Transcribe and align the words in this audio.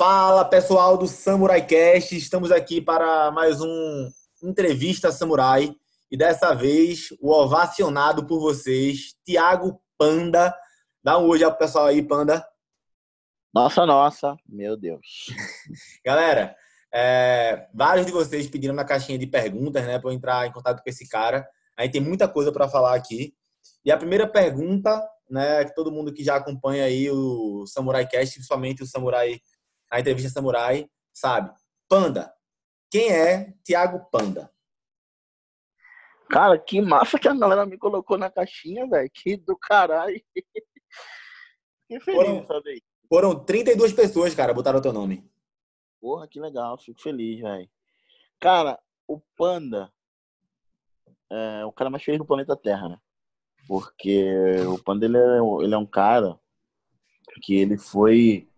Fala 0.00 0.46
pessoal 0.46 0.96
do 0.96 1.06
Samurai 1.06 1.60
Cast, 1.66 2.16
estamos 2.16 2.50
aqui 2.50 2.80
para 2.80 3.30
mais 3.32 3.60
um 3.60 4.10
entrevista 4.42 5.12
samurai 5.12 5.76
e 6.10 6.16
dessa 6.16 6.54
vez 6.54 7.10
o 7.20 7.30
ovacionado 7.30 8.26
por 8.26 8.40
vocês, 8.40 9.14
Tiago 9.26 9.78
Panda. 9.98 10.56
Dá 11.04 11.18
um 11.18 11.28
oi 11.28 11.44
ao 11.44 11.54
pessoal 11.54 11.84
aí, 11.84 12.02
Panda. 12.02 12.42
Nossa, 13.52 13.84
nossa, 13.84 14.34
meu 14.48 14.74
Deus. 14.74 15.26
Galera, 16.02 16.56
é, 16.90 17.68
vários 17.74 18.06
de 18.06 18.12
vocês 18.12 18.48
pediram 18.48 18.74
na 18.74 18.86
caixinha 18.86 19.18
de 19.18 19.26
perguntas, 19.26 19.84
né, 19.84 19.98
para 19.98 20.08
eu 20.08 20.14
entrar 20.14 20.46
em 20.46 20.52
contato 20.52 20.82
com 20.82 20.88
esse 20.88 21.06
cara. 21.06 21.46
Aí 21.76 21.90
tem 21.90 22.00
muita 22.00 22.26
coisa 22.26 22.50
para 22.50 22.70
falar 22.70 22.94
aqui. 22.94 23.34
E 23.84 23.92
a 23.92 23.98
primeira 23.98 24.26
pergunta, 24.26 25.06
né, 25.28 25.62
que 25.66 25.74
todo 25.74 25.92
mundo 25.92 26.10
que 26.10 26.24
já 26.24 26.36
acompanha 26.36 26.84
aí 26.84 27.10
o 27.10 27.66
Samurai 27.66 28.08
Cast, 28.08 28.36
principalmente 28.36 28.82
o 28.82 28.86
Samurai 28.86 29.38
a 29.90 30.00
entrevista 30.00 30.30
Samurai, 30.30 30.88
sabe? 31.12 31.52
Panda. 31.88 32.32
Quem 32.90 33.10
é 33.10 33.54
Tiago 33.64 34.08
Panda? 34.10 34.50
Cara, 36.28 36.58
que 36.58 36.80
massa 36.80 37.18
que 37.18 37.26
a 37.26 37.34
galera 37.34 37.66
me 37.66 37.76
colocou 37.76 38.16
na 38.16 38.30
caixinha, 38.30 38.86
velho. 38.86 39.10
Que 39.12 39.36
do 39.36 39.56
caralho. 39.56 40.22
Que 41.88 41.98
feliz, 41.98 42.22
foram, 42.22 42.46
sabe? 42.46 42.84
Foram 43.08 43.44
32 43.44 43.92
pessoas, 43.92 44.32
cara, 44.32 44.54
botaram 44.54 44.78
o 44.78 44.82
teu 44.82 44.92
nome. 44.92 45.28
Porra, 46.00 46.28
que 46.28 46.38
legal. 46.38 46.78
Fico 46.78 47.02
feliz, 47.02 47.40
velho. 47.40 47.68
Cara, 48.38 48.78
o 49.08 49.20
Panda 49.36 49.92
é 51.28 51.64
o 51.64 51.72
cara 51.72 51.90
mais 51.90 52.04
feliz 52.04 52.20
do 52.20 52.24
planeta 52.24 52.56
Terra, 52.56 52.90
né? 52.90 52.98
Porque 53.66 54.24
o 54.68 54.80
Panda, 54.82 55.04
ele 55.04 55.16
é, 55.16 55.64
ele 55.64 55.74
é 55.74 55.78
um 55.78 55.86
cara 55.86 56.38
que 57.42 57.56
ele 57.56 57.76
foi 57.76 58.49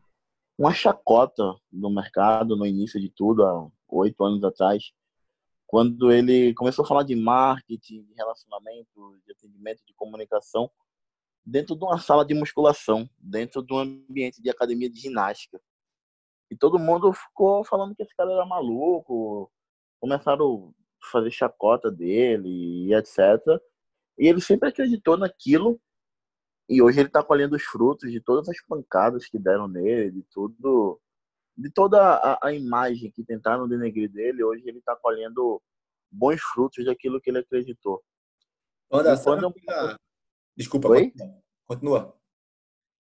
uma 0.59 0.73
chacota 0.73 1.55
no 1.73 1.91
mercado 1.91 2.57
no 2.57 2.67
início 2.67 3.01
de 3.01 3.09
tudo, 3.09 3.45
há 3.45 3.69
oito 3.89 4.25
anos 4.25 4.45
atrás, 4.45 4.93
quando 5.67 6.13
ele 6.13 6.53
começou 6.55 6.85
a 6.85 6.89
falar 6.89 7.03
de 7.03 7.17
marketing, 7.17 8.03
de 8.03 8.15
relacionamento, 8.15 9.19
de 9.25 9.33
atendimento, 9.33 9.83
de 9.87 9.95
comunicação, 9.95 10.71
dentro 11.45 11.75
de 11.75 11.85
uma 11.85 11.99
sala 11.99 12.25
de 12.25 12.35
musculação, 12.35 13.09
dentro 13.19 13.63
de 13.63 13.73
um 13.73 13.79
ambiente 13.79 14.43
de 14.43 14.51
academia 14.51 14.91
de 14.91 15.01
ginástica. 15.01 15.61
E 16.51 16.57
todo 16.57 16.79
mundo 16.79 17.13
ficou 17.13 17.65
falando 17.65 17.95
que 17.95 18.03
esse 18.03 18.15
cara 18.15 18.31
era 18.31 18.45
maluco, 18.45 19.51
começaram 19.99 20.75
a 21.03 21.11
fazer 21.11 21.31
chacota 21.31 21.91
dele 21.91 22.49
e 22.87 22.95
etc. 22.95 23.19
E 24.19 24.29
ele 24.29 24.41
sempre 24.41 24.69
acreditou 24.69 25.17
naquilo 25.17 25.81
e 26.73 26.81
hoje 26.81 27.01
ele 27.01 27.09
está 27.09 27.23
colhendo 27.23 27.55
os 27.55 27.63
frutos 27.63 28.11
de 28.11 28.19
todas 28.19 28.49
as 28.49 28.59
pancadas 28.63 29.27
que 29.27 29.39
deram 29.39 29.69
nele, 29.69 30.11
de 30.11 30.23
tudo, 30.23 30.99
de 31.55 31.71
toda 31.71 32.01
a, 32.01 32.49
a 32.49 32.55
imagem 32.55 33.11
que 33.11 33.23
tentaram 33.23 33.69
denegrir 33.69 34.11
dele. 34.11 34.43
Hoje 34.43 34.67
ele 34.67 34.79
está 34.79 34.97
colhendo 34.97 35.61
bons 36.11 36.41
frutos 36.41 36.83
daquilo 36.87 37.21
que 37.21 37.29
ele 37.29 37.41
acreditou. 37.41 38.03
Panda, 38.89 39.23
Panda 39.23 39.45
é 39.45 39.49
um... 39.49 39.97
Desculpa, 40.57 40.89
Oi? 40.89 41.13
continua. 41.67 42.17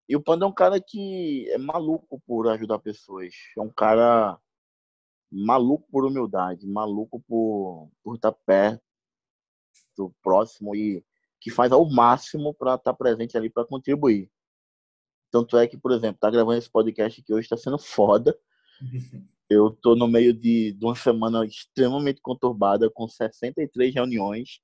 E 0.09 0.17
o 0.17 0.21
Panda 0.21 0.45
é 0.45 0.49
um 0.49 0.53
cara 0.53 0.81
que 0.81 1.49
é 1.51 1.59
maluco 1.59 2.21
por 2.27 2.49
ajudar 2.49 2.81
pessoas. 2.81 3.33
É 3.57 3.61
um 3.61 3.71
cara 3.71 4.37
maluco 5.31 5.89
por 5.93 6.05
humildade, 6.05 6.67
maluco 6.67 7.21
por, 7.21 7.89
por 8.03 8.17
estar 8.17 8.33
perto, 8.33 8.83
próximo 10.21 10.75
e 10.75 11.05
que 11.41 11.51
faz 11.51 11.73
ao 11.73 11.89
máximo 11.89 12.55
para 12.55 12.75
estar 12.75 12.93
tá 12.93 12.97
presente 12.97 13.37
ali 13.37 13.49
para 13.49 13.65
contribuir. 13.65 14.31
Tanto 15.31 15.57
é 15.57 15.67
que, 15.67 15.79
por 15.79 15.93
exemplo, 15.93 16.19
tá 16.21 16.31
gravando 16.31 16.59
esse 16.59 16.71
podcast 16.71 17.23
que 17.23 17.33
hoje 17.33 17.47
está 17.47 17.57
sendo 17.57 17.79
foda. 17.79 18.37
Eu 19.49 19.71
tô 19.71 19.97
no 19.97 20.07
meio 20.07 20.33
de, 20.33 20.73
de 20.73 20.85
uma 20.85 20.95
semana 20.95 21.45
extremamente 21.45 22.21
conturbada, 22.21 22.89
com 22.89 23.09
63 23.09 23.93
reuniões. 23.93 24.61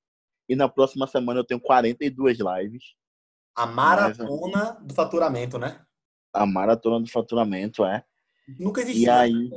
E 0.49 0.55
na 0.55 0.69
próxima 0.69 1.09
semana 1.09 1.41
eu 1.41 1.45
tenho 1.45 1.61
42 1.61 2.39
lives. 2.39 2.95
A 3.53 3.67
maratona 3.67 4.75
Mas, 4.79 4.87
do 4.87 4.95
faturamento, 4.95 5.59
né? 5.59 5.85
A 6.33 6.47
maratona 6.47 7.01
do 7.01 7.11
faturamento, 7.11 7.85
é. 7.85 8.05
Nunca 8.61 8.81
existiu. 8.81 9.07
E 9.07 9.11
aí, 9.11 9.51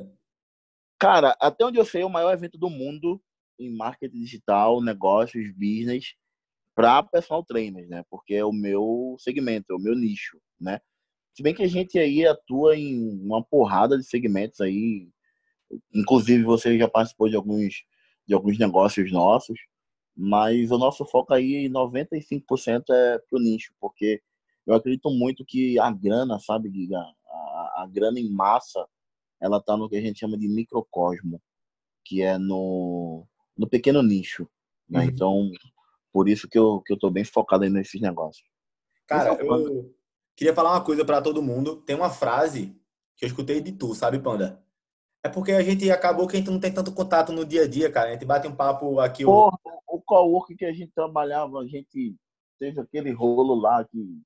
cara, 0.97 1.37
até 1.39 1.63
onde 1.63 1.77
eu 1.77 1.85
sei, 1.85 2.01
é 2.01 2.05
o 2.05 2.09
maior 2.09 2.33
evento 2.33 2.57
do 2.57 2.71
mundo 2.71 3.21
em 3.59 3.69
marketing 3.69 4.17
digital, 4.17 4.81
negócios, 4.81 5.47
business 5.53 6.15
para 6.79 7.03
personal 7.03 7.43
trainers, 7.43 7.89
né? 7.89 8.05
Porque 8.09 8.35
é 8.35 8.45
o 8.45 8.53
meu 8.53 9.17
segmento, 9.19 9.73
é 9.73 9.75
o 9.75 9.79
meu 9.79 9.93
nicho, 9.93 10.39
né? 10.57 10.79
Se 11.33 11.43
bem 11.43 11.53
que 11.53 11.61
a 11.61 11.67
gente 11.67 11.99
aí 11.99 12.25
atua 12.25 12.77
em 12.77 13.19
uma 13.21 13.43
porrada 13.43 13.97
de 13.97 14.05
segmentos 14.05 14.61
aí, 14.61 15.09
inclusive 15.93 16.41
você 16.41 16.77
já 16.77 16.87
participou 16.87 17.27
de 17.27 17.35
alguns 17.35 17.83
de 18.25 18.33
alguns 18.33 18.57
negócios 18.57 19.11
nossos, 19.11 19.59
mas 20.15 20.71
o 20.71 20.77
nosso 20.77 21.03
foco 21.03 21.33
aí 21.33 21.67
95% 21.67 22.83
é 22.91 23.19
pro 23.29 23.39
nicho, 23.39 23.73
porque 23.77 24.21
eu 24.65 24.73
acredito 24.73 25.09
muito 25.09 25.43
que 25.43 25.77
a 25.79 25.91
grana, 25.91 26.39
sabe, 26.39 26.71
Giga, 26.71 26.97
a, 26.97 27.83
a 27.83 27.89
grana 27.91 28.21
em 28.21 28.31
massa, 28.31 28.87
ela 29.41 29.61
tá 29.61 29.75
no 29.75 29.89
que 29.89 29.97
a 29.97 30.01
gente 30.01 30.19
chama 30.19 30.37
de 30.37 30.47
microcosmo, 30.47 31.41
que 32.05 32.21
é 32.21 32.37
no 32.37 33.27
no 33.57 33.67
pequeno 33.67 34.01
nicho, 34.01 34.47
né? 34.87 35.01
Uhum. 35.01 35.05
Então, 35.05 35.51
por 36.11 36.27
isso 36.27 36.47
que 36.47 36.57
eu, 36.57 36.81
que 36.81 36.93
eu 36.93 36.99
tô 36.99 37.09
bem 37.09 37.23
focado 37.23 37.63
aí 37.63 37.69
nesses 37.69 38.01
negócios. 38.01 38.47
Cara, 39.07 39.33
eu 39.41 39.93
queria 40.35 40.53
falar 40.53 40.71
uma 40.71 40.83
coisa 40.83 41.03
para 41.03 41.21
todo 41.21 41.41
mundo. 41.41 41.77
Tem 41.77 41.95
uma 41.95 42.09
frase 42.09 42.75
que 43.17 43.25
eu 43.25 43.27
escutei 43.27 43.61
de 43.61 43.71
tu, 43.71 43.93
sabe, 43.93 44.19
Panda? 44.19 44.63
É 45.23 45.27
porque 45.27 45.51
a 45.51 45.61
gente 45.61 45.89
acabou 45.91 46.27
que 46.27 46.35
a 46.37 46.39
gente 46.39 46.49
não 46.49 46.59
tem 46.59 46.73
tanto 46.73 46.93
contato 46.93 47.33
no 47.33 47.45
dia 47.45 47.63
a 47.63 47.67
dia, 47.67 47.91
cara. 47.91 48.09
A 48.09 48.13
gente 48.13 48.25
bate 48.25 48.47
um 48.47 48.55
papo 48.55 48.99
aqui. 48.99 49.25
Porra, 49.25 49.57
o, 49.65 49.97
o 49.97 50.01
cowork 50.01 50.55
que 50.55 50.65
a 50.65 50.71
gente 50.71 50.91
trabalhava, 50.93 51.59
a 51.59 51.67
gente 51.67 52.15
teve 52.57 52.79
aquele 52.79 53.11
rolo 53.11 53.55
lá 53.55 53.83
que, 53.83 54.21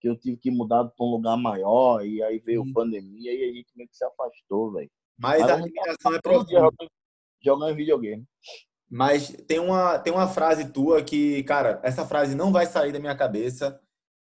que 0.00 0.08
eu 0.08 0.16
tive 0.18 0.38
que 0.38 0.50
mudar 0.50 0.84
para 0.84 1.06
um 1.06 1.10
lugar 1.10 1.36
maior, 1.36 2.04
e 2.04 2.22
aí 2.22 2.38
veio 2.38 2.62
hum. 2.62 2.72
pandemia 2.72 3.32
e 3.32 3.50
a 3.50 3.52
gente 3.52 3.68
meio 3.76 3.88
que 3.88 3.96
se 3.96 4.04
afastou, 4.04 4.72
velho. 4.72 4.90
Mas, 5.18 5.42
Mas, 5.42 5.50
a 5.50 5.56
ligação 5.56 6.14
é 6.14 6.20
profunda. 6.20 6.70
Jogando 7.44 7.76
videogame. 7.76 8.24
Mas 8.92 9.34
tem 9.48 9.58
uma, 9.58 9.98
tem 9.98 10.12
uma 10.12 10.28
frase 10.28 10.66
tua 10.66 11.02
que, 11.02 11.42
cara, 11.44 11.80
essa 11.82 12.04
frase 12.04 12.34
não 12.34 12.52
vai 12.52 12.66
sair 12.66 12.92
da 12.92 12.98
minha 12.98 13.16
cabeça. 13.16 13.80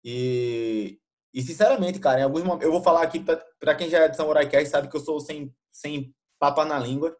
E, 0.01 0.97
e 1.33 1.41
sinceramente, 1.41 1.99
cara, 1.99 2.21
em 2.21 2.23
alguns 2.23 2.41
momentos, 2.41 2.65
eu 2.65 2.71
vou 2.71 2.81
falar 2.81 3.01
aqui 3.01 3.19
para 3.19 3.75
quem 3.75 3.89
já 3.89 3.99
é 3.99 4.07
de 4.07 4.17
Cast, 4.49 4.69
sabe 4.69 4.87
que 4.87 4.95
eu 4.95 5.01
sou 5.01 5.19
sem, 5.19 5.53
sem 5.73 6.15
papa 6.39 6.63
na 6.63 6.79
língua. 6.79 7.13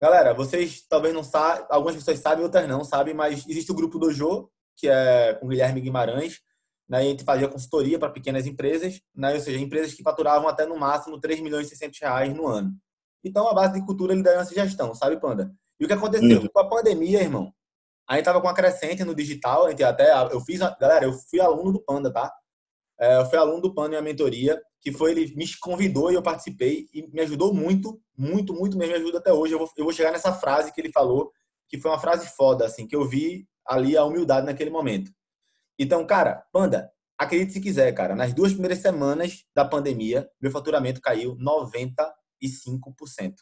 Galera, 0.00 0.32
vocês 0.32 0.82
talvez 0.88 1.12
não 1.12 1.22
sabem, 1.22 1.66
algumas 1.68 1.94
pessoas 1.94 2.18
sabem, 2.20 2.42
outras 2.42 2.66
não 2.66 2.82
sabem, 2.84 3.12
mas 3.12 3.46
existe 3.46 3.70
o 3.70 3.74
grupo 3.74 3.98
Dojo, 3.98 4.48
que 4.74 4.88
é 4.88 5.34
com 5.34 5.48
Guilherme 5.48 5.82
Guimarães. 5.82 6.40
Né, 6.88 7.00
a 7.00 7.02
gente 7.02 7.22
fazia 7.22 7.48
consultoria 7.48 7.98
para 7.98 8.10
pequenas 8.10 8.46
empresas, 8.46 8.98
né, 9.14 9.34
ou 9.34 9.40
seja, 9.40 9.58
empresas 9.58 9.92
que 9.92 10.02
faturavam 10.02 10.48
até 10.48 10.64
no 10.64 10.78
máximo 10.78 11.20
3 11.20 11.40
milhões 11.40 11.66
e 11.66 11.70
600 11.76 12.00
reais 12.00 12.34
no 12.34 12.46
ano. 12.46 12.74
Então, 13.22 13.46
a 13.46 13.52
base 13.52 13.74
de 13.74 13.84
cultura, 13.84 14.14
liderança 14.14 14.52
e 14.52 14.54
gestão, 14.54 14.94
sabe, 14.94 15.20
Panda? 15.20 15.54
E 15.78 15.84
o 15.84 15.88
que 15.88 15.94
aconteceu? 15.94 16.42
Uhum. 16.42 16.48
Com 16.48 16.60
a 16.60 16.68
pandemia, 16.68 17.20
irmão, 17.20 17.52
a 18.08 18.16
gente 18.16 18.24
tava 18.24 18.40
com 18.40 18.48
a 18.48 18.54
crescente 18.54 19.04
no 19.04 19.14
digital, 19.14 19.66
a 19.66 19.70
gente 19.70 19.82
até, 19.82 20.12
eu 20.32 20.40
fiz, 20.40 20.60
galera, 20.78 21.04
eu 21.04 21.12
fui 21.12 21.40
aluno 21.40 21.72
do 21.72 21.80
Panda, 21.80 22.12
tá? 22.12 22.32
É, 23.00 23.18
eu 23.18 23.26
fui 23.26 23.38
aluno 23.38 23.60
do 23.60 23.74
Panda 23.74 23.94
em 23.94 23.98
uma 23.98 24.02
mentoria, 24.02 24.60
que 24.80 24.92
foi, 24.92 25.12
ele 25.12 25.34
me 25.34 25.46
convidou 25.60 26.10
e 26.10 26.14
eu 26.14 26.22
participei 26.22 26.86
e 26.92 27.08
me 27.08 27.20
ajudou 27.20 27.54
muito, 27.54 28.00
muito, 28.16 28.52
muito 28.52 28.76
mesmo, 28.76 28.92
me 28.94 28.98
ajuda 29.00 29.18
até 29.18 29.32
hoje. 29.32 29.54
Eu 29.54 29.58
vou, 29.58 29.70
eu 29.76 29.84
vou 29.84 29.92
chegar 29.92 30.12
nessa 30.12 30.32
frase 30.32 30.72
que 30.72 30.80
ele 30.80 30.92
falou, 30.92 31.32
que 31.68 31.78
foi 31.78 31.90
uma 31.90 31.98
frase 31.98 32.28
foda, 32.36 32.66
assim, 32.66 32.86
que 32.86 32.94
eu 32.94 33.08
vi 33.08 33.46
ali 33.66 33.96
a 33.96 34.04
humildade 34.04 34.44
naquele 34.44 34.70
momento. 34.70 35.10
Então, 35.78 36.06
cara, 36.06 36.44
Panda, 36.52 36.92
acredite 37.16 37.52
se 37.52 37.60
quiser, 37.60 37.92
cara, 37.92 38.14
nas 38.14 38.34
duas 38.34 38.52
primeiras 38.52 38.78
semanas 38.78 39.44
da 39.54 39.64
pandemia, 39.64 40.28
meu 40.40 40.50
faturamento 40.50 41.00
caiu 41.00 41.36
95%. 41.36 43.34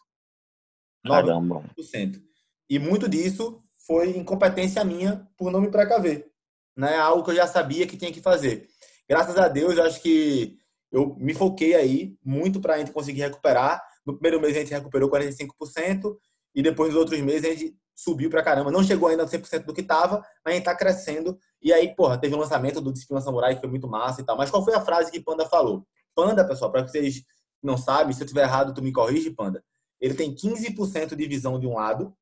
Caramba. 1.05 1.65
95%. 1.77 2.21
E 2.69 2.79
muito 2.79 3.09
disso 3.09 3.61
foi 3.87 4.17
incompetência 4.17 4.85
minha 4.85 5.27
por 5.37 5.51
não 5.51 5.61
me 5.61 5.71
precaver. 5.71 6.31
Né? 6.77 6.97
Algo 6.97 7.25
que 7.25 7.31
eu 7.31 7.35
já 7.35 7.47
sabia 7.47 7.87
que 7.87 7.97
tinha 7.97 8.13
que 8.13 8.21
fazer. 8.21 8.69
Graças 9.09 9.37
a 9.37 9.49
Deus, 9.49 9.77
eu 9.77 9.85
acho 9.85 10.01
que 10.01 10.57
eu 10.93 11.17
me 11.17 11.35
foquei 11.35 11.75
aí 11.75 12.17
muito 12.25 12.61
para 12.61 12.75
a 12.75 12.79
gente 12.79 12.93
conseguir 12.93 13.23
recuperar. 13.23 13.83
No 14.07 14.15
primeiro 14.15 14.41
mês 14.41 14.57
a 14.57 14.61
gente 14.61 14.73
recuperou 14.73 15.11
45% 15.11 16.17
e 16.55 16.63
depois 16.63 16.91
nos 16.93 17.01
outros 17.01 17.21
meses 17.21 17.45
a 17.45 17.55
gente 17.55 17.77
subiu 17.95 18.31
para 18.31 18.43
caramba. 18.43 18.71
Não 18.71 18.83
chegou 18.83 19.09
ainda 19.09 19.25
a 19.25 19.27
100% 19.27 19.65
do 19.65 19.75
que 19.75 19.83
estava, 19.83 20.19
mas 20.45 20.53
a 20.53 20.57
gente 20.57 20.61
está 20.61 20.75
crescendo. 20.75 21.39
E 21.61 21.73
aí, 21.73 21.95
porra, 21.95 22.19
teve 22.19 22.35
o 22.35 22.39
um 22.39 22.41
lançamento 22.41 22.81
do 22.81 22.93
Disciplina 22.93 23.21
Samurai 23.21 23.55
que 23.55 23.61
foi 23.61 23.69
muito 23.69 23.89
massa 23.89 24.21
e 24.21 24.25
tal. 24.25 24.37
Mas 24.37 24.51
qual 24.51 24.65
foi 24.65 24.75
a 24.75 24.81
frase 24.81 25.11
que 25.11 25.21
Panda 25.21 25.47
falou? 25.47 25.87
Panda, 26.15 26.47
pessoal, 26.47 26.73
para 26.73 26.87
vocês 26.87 27.23
não 27.63 27.77
sabem, 27.77 28.13
se 28.13 28.23
eu 28.23 28.25
estiver 28.25 28.43
errado, 28.43 28.73
tu 28.73 28.83
me 28.83 28.93
corrige, 28.93 29.31
Panda. 29.31 29.63
Ele 30.01 30.15
tem 30.15 30.35
15% 30.35 31.15
de 31.15 31.27
visão 31.27 31.59
de 31.61 31.67
um 31.67 31.75
lado 31.75 32.17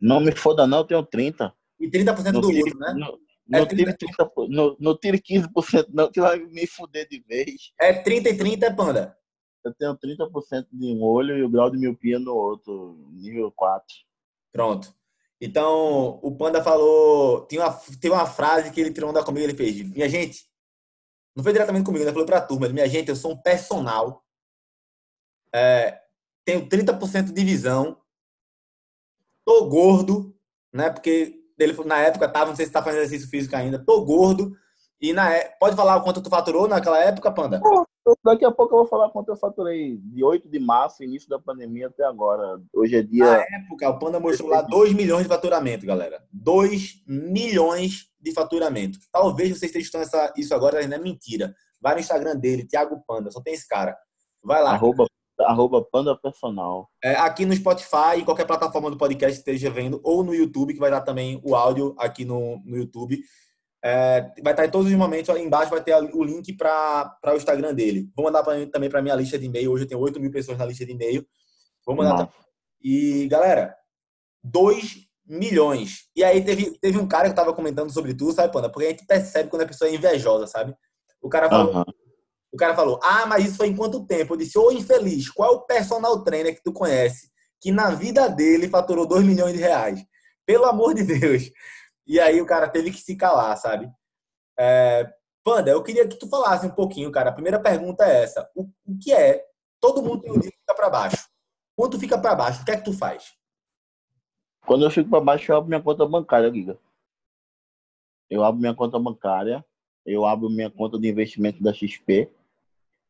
não 0.00 0.20
me 0.20 0.32
foda, 0.32 0.66
não, 0.66 0.78
eu 0.78 0.84
tenho 0.84 1.02
30. 1.04 1.52
E 1.80 1.90
30% 1.90 2.32
no 2.32 2.40
do 2.40 2.48
tire, 2.48 2.62
outro, 2.62 2.78
né? 2.78 2.94
No, 2.94 3.56
é 3.56 3.60
no, 3.60 3.66
30... 3.66 3.92
tire 3.92 4.12
30, 4.16 4.32
no, 4.48 4.76
no 4.78 4.96
tire 4.96 5.20
15%, 5.20 5.86
não, 5.92 6.10
que 6.10 6.20
vai 6.20 6.38
me 6.38 6.66
fuder 6.66 7.08
de 7.08 7.20
vez. 7.20 7.72
É 7.80 7.92
30 7.92 8.28
e 8.28 8.36
30, 8.36 8.74
Panda? 8.74 9.16
Eu 9.64 9.74
tenho 9.74 9.96
30% 9.96 10.66
de 10.72 10.86
um 10.86 11.02
olho 11.02 11.36
e 11.36 11.42
o 11.42 11.48
grau 11.48 11.70
de 11.70 11.76
miopia 11.76 12.18
no 12.18 12.34
outro, 12.34 12.96
nível 13.12 13.50
4. 13.52 13.84
Pronto. 14.52 14.94
Então, 15.40 16.18
o 16.22 16.34
Panda 16.36 16.62
falou. 16.62 17.42
Tem 17.42 17.58
uma, 17.58 17.72
tem 18.00 18.10
uma 18.10 18.26
frase 18.26 18.70
que 18.72 18.80
ele 18.80 18.92
tirou 18.92 19.12
da 19.12 19.24
comigo, 19.24 19.44
ele 19.44 19.56
fez. 19.56 19.82
Minha 19.90 20.08
gente, 20.08 20.44
não 21.34 21.42
foi 21.42 21.52
diretamente 21.52 21.84
comigo, 21.84 22.04
ele 22.04 22.12
falou 22.12 22.26
pra 22.26 22.40
turma. 22.40 22.68
Minha 22.68 22.88
gente, 22.88 23.08
eu 23.08 23.16
sou 23.16 23.32
um 23.32 23.36
personal. 23.36 24.24
É, 25.54 26.00
tenho 26.48 26.66
30% 26.66 27.30
de 27.30 27.44
visão. 27.44 27.98
Tô 29.44 29.66
gordo, 29.66 30.34
né? 30.72 30.88
Porque 30.88 31.34
ele, 31.58 31.74
na 31.84 31.98
época 31.98 32.26
tava, 32.26 32.46
não 32.46 32.56
sei 32.56 32.64
se 32.64 32.72
tá 32.72 32.82
fazendo 32.82 33.02
exercício 33.02 33.28
físico 33.28 33.54
ainda. 33.54 33.78
Tô 33.78 34.02
gordo. 34.02 34.56
E 34.98 35.12
na, 35.12 35.30
é, 35.30 35.54
pode 35.60 35.76
falar 35.76 35.96
o 35.96 36.02
quanto 36.02 36.22
tu 36.22 36.30
faturou 36.30 36.66
naquela 36.66 36.98
época, 37.04 37.30
Panda? 37.30 37.60
Daqui 38.24 38.46
a 38.46 38.50
pouco 38.50 38.74
eu 38.74 38.78
vou 38.78 38.86
falar 38.86 39.10
quanto 39.10 39.28
eu 39.28 39.36
faturei 39.36 39.98
de 39.98 40.24
8 40.24 40.48
de 40.48 40.58
março, 40.58 41.04
início 41.04 41.28
da 41.28 41.38
pandemia, 41.38 41.88
até 41.88 42.02
agora. 42.04 42.58
Hoje 42.72 42.96
é 42.96 43.02
dia. 43.02 43.24
Na 43.24 43.44
época, 43.58 43.90
o 43.90 43.98
Panda 43.98 44.18
mostrou 44.18 44.48
lá 44.48 44.62
2 44.62 44.94
milhões 44.94 45.24
de 45.24 45.28
faturamento, 45.28 45.84
galera. 45.84 46.24
2 46.32 47.02
milhões 47.06 48.10
de 48.18 48.32
faturamento. 48.32 48.98
Talvez 49.12 49.50
vocês 49.50 49.70
estejam 49.70 50.00
essa, 50.00 50.32
isso 50.34 50.54
agora, 50.54 50.78
ainda 50.78 50.96
é 50.96 50.98
mentira. 50.98 51.54
Vai 51.78 51.92
no 51.92 52.00
Instagram 52.00 52.36
dele, 52.36 52.66
Thiago 52.66 53.04
Panda, 53.06 53.30
só 53.30 53.42
tem 53.42 53.52
esse 53.52 53.68
cara. 53.68 53.94
Vai 54.42 54.62
lá. 54.62 54.70
Arroba, 54.70 55.06
arroba 55.40 55.84
Panda 55.84 56.16
Personal. 56.16 56.88
É, 57.02 57.14
aqui 57.14 57.46
no 57.46 57.54
Spotify, 57.54 58.24
qualquer 58.24 58.46
plataforma 58.46 58.90
do 58.90 58.98
podcast 58.98 59.42
que 59.42 59.50
esteja 59.50 59.70
vendo, 59.70 60.00
ou 60.02 60.22
no 60.22 60.34
YouTube, 60.34 60.74
que 60.74 60.80
vai 60.80 60.90
dar 60.90 61.00
também 61.00 61.40
o 61.44 61.54
áudio 61.54 61.94
aqui 61.98 62.24
no, 62.24 62.60
no 62.64 62.76
YouTube. 62.76 63.20
É, 63.84 64.32
vai 64.42 64.52
estar 64.52 64.66
em 64.66 64.70
todos 64.70 64.90
os 64.90 64.96
momentos, 64.96 65.30
aí 65.30 65.42
embaixo 65.42 65.70
vai 65.70 65.82
ter 65.82 65.94
o 65.94 66.24
link 66.24 66.52
para 66.54 67.16
o 67.26 67.36
Instagram 67.36 67.74
dele. 67.74 68.10
Vou 68.16 68.24
mandar 68.24 68.42
pra, 68.42 68.66
também 68.66 68.90
para 68.90 69.02
minha 69.02 69.14
lista 69.14 69.38
de 69.38 69.46
e-mail. 69.46 69.72
Hoje 69.72 69.84
eu 69.84 69.88
tenho 69.88 70.00
8 70.00 70.20
mil 70.20 70.30
pessoas 70.30 70.58
na 70.58 70.64
lista 70.64 70.84
de 70.84 70.92
e-mail. 70.92 71.26
Vou 71.86 71.94
mandar. 71.94 72.28
E, 72.82 73.26
galera, 73.28 73.74
2 74.42 75.08
milhões. 75.26 76.08
E 76.16 76.24
aí 76.24 76.42
teve, 76.42 76.78
teve 76.78 76.98
um 76.98 77.06
cara 77.06 77.24
que 77.24 77.32
eu 77.32 77.36
tava 77.36 77.52
comentando 77.52 77.92
sobre 77.92 78.14
tu, 78.14 78.32
sabe, 78.32 78.52
Panda? 78.52 78.70
Porque 78.70 78.86
a 78.86 78.90
gente 78.90 79.06
percebe 79.06 79.50
quando 79.50 79.62
a 79.62 79.66
pessoa 79.66 79.88
é 79.88 79.94
invejosa, 79.94 80.46
sabe? 80.46 80.74
O 81.20 81.28
cara 81.28 81.48
falou, 81.48 81.76
uhum. 81.76 81.84
Cara 82.58 82.74
falou, 82.74 83.00
ah, 83.02 83.24
mas 83.26 83.46
isso 83.46 83.56
foi 83.56 83.68
em 83.68 83.76
quanto 83.76 84.04
tempo? 84.04 84.34
Eu 84.34 84.38
disse, 84.38 84.58
ô 84.58 84.70
infeliz, 84.70 85.30
qual 85.30 85.52
é 85.52 85.56
o 85.56 85.60
personal 85.62 86.22
trainer 86.22 86.54
que 86.54 86.62
tu 86.62 86.72
conhece 86.72 87.30
que 87.60 87.72
na 87.72 87.90
vida 87.90 88.28
dele 88.28 88.68
faturou 88.68 89.06
2 89.06 89.24
milhões 89.24 89.54
de 89.54 89.60
reais? 89.60 90.04
Pelo 90.44 90.66
amor 90.66 90.94
de 90.94 91.04
Deus. 91.04 91.50
E 92.06 92.20
aí 92.20 92.40
o 92.40 92.46
cara 92.46 92.68
teve 92.68 92.90
que 92.90 93.00
se 93.00 93.16
calar, 93.16 93.56
sabe? 93.56 93.90
É, 94.58 95.10
Panda, 95.44 95.70
eu 95.70 95.82
queria 95.82 96.06
que 96.06 96.16
tu 96.16 96.28
falasse 96.28 96.66
um 96.66 96.70
pouquinho, 96.70 97.10
cara. 97.10 97.30
A 97.30 97.32
primeira 97.32 97.58
pergunta 97.58 98.04
é 98.04 98.22
essa: 98.22 98.50
o, 98.54 98.64
o 98.86 98.98
que 99.00 99.12
é? 99.12 99.44
Todo 99.80 100.02
mundo 100.02 100.20
tem 100.20 100.30
um 100.30 100.38
dia 100.38 100.50
que 100.50 100.58
fica 100.58 100.74
para 100.74 100.90
baixo. 100.90 101.28
Quando 101.76 101.92
tu 101.92 102.00
fica 102.00 102.18
para 102.18 102.34
baixo, 102.34 102.60
o 102.60 102.64
que 102.64 102.70
é 102.70 102.76
que 102.76 102.84
tu 102.84 102.92
faz? 102.92 103.34
Quando 104.66 104.84
eu 104.84 104.90
fico 104.90 105.08
para 105.08 105.20
baixo, 105.20 105.50
eu 105.50 105.56
abro 105.56 105.68
minha 105.68 105.82
conta 105.82 106.04
bancária, 106.04 106.52
Giga. 106.52 106.78
Eu 108.28 108.44
abro 108.44 108.60
minha 108.60 108.74
conta 108.74 108.98
bancária, 108.98 109.64
eu 110.04 110.26
abro 110.26 110.50
minha 110.50 110.70
conta 110.70 110.98
de 110.98 111.08
investimento 111.08 111.62
da 111.62 111.72
XP, 111.72 112.30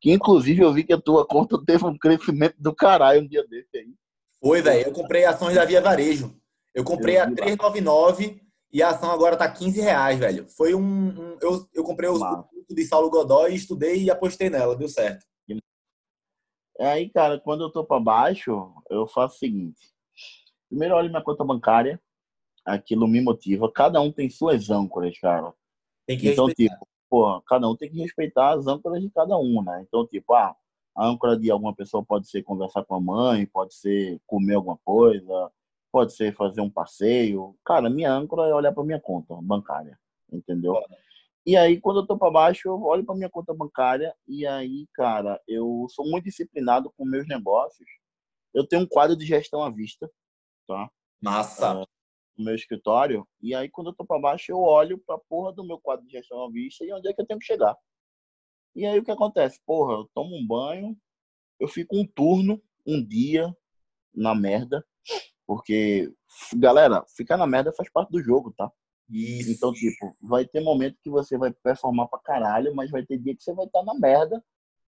que 0.01 0.13
inclusive 0.13 0.63
eu 0.63 0.73
vi 0.73 0.85
que 0.85 0.93
a 0.93 1.01
tua 1.01 1.27
conta 1.27 1.63
teve 1.65 1.85
um 1.85 1.97
crescimento 1.97 2.57
do 2.59 2.75
caralho 2.75 3.23
um 3.23 3.29
dia 3.29 3.47
desse 3.47 3.77
aí. 3.77 3.95
Foi, 4.41 4.63
velho. 4.63 4.89
Eu 4.89 4.93
comprei 4.93 5.25
ações 5.25 5.55
da 5.55 5.65
Via 5.65 5.81
Varejo. 5.81 6.37
Eu 6.75 6.85
comprei 6.85 7.17
eu 7.17 7.23
a 7.23 7.27
399 7.27 8.41
e 8.73 8.83
a 8.83 8.91
ação 8.91 9.11
agora 9.11 9.37
tá 9.37 9.51
15 9.51 9.81
reais, 9.81 10.19
velho. 10.19 10.47
Foi 10.49 10.75
um. 10.75 11.09
um 11.09 11.39
eu, 11.41 11.69
eu 11.75 11.83
comprei 11.83 12.09
o 12.09 12.19
curso 12.19 12.75
de 12.75 12.85
Saulo 12.85 13.11
Godoy, 13.11 13.55
estudei 13.55 14.05
e 14.05 14.11
apostei 14.11 14.51
nela, 14.51 14.77
deu 14.77 14.89
certo. 14.89 15.27
É 16.81 16.87
aí, 16.87 17.11
cara, 17.11 17.41
quando 17.41 17.65
eu 17.65 17.71
tô 17.71 17.85
para 17.85 17.99
baixo, 17.99 18.73
eu 18.89 19.05
faço 19.09 19.35
o 19.35 19.39
seguinte. 19.39 19.93
Primeiro 20.69 20.95
olho 20.95 21.11
minha 21.11 21.23
conta 21.23 21.45
bancária, 21.45 22.01
aquilo 22.65 23.09
me 23.09 23.21
motiva. 23.21 23.71
Cada 23.73 24.01
um 24.01 24.13
tem 24.13 24.31
suas 24.31 24.71
âncoras, 24.71 25.19
cara. 25.19 25.53
Tem 26.07 26.17
que 26.17 26.29
então, 26.29 26.47
respeitar. 26.47 26.75
tipo, 26.75 26.89
pô, 27.09 27.41
cada 27.43 27.69
um 27.69 27.77
tem 27.77 27.91
que 27.91 27.99
respeitar 27.99 28.55
as 28.55 28.67
âncoras 28.67 29.01
de 29.01 29.11
cada 29.11 29.37
um, 29.37 29.63
né? 29.63 29.85
Então, 29.87 30.07
tipo, 30.07 30.35
ah, 30.35 30.55
a 30.97 31.07
âncora 31.07 31.39
de 31.39 31.51
alguma 31.51 31.75
pessoa 31.75 32.05
pode 32.05 32.29
ser 32.29 32.43
conversar 32.43 32.85
com 32.85 32.95
a 32.95 33.01
mãe, 33.01 33.47
pode 33.47 33.75
ser 33.75 34.21
comer 34.27 34.55
alguma 34.55 34.77
coisa, 34.85 35.51
pode 35.93 36.13
ser 36.13 36.35
fazer 36.35 36.61
um 36.61 36.71
passeio. 36.71 37.57
Cara, 37.65 37.89
minha 37.89 38.13
âncora 38.13 38.49
é 38.49 38.55
olhar 38.55 38.73
para 38.73 38.85
minha 38.85 39.01
conta 39.01 39.35
bancária, 39.41 39.99
entendeu? 40.33 40.75
E 41.47 41.57
aí, 41.57 41.81
quando 41.81 42.01
eu 42.01 42.07
tô 42.07 42.19
para 42.19 42.31
baixo, 42.31 42.69
eu 42.69 42.83
olho 42.83 43.05
para 43.05 43.15
minha 43.15 43.31
conta 43.31 43.55
bancária 43.55 44.15
e 44.27 44.47
aí, 44.47 44.87
cara, 44.93 45.41
eu 45.49 45.87
sou 45.89 46.05
muito 46.05 46.25
disciplinado 46.25 46.93
com 46.97 47.05
meus 47.05 47.27
negócios. 47.27 47.89
Eu 48.53 48.67
tenho 48.67 48.83
um 48.83 48.87
quadro 48.87 49.17
de 49.17 49.25
gestão 49.25 49.63
à 49.63 49.71
vista, 49.71 50.11
tá? 50.67 50.91
Massa. 51.23 51.81
É, 51.81 51.98
no 52.39 52.45
meu 52.45 52.55
escritório. 52.55 53.27
E 53.43 53.55
aí, 53.55 53.69
quando 53.69 53.89
eu 53.89 53.95
tô 53.95 54.05
para 54.05 54.21
baixo, 54.21 54.53
eu 54.53 54.61
olho 54.61 54.99
para 54.99 55.19
porra 55.19 55.53
do 55.53 55.65
meu 55.65 55.79
quadro 55.79 56.07
de 56.07 56.13
gestão 56.13 56.45
à 56.45 56.51
vista 56.51 56.85
e 56.85 56.93
onde 56.93 57.09
é 57.09 57.13
que 57.13 57.21
eu 57.21 57.27
tenho 57.27 57.41
que 57.41 57.47
chegar. 57.47 57.77
E 58.75 58.87
aí, 58.87 58.99
o 58.99 59.05
que 59.05 59.11
acontece? 59.11 59.61
Porra, 59.67 59.95
eu 59.95 60.11
tomo 60.15 60.37
um 60.37 60.47
banho, 60.47 60.97
eu 61.59 61.67
fico 61.67 61.97
um 61.97 62.07
turno, 62.07 62.63
um 62.87 63.05
dia 63.05 63.55
na 64.15 64.35
merda, 64.35 64.85
porque, 65.47 66.13
galera, 66.55 67.05
ficar 67.17 67.37
na 67.37 67.47
merda 67.47 67.73
faz 67.73 67.91
parte 67.91 68.11
do 68.11 68.23
jogo, 68.23 68.53
tá? 68.57 68.71
Isso. 69.11 69.51
Então, 69.51 69.73
tipo, 69.73 70.15
vai 70.21 70.47
ter 70.47 70.61
momento 70.61 70.99
que 71.03 71.11
você 71.11 71.39
vai 71.39 71.53
performar 71.53 72.09
pra 72.09 72.19
caralho, 72.19 72.75
mas 72.75 72.91
vai 72.91 73.05
ter 73.05 73.19
dia 73.19 73.35
que 73.35 73.43
você 73.43 73.55
vai 73.55 73.67
estar 73.67 73.81
tá 73.81 73.85
na 73.85 73.95
merda, 73.95 74.45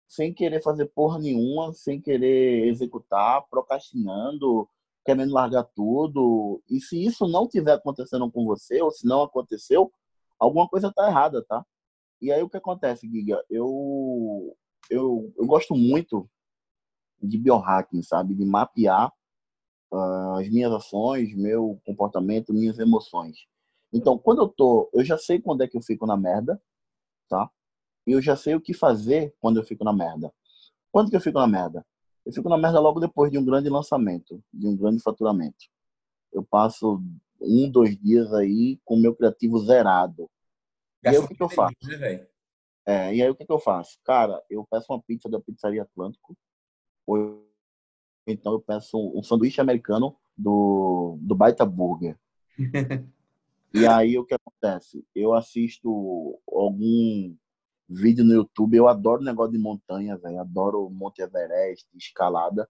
sem 0.07 0.35
querer 0.35 0.63
fazer 0.63 0.87
porra 0.87 1.19
nenhuma, 1.19 1.73
sem 1.73 2.01
querer 2.01 2.67
executar, 2.67 3.47
procrastinando, 3.49 4.69
querendo 5.09 5.33
largar 5.33 5.65
tudo. 5.75 6.63
E 6.69 6.79
se 6.83 7.03
isso 7.03 7.27
não 7.27 7.49
tiver 7.49 7.73
acontecendo 7.73 8.31
com 8.31 8.45
você, 8.45 8.83
ou 8.83 8.91
se 8.91 9.07
não 9.07 9.23
aconteceu, 9.23 9.91
alguma 10.39 10.69
coisa 10.69 10.93
tá 10.93 11.09
errada, 11.09 11.43
tá? 11.43 11.65
E 12.21 12.31
aí 12.31 12.43
o 12.43 12.49
que 12.51 12.59
acontece, 12.59 13.09
Giga? 13.09 13.43
Eu, 13.49 14.55
eu, 14.91 15.33
eu 15.35 15.47
gosto 15.47 15.75
muito 15.75 16.29
de 17.23 17.39
biohacking, 17.39 18.03
sabe? 18.03 18.35
De 18.35 18.45
mapear 18.45 19.11
as 20.37 20.47
minhas 20.51 20.73
ações, 20.73 21.35
meu 21.35 21.81
comportamento, 21.87 22.53
minhas 22.53 22.79
emoções. 22.79 23.47
Então, 23.91 24.19
quando 24.19 24.43
eu 24.43 24.49
tô, 24.49 24.91
eu 24.93 25.03
já 25.03 25.17
sei 25.17 25.41
quando 25.41 25.63
é 25.63 25.69
que 25.69 25.79
eu 25.79 25.81
fico 25.81 26.05
na 26.05 26.19
merda, 26.19 26.61
tá? 27.31 27.49
E 28.07 28.13
eu 28.13 28.21
já 28.21 28.37
sei 28.37 28.55
o 28.55 28.61
que 28.61 28.75
fazer 28.75 29.35
quando 29.41 29.57
eu 29.57 29.65
fico 29.65 29.85
na 29.85 29.93
merda. 29.95 30.31
Quando 30.93 31.09
que 31.09 31.17
eu 31.17 31.21
fico 31.21 31.39
na 31.39 31.47
merda? 31.47 31.87
Eu 32.29 32.35
fico 32.35 32.49
na 32.51 32.59
merda 32.59 32.79
logo 32.79 33.01
depois 33.01 33.33
de 33.33 33.39
um 33.39 33.45
grande 33.45 33.71
lançamento, 33.71 34.45
de 34.53 34.67
um 34.67 34.77
grande 34.77 35.03
faturamento. 35.03 35.65
Eu 36.31 36.45
passo 36.45 37.03
um, 37.41 37.71
dois 37.71 37.97
dias 37.97 38.31
aí 38.35 38.79
com 38.85 38.97
o 38.97 39.01
meu 39.01 39.17
criativo 39.17 39.59
zerado. 39.61 40.29
e 41.03 41.09
aí 41.09 41.17
o 41.17 41.27
que, 41.27 41.35
que 41.35 41.43
eu 41.43 41.49
faço? 41.49 41.75
Né, 41.85 42.27
é, 42.85 43.15
e 43.15 43.23
aí 43.23 43.31
o 43.31 43.35
que, 43.35 43.47
que 43.47 43.53
eu 43.53 43.59
faço? 43.59 43.99
Cara, 44.05 44.45
eu 44.51 44.63
peço 44.71 44.93
uma 44.93 45.01
pizza 45.01 45.27
da 45.27 45.41
Pizzaria 45.41 45.81
Atlântico, 45.81 46.37
ou 47.07 47.49
então 48.27 48.53
eu 48.53 48.61
peço 48.61 48.99
um 48.99 49.23
sanduíche 49.23 49.63
americano 49.63 50.15
do, 50.37 51.17
do 51.23 51.35
Baita 51.35 51.65
Burger. 51.65 52.15
e 53.73 53.87
aí 53.87 54.19
o 54.19 54.27
que 54.27 54.35
acontece? 54.35 55.03
Eu 55.15 55.33
assisto 55.33 56.39
algum 56.47 57.35
vídeo 57.89 58.25
no 58.25 58.35
YouTube, 58.35 58.77
eu 58.77 58.87
adoro 58.87 59.23
negócio 59.23 59.53
de 59.53 59.59
montanha, 59.59 60.17
velho. 60.17 60.41
Adoro 60.41 60.91
Monte 60.91 61.23
Everest, 61.23 61.87
escalada. 61.95 62.69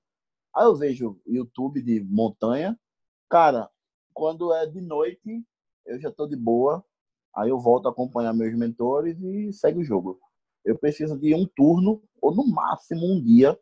Aí 0.55 0.65
eu 0.65 0.77
vejo 0.77 1.21
YouTube 1.27 1.83
de 1.83 2.01
montanha. 2.05 2.79
Cara, 3.29 3.69
quando 4.15 4.53
é 4.53 4.67
de 4.67 4.81
noite, 4.81 5.45
eu 5.85 6.01
já 6.01 6.11
tô 6.11 6.27
de 6.27 6.37
boa. 6.37 6.85
Aí 7.35 7.51
eu 7.51 7.59
volto 7.59 7.87
a 7.87 7.91
acompanhar 7.91 8.33
meus 8.33 8.57
mentores 8.57 9.19
e 9.21 9.53
segue 9.53 9.81
o 9.81 9.85
jogo. 9.85 10.19
Eu 10.65 10.79
preciso 10.79 11.19
de 11.19 11.35
um 11.35 11.47
turno, 11.47 12.03
ou 12.21 12.35
no 12.35 12.47
máximo 12.47 13.07
um 13.07 13.23
dia, 13.23 13.59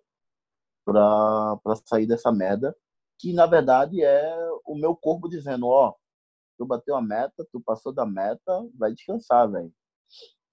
para 0.84 1.58
sair 1.84 2.06
dessa 2.06 2.30
merda, 2.32 2.76
que 3.18 3.32
na 3.32 3.46
verdade 3.46 4.02
é 4.02 4.50
o 4.64 4.76
meu 4.76 4.94
corpo 4.94 5.28
dizendo, 5.28 5.66
ó, 5.66 5.94
tu 6.56 6.64
bateu 6.64 6.94
a 6.96 7.02
meta, 7.02 7.46
tu 7.50 7.60
passou 7.60 7.92
da 7.92 8.06
meta, 8.06 8.68
vai 8.74 8.92
descansar, 8.92 9.50
velho. 9.50 9.72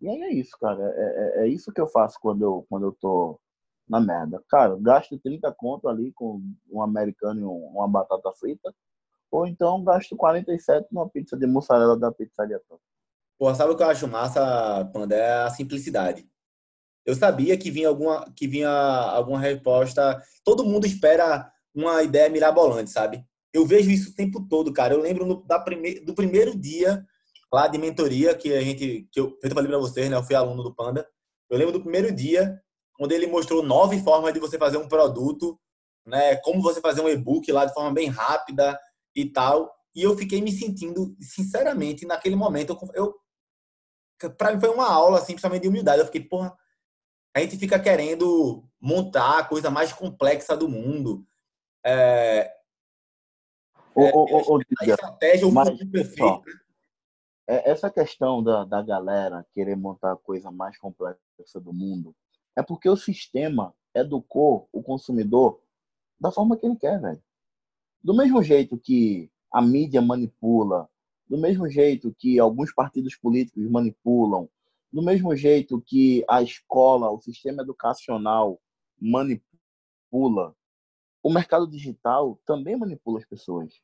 E 0.03 0.09
aí 0.09 0.21
é 0.21 0.33
isso, 0.33 0.57
cara. 0.59 0.83
É, 0.83 1.43
é, 1.43 1.45
é, 1.45 1.47
isso 1.47 1.71
que 1.71 1.79
eu 1.79 1.87
faço 1.87 2.19
quando 2.19 2.41
eu, 2.43 2.65
quando 2.69 2.87
eu 2.87 2.91
tô 2.91 3.39
na 3.87 4.01
merda. 4.01 4.43
Cara, 4.49 4.75
gasto 4.77 5.17
30 5.17 5.49
conto 5.53 5.87
ali 5.87 6.11
com 6.11 6.43
um 6.69 6.81
americano 6.81 7.39
e 7.39 7.43
um, 7.45 7.67
uma 7.67 7.87
batata 7.87 8.29
frita. 8.33 8.75
Ou 9.31 9.47
então 9.47 9.81
gasto 9.81 10.13
47 10.17 10.87
numa 10.91 11.07
pizza 11.07 11.37
de 11.37 11.47
mussarela 11.47 11.97
da 11.97 12.11
pizzaria 12.11 12.59
toda. 12.67 12.81
Pô, 13.39 13.55
sabe 13.55 13.71
o 13.71 13.77
que 13.77 13.83
eu 13.83 13.87
acho 13.87 14.05
massa, 14.05 14.83
Panda? 14.93 15.15
É 15.15 15.43
a 15.43 15.49
simplicidade. 15.49 16.27
Eu 17.05 17.15
sabia 17.15 17.57
que 17.57 17.71
vinha 17.71 17.87
alguma, 17.87 18.29
que 18.35 18.45
vinha 18.45 18.69
alguma 18.69 19.39
resposta. 19.39 20.21
Todo 20.43 20.65
mundo 20.65 20.85
espera 20.85 21.49
uma 21.73 22.03
ideia 22.03 22.29
mirabolante, 22.29 22.89
sabe? 22.89 23.25
Eu 23.53 23.65
vejo 23.65 23.89
isso 23.89 24.11
o 24.11 24.15
tempo 24.15 24.45
todo, 24.49 24.73
cara. 24.73 24.93
Eu 24.93 25.01
lembro 25.01 25.25
no, 25.25 25.41
da 25.45 25.57
prime, 25.59 26.01
do 26.01 26.13
primeiro 26.13 26.53
dia 26.57 27.05
lá 27.53 27.67
de 27.67 27.77
mentoria 27.77 28.35
que 28.35 28.51
a 28.51 28.61
gente, 28.61 29.07
que 29.11 29.19
eu, 29.19 29.37
eu 29.41 29.49
falei 29.51 29.69
para 29.69 29.77
vocês, 29.77 30.09
né? 30.09 30.17
Eu 30.17 30.23
fui 30.23 30.35
aluno 30.35 30.63
do 30.63 30.73
Panda. 30.73 31.07
Eu 31.47 31.57
lembro 31.57 31.73
do 31.73 31.81
primeiro 31.81 32.11
dia 32.11 32.59
onde 32.99 33.13
ele 33.13 33.27
mostrou 33.27 33.61
nove 33.61 34.01
formas 34.01 34.33
de 34.33 34.39
você 34.39 34.57
fazer 34.57 34.77
um 34.77 34.87
produto, 34.87 35.59
né? 36.03 36.35
Como 36.37 36.63
você 36.63 36.81
fazer 36.81 37.01
um 37.01 37.09
e-book 37.09 37.51
lá 37.51 37.65
de 37.65 37.73
forma 37.73 37.93
bem 37.93 38.07
rápida 38.07 38.79
e 39.15 39.29
tal. 39.29 39.71
E 39.95 40.01
eu 40.01 40.17
fiquei 40.17 40.41
me 40.41 40.51
sentindo, 40.51 41.15
sinceramente, 41.21 42.07
naquele 42.07 42.35
momento, 42.35 42.75
eu, 42.95 43.13
para 44.35 44.51
mim 44.51 44.59
foi 44.59 44.69
uma 44.69 44.91
aula, 44.91 45.19
assim, 45.19 45.33
principalmente 45.33 45.61
de 45.61 45.67
humildade. 45.67 45.99
Eu 45.99 46.07
fiquei, 46.07 46.21
porra, 46.21 46.57
a 47.35 47.39
gente 47.39 47.57
fica 47.57 47.79
querendo 47.79 48.67
montar 48.81 49.37
a 49.37 49.43
coisa 49.43 49.69
mais 49.69 49.93
complexa 49.93 50.57
do 50.57 50.67
mundo. 50.67 51.23
É, 51.85 52.51
o, 53.93 54.01
é, 54.01 54.11
o, 54.11 54.55
o, 54.55 54.59
a 54.79 54.85
estratégia, 54.87 55.47
o 55.47 55.51
mas, 55.51 55.69
perfeito. 55.91 56.62
Essa 57.47 57.89
questão 57.89 58.41
da, 58.41 58.63
da 58.63 58.81
galera 58.81 59.45
querer 59.51 59.75
montar 59.75 60.13
a 60.13 60.17
coisa 60.17 60.49
mais 60.49 60.77
complexa 60.77 61.59
do 61.61 61.73
mundo 61.73 62.15
é 62.55 62.61
porque 62.61 62.87
o 62.87 62.95
sistema 62.95 63.73
educou 63.93 64.69
o 64.71 64.81
consumidor 64.81 65.61
da 66.19 66.31
forma 66.31 66.57
que 66.57 66.65
ele 66.65 66.75
quer, 66.75 66.99
velho. 67.01 67.21
Do 68.01 68.15
mesmo 68.15 68.41
jeito 68.41 68.77
que 68.77 69.29
a 69.51 69.61
mídia 69.61 70.01
manipula, 70.01 70.89
do 71.27 71.37
mesmo 71.37 71.69
jeito 71.69 72.13
que 72.17 72.39
alguns 72.39 72.73
partidos 72.73 73.15
políticos 73.15 73.69
manipulam, 73.69 74.49
do 74.91 75.01
mesmo 75.01 75.35
jeito 75.35 75.81
que 75.81 76.23
a 76.29 76.41
escola, 76.41 77.09
o 77.11 77.19
sistema 77.19 77.63
educacional 77.63 78.61
manipula, 78.99 80.55
o 81.21 81.31
mercado 81.31 81.67
digital 81.67 82.39
também 82.45 82.75
manipula 82.75 83.19
as 83.19 83.25
pessoas. 83.25 83.81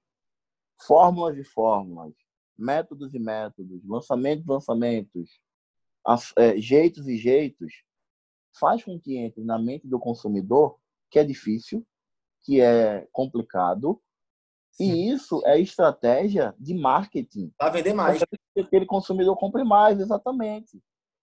Fórmulas 0.81 1.37
e 1.37 1.43
fórmulas, 1.43 2.13
métodos 2.59 3.13
e 3.13 3.19
métodos, 3.19 3.83
lançamentos 3.85 4.45
e 4.45 4.49
lançamentos, 4.49 5.39
é, 6.37 6.57
jeitos 6.57 7.07
e 7.07 7.17
jeitos, 7.17 7.83
faz 8.59 8.83
com 8.83 8.99
que 8.99 9.17
entre 9.17 9.43
na 9.43 9.57
mente 9.57 9.87
do 9.87 9.99
consumidor 9.99 10.77
que 11.09 11.19
é 11.19 11.23
difícil, 11.23 11.85
que 12.43 12.61
é 12.61 13.07
complicado, 13.11 14.01
Sim. 14.71 14.91
e 14.91 15.11
isso 15.11 15.41
é 15.45 15.59
estratégia 15.59 16.55
de 16.59 16.73
marketing. 16.73 17.51
Para 17.57 17.71
vender 17.71 17.93
mais. 17.93 18.19
Para 18.19 18.27
que 18.53 18.61
aquele 18.61 18.85
consumidor 18.85 19.35
compre 19.37 19.63
mais, 19.63 19.99
exatamente. 19.99 20.81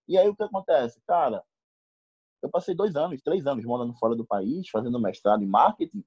E 0.08 0.16
aí 0.18 0.28
o 0.28 0.36
que 0.36 0.42
acontece? 0.42 1.00
Cara, 1.06 1.42
eu 2.42 2.50
passei 2.50 2.74
dois 2.74 2.96
anos, 2.96 3.20
três 3.22 3.46
anos 3.46 3.64
morando 3.64 3.94
fora 3.94 4.14
do 4.14 4.26
país, 4.26 4.68
fazendo 4.68 5.00
mestrado 5.00 5.42
em 5.42 5.46
marketing, 5.46 6.04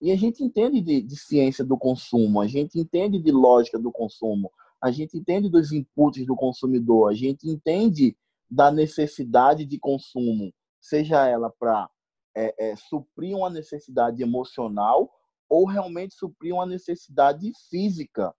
e 0.00 0.12
a 0.12 0.16
gente 0.16 0.44
entende 0.44 0.80
de, 0.80 1.00
de, 1.00 1.16
ciência 1.16 1.64
do 1.64 1.78
consumo, 1.78 2.40
a 2.40 2.46
gente 2.46 2.78
entende 2.78 3.18
de 3.18 3.30
lógica 3.30 3.78
do 3.78 3.90
consumo, 3.90 4.52
a 4.86 4.90
gente 4.92 5.18
entende 5.18 5.48
dos 5.48 5.72
inputs 5.72 6.24
do 6.24 6.36
consumidor, 6.36 7.10
a 7.10 7.14
gente 7.14 7.48
entende 7.48 8.16
da 8.48 8.70
necessidade 8.70 9.64
de 9.64 9.80
consumo, 9.80 10.54
seja 10.80 11.26
ela 11.26 11.50
para 11.50 11.90
é, 12.36 12.70
é, 12.70 12.76
suprir 12.76 13.36
uma 13.36 13.50
necessidade 13.50 14.22
emocional 14.22 15.10
ou 15.48 15.66
realmente 15.66 16.14
suprir 16.14 16.54
uma 16.54 16.66
necessidade 16.66 17.50
física. 17.68 18.32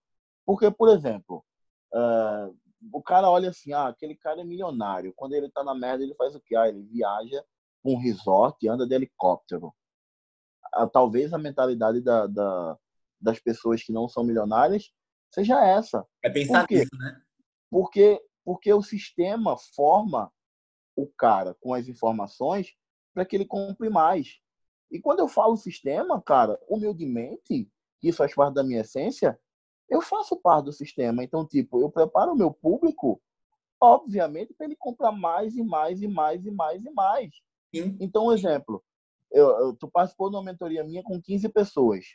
Porque, 0.45 0.71
por 0.71 0.87
exemplo, 0.87 1.43
uh, 1.93 2.57
o 2.93 3.01
cara 3.01 3.29
olha 3.29 3.49
assim, 3.49 3.73
ah, 3.73 3.87
aquele 3.87 4.15
cara 4.15 4.39
é 4.39 4.45
milionário. 4.45 5.13
Quando 5.17 5.33
ele 5.33 5.49
tá 5.49 5.65
na 5.65 5.75
merda, 5.75 6.03
ele 6.03 6.15
faz 6.15 6.33
o 6.33 6.39
quê? 6.39 6.55
Ah, 6.55 6.69
ele 6.69 6.83
viaja 6.83 7.43
com 7.83 7.95
um 7.95 7.99
resort 7.99 8.65
e 8.65 8.69
anda 8.69 8.87
de 8.87 8.95
helicóptero. 8.95 9.73
Ah, 10.73 10.87
talvez 10.87 11.33
a 11.33 11.37
mentalidade 11.37 11.99
da, 11.99 12.25
da, 12.27 12.77
das 13.19 13.39
pessoas 13.39 13.83
que 13.83 13.91
não 13.91 14.07
são 14.07 14.23
milionárias 14.23 14.93
seja 15.37 15.63
essa. 15.63 16.05
É 16.23 16.29
pensar 16.29 16.67
Por 16.67 16.73
nisso, 16.73 16.95
né? 16.97 17.21
Porque, 17.69 18.21
porque 18.43 18.73
o 18.73 18.81
sistema 18.81 19.57
forma 19.75 20.31
o 20.95 21.07
cara 21.07 21.55
com 21.61 21.73
as 21.73 21.87
informações 21.87 22.73
para 23.13 23.25
que 23.25 23.35
ele 23.35 23.45
compre 23.45 23.89
mais. 23.89 24.39
E 24.89 24.99
quando 24.99 25.19
eu 25.19 25.27
falo 25.27 25.55
sistema, 25.57 26.21
cara, 26.21 26.59
humildemente, 26.67 27.69
isso 28.01 28.17
faz 28.17 28.33
parte 28.33 28.55
da 28.55 28.63
minha 28.63 28.81
essência, 28.81 29.39
eu 29.89 30.01
faço 30.01 30.35
parte 30.37 30.65
do 30.65 30.73
sistema. 30.73 31.23
Então, 31.23 31.45
tipo, 31.45 31.81
eu 31.81 31.89
preparo 31.89 32.33
o 32.33 32.37
meu 32.37 32.51
público, 32.51 33.21
obviamente, 33.81 34.53
para 34.53 34.65
ele 34.65 34.75
comprar 34.75 35.11
mais 35.11 35.55
e 35.55 35.63
mais 35.63 36.01
e 36.01 36.07
mais 36.07 36.45
e 36.45 36.51
mais 36.51 36.83
e 36.83 36.89
mais. 36.89 37.29
Sim. 37.73 37.97
Então, 37.99 38.27
um 38.27 38.31
exemplo, 38.31 38.83
eu, 39.31 39.49
eu, 39.59 39.75
tu 39.75 39.89
participou 39.89 40.29
de 40.29 40.35
uma 40.35 40.43
mentoria 40.43 40.83
minha 40.83 41.03
com 41.03 41.21
15 41.21 41.49
pessoas. 41.49 42.05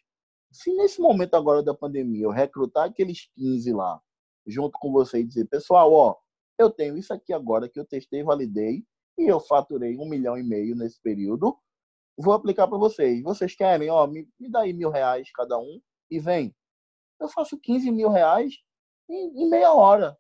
Se 0.52 0.73
nesse 0.75 1.00
momento 1.00 1.35
agora 1.35 1.62
da 1.62 1.75
pandemia 1.75 2.25
eu 2.25 2.30
recrutar 2.30 2.85
aqueles 2.85 3.28
15 3.35 3.73
lá, 3.73 4.00
junto 4.47 4.78
com 4.78 4.92
você 4.92 5.21
e 5.21 5.25
dizer, 5.25 5.47
pessoal, 5.47 5.92
ó, 5.92 6.16
eu 6.59 6.71
tenho 6.71 6.97
isso 6.97 7.12
aqui 7.12 7.32
agora 7.32 7.68
que 7.68 7.80
eu 7.80 7.85
testei, 7.85 8.23
validei, 8.23 8.85
e 9.18 9.26
eu 9.26 9.40
faturei 9.40 9.97
um 9.99 10.09
milhão 10.09 10.38
e 10.38 10.42
meio 10.42 10.75
nesse 10.75 11.00
período, 11.00 11.56
vou 12.18 12.35
aplicar 12.35 12.68
para 12.68 12.78
vocês. 12.78 13.23
Vocês 13.23 13.54
querem, 13.54 13.90
ó, 13.90 14.06
me, 14.06 14.28
me 14.38 14.50
dá 14.50 14.61
aí 14.61 14.73
mil 14.73 14.90
reais 14.90 15.30
cada 15.32 15.59
um 15.59 15.80
e 16.11 16.18
vem 16.18 16.54
eu 17.23 17.28
faço 17.28 17.59
15 17.59 17.90
mil 17.90 18.11
reais 18.11 18.59
em, 19.09 19.42
em 19.42 19.49
meia 19.49 19.73
hora. 19.73 20.18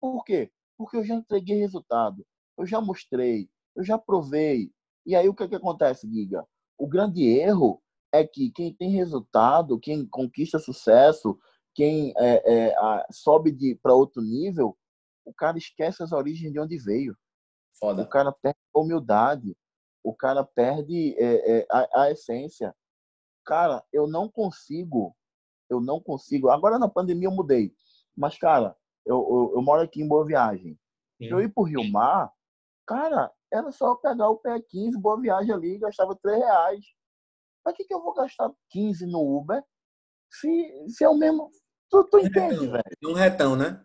Por 0.00 0.24
quê? 0.24 0.50
Porque 0.76 0.96
eu 0.96 1.04
já 1.04 1.14
entreguei 1.14 1.58
resultado, 1.58 2.26
eu 2.58 2.66
já 2.66 2.80
mostrei, 2.80 3.48
eu 3.76 3.84
já 3.84 3.98
provei. 3.98 4.72
E 5.06 5.14
aí 5.14 5.28
o 5.28 5.34
que, 5.34 5.44
é 5.44 5.48
que 5.48 5.54
acontece, 5.54 6.10
Giga? 6.10 6.46
O 6.76 6.86
grande 6.86 7.24
erro 7.24 7.82
é 8.12 8.26
que 8.26 8.50
quem 8.50 8.74
tem 8.74 8.90
resultado, 8.90 9.78
quem 9.78 10.06
conquista 10.06 10.58
sucesso, 10.58 11.38
quem 11.74 12.12
é, 12.16 12.42
é, 12.44 12.76
a, 12.76 13.06
sobe 13.10 13.74
para 13.76 13.94
outro 13.94 14.20
nível, 14.22 14.76
o 15.24 15.32
cara 15.32 15.58
esquece 15.58 16.02
as 16.02 16.12
origens 16.12 16.52
de 16.52 16.58
onde 16.58 16.76
veio. 16.78 17.16
Foda. 17.78 18.02
O 18.02 18.08
cara 18.08 18.32
perde 18.32 18.58
a 18.74 18.80
humildade, 18.80 19.56
o 20.02 20.14
cara 20.14 20.44
perde 20.44 21.14
é, 21.18 21.60
é 21.60 21.66
a, 21.70 22.02
a 22.02 22.10
essência. 22.10 22.74
Cara, 23.44 23.82
eu 23.92 24.06
não 24.06 24.28
consigo 24.28 25.14
eu 25.70 25.80
não 25.80 26.00
consigo. 26.00 26.50
Agora 26.50 26.78
na 26.78 26.88
pandemia 26.88 27.28
eu 27.28 27.32
mudei. 27.32 27.72
Mas, 28.16 28.36
cara, 28.36 28.76
eu, 29.06 29.16
eu, 29.16 29.52
eu 29.54 29.62
moro 29.62 29.80
aqui 29.82 30.02
em 30.02 30.08
Boa 30.08 30.26
Viagem. 30.26 30.78
Sim. 31.16 31.26
Eu 31.26 31.40
ir 31.40 31.48
pro 31.48 31.62
Rio 31.62 31.88
Mar, 31.90 32.30
cara, 32.86 33.30
era 33.52 33.70
só 33.70 33.94
pegar 33.94 34.28
o 34.28 34.36
pé 34.36 34.60
15, 34.60 34.98
Boa 34.98 35.20
Viagem 35.20 35.54
ali, 35.54 35.78
gastava 35.78 36.16
3 36.16 36.38
reais. 36.38 36.84
Pra 37.62 37.72
que, 37.72 37.84
que 37.84 37.94
eu 37.94 38.02
vou 38.02 38.14
gastar 38.14 38.50
15 38.70 39.06
no 39.06 39.20
Uber 39.20 39.62
se, 40.30 40.88
se 40.88 41.04
é 41.04 41.08
o 41.08 41.16
mesmo. 41.16 41.50
Tu, 41.90 42.04
tu 42.04 42.18
entende, 42.18 42.66
um 42.66 42.70
velho? 42.70 42.84
Um 43.04 43.12
retão, 43.12 43.56
né? 43.56 43.84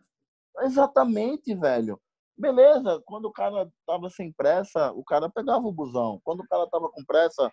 Exatamente, 0.59 1.53
velho. 1.55 1.99
Beleza, 2.37 3.01
quando 3.05 3.25
o 3.25 3.31
cara 3.31 3.69
tava 3.85 4.09
sem 4.09 4.31
pressa, 4.33 4.91
o 4.91 5.03
cara 5.03 5.29
pegava 5.29 5.65
o 5.65 5.71
busão. 5.71 6.19
Quando 6.23 6.41
o 6.41 6.47
cara 6.47 6.67
tava 6.69 6.89
com 6.89 7.03
pressa, 7.05 7.51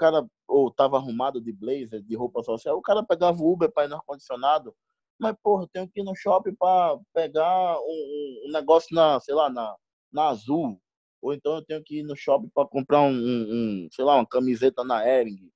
cara 0.00 0.26
ou 0.48 0.70
tava 0.72 0.96
arrumado 0.96 1.40
de 1.42 1.52
blazer, 1.52 2.02
de 2.02 2.16
roupa 2.16 2.42
social, 2.42 2.78
o 2.78 2.82
cara 2.82 3.04
pegava 3.04 3.42
o 3.42 3.52
Uber 3.52 3.70
para 3.70 3.84
ir 3.84 3.88
no 3.88 3.96
ar-condicionado. 3.96 4.74
Mas, 5.18 5.36
porra, 5.42 5.68
tenho 5.70 5.86
que 5.86 6.00
ir 6.00 6.04
no 6.04 6.16
shopping 6.16 6.54
para 6.54 6.98
pegar 7.12 7.78
um, 7.78 8.46
um, 8.46 8.52
negócio 8.52 8.94
na, 8.94 9.20
sei 9.20 9.34
lá, 9.34 9.50
na, 9.50 9.76
na 10.10 10.28
Azul. 10.28 10.80
Ou 11.22 11.34
então 11.34 11.56
eu 11.56 11.62
tenho 11.62 11.82
que 11.82 11.98
ir 11.98 12.02
no 12.02 12.16
shopping 12.16 12.50
para 12.54 12.66
comprar 12.66 13.02
um, 13.02 13.12
um, 13.12 13.88
sei 13.90 14.04
lá, 14.04 14.16
uma 14.16 14.26
camiseta 14.26 14.82
na 14.84 15.06
Ering. 15.06 15.50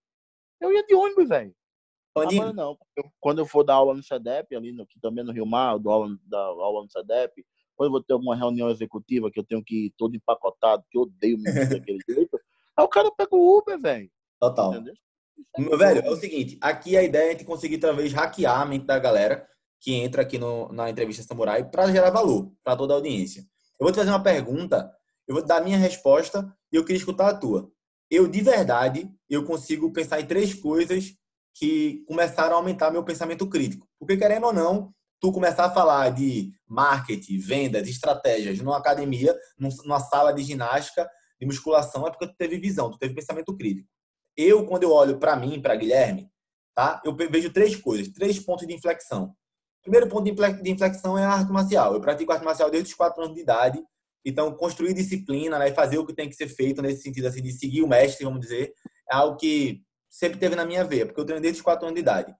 Eu 0.60 0.72
ia 0.72 0.84
de 0.84 0.94
ônibus, 0.94 1.28
velho. 1.28 1.54
Agora 2.14 2.52
não. 2.52 2.78
Quando 3.18 3.40
eu 3.40 3.46
for 3.46 3.64
dar 3.64 3.74
aula 3.74 3.94
no 3.94 4.02
CEDEP, 4.02 4.54
ali 4.54 4.72
no, 4.72 4.86
que 4.86 5.00
também 5.00 5.24
no 5.24 5.32
Rio 5.32 5.46
Mar, 5.46 5.78
do 5.78 5.90
aula, 5.90 6.16
da 6.26 6.38
aula 6.38 6.82
no 6.82 6.90
CEDEP, 6.90 7.44
quando 7.76 7.88
eu 7.88 7.92
vou 7.92 8.02
ter 8.02 8.12
alguma 8.12 8.36
reunião 8.36 8.70
executiva 8.70 9.30
que 9.30 9.40
eu 9.40 9.44
tenho 9.44 9.64
que 9.64 9.86
ir 9.86 9.94
todo 9.96 10.14
empacotado, 10.14 10.84
que 10.90 10.96
eu 10.96 11.02
odeio 11.02 11.36
me 11.38 11.52
daquele 11.52 11.98
jeito, 12.08 12.38
aí 12.76 12.84
o 12.84 12.88
cara 12.88 13.10
pega 13.10 13.34
o 13.34 13.58
Uber, 13.58 13.80
velho. 13.80 14.10
Total. 14.40 14.74
Entendeu? 14.74 14.94
Meu 15.58 15.76
velho, 15.76 16.00
é 16.00 16.10
o 16.10 16.16
seguinte, 16.16 16.56
aqui 16.60 16.96
a 16.96 17.02
ideia 17.02 17.24
é 17.24 17.28
a 17.28 17.32
gente 17.32 17.44
conseguir 17.44 17.78
talvez 17.78 18.12
hackear 18.12 18.60
a 18.60 18.64
mente 18.64 18.86
da 18.86 18.98
galera 18.98 19.48
que 19.80 19.92
entra 19.92 20.22
aqui 20.22 20.38
no, 20.38 20.72
na 20.72 20.88
entrevista 20.88 21.22
Samurai 21.22 21.68
para 21.68 21.90
gerar 21.90 22.10
valor 22.10 22.52
para 22.62 22.76
toda 22.76 22.94
a 22.94 22.96
audiência. 22.96 23.42
Eu 23.78 23.84
vou 23.84 23.92
te 23.92 23.96
fazer 23.96 24.10
uma 24.10 24.22
pergunta, 24.22 24.90
eu 25.26 25.34
vou 25.34 25.44
dar 25.44 25.58
a 25.58 25.64
minha 25.64 25.78
resposta 25.78 26.46
e 26.72 26.76
eu 26.76 26.84
queria 26.84 26.98
escutar 26.98 27.28
a 27.28 27.34
tua. 27.34 27.70
Eu, 28.10 28.28
de 28.28 28.40
verdade, 28.40 29.10
eu 29.28 29.44
consigo 29.44 29.92
pensar 29.92 30.20
em 30.20 30.26
três 30.26 30.54
coisas 30.54 31.14
que 31.54 32.04
começaram 32.06 32.54
a 32.54 32.58
aumentar 32.58 32.90
meu 32.90 33.04
pensamento 33.04 33.48
crítico. 33.48 33.86
Porque, 33.98 34.16
querendo 34.16 34.46
ou 34.46 34.52
não, 34.52 34.92
tu 35.20 35.32
começar 35.32 35.64
a 35.66 35.70
falar 35.70 36.10
de 36.10 36.52
marketing, 36.68 37.38
vendas, 37.38 37.88
estratégias 37.88 38.58
numa 38.58 38.76
academia, 38.76 39.34
numa 39.58 40.00
sala 40.00 40.32
de 40.32 40.42
ginástica, 40.42 41.08
de 41.40 41.46
musculação, 41.46 42.06
é 42.06 42.10
porque 42.10 42.26
tu 42.26 42.34
teve 42.36 42.58
visão, 42.58 42.90
tu 42.90 42.98
teve 42.98 43.14
pensamento 43.14 43.56
crítico 43.56 43.88
eu, 44.36 44.66
quando 44.66 44.82
eu 44.82 44.92
olho 44.92 45.18
para 45.18 45.36
mim, 45.36 45.60
para 45.60 45.76
Guilherme, 45.76 46.30
tá? 46.74 47.00
eu 47.04 47.14
vejo 47.14 47.52
três 47.52 47.76
coisas, 47.76 48.08
três 48.08 48.38
pontos 48.38 48.66
de 48.66 48.74
inflexão. 48.74 49.34
O 49.80 49.82
primeiro 49.82 50.08
ponto 50.08 50.24
de 50.24 50.70
inflexão 50.70 51.16
é 51.18 51.24
a 51.24 51.30
arte 51.30 51.52
marcial. 51.52 51.94
Eu 51.94 52.00
pratico 52.00 52.32
arte 52.32 52.44
marcial 52.44 52.70
desde 52.70 52.90
os 52.90 52.96
quatro 52.96 53.22
anos 53.22 53.34
de 53.34 53.42
idade. 53.42 53.84
Então, 54.24 54.54
construir 54.54 54.94
disciplina 54.94 55.58
né, 55.58 55.68
e 55.68 55.74
fazer 55.74 55.98
o 55.98 56.06
que 56.06 56.14
tem 56.14 56.28
que 56.28 56.36
ser 56.36 56.48
feito 56.48 56.80
nesse 56.80 57.02
sentido 57.02 57.26
assim, 57.26 57.42
de 57.42 57.52
seguir 57.52 57.82
o 57.82 57.88
mestre, 57.88 58.24
vamos 58.24 58.40
dizer, 58.40 58.72
é 59.10 59.14
algo 59.14 59.36
que 59.36 59.82
sempre 60.08 60.38
teve 60.38 60.56
na 60.56 60.64
minha 60.64 60.84
veia, 60.84 61.04
porque 61.04 61.20
eu 61.20 61.24
treino 61.24 61.42
desde 61.42 61.58
os 61.58 61.64
quatro 61.64 61.86
anos 61.86 61.94
de 61.94 62.00
idade. 62.00 62.34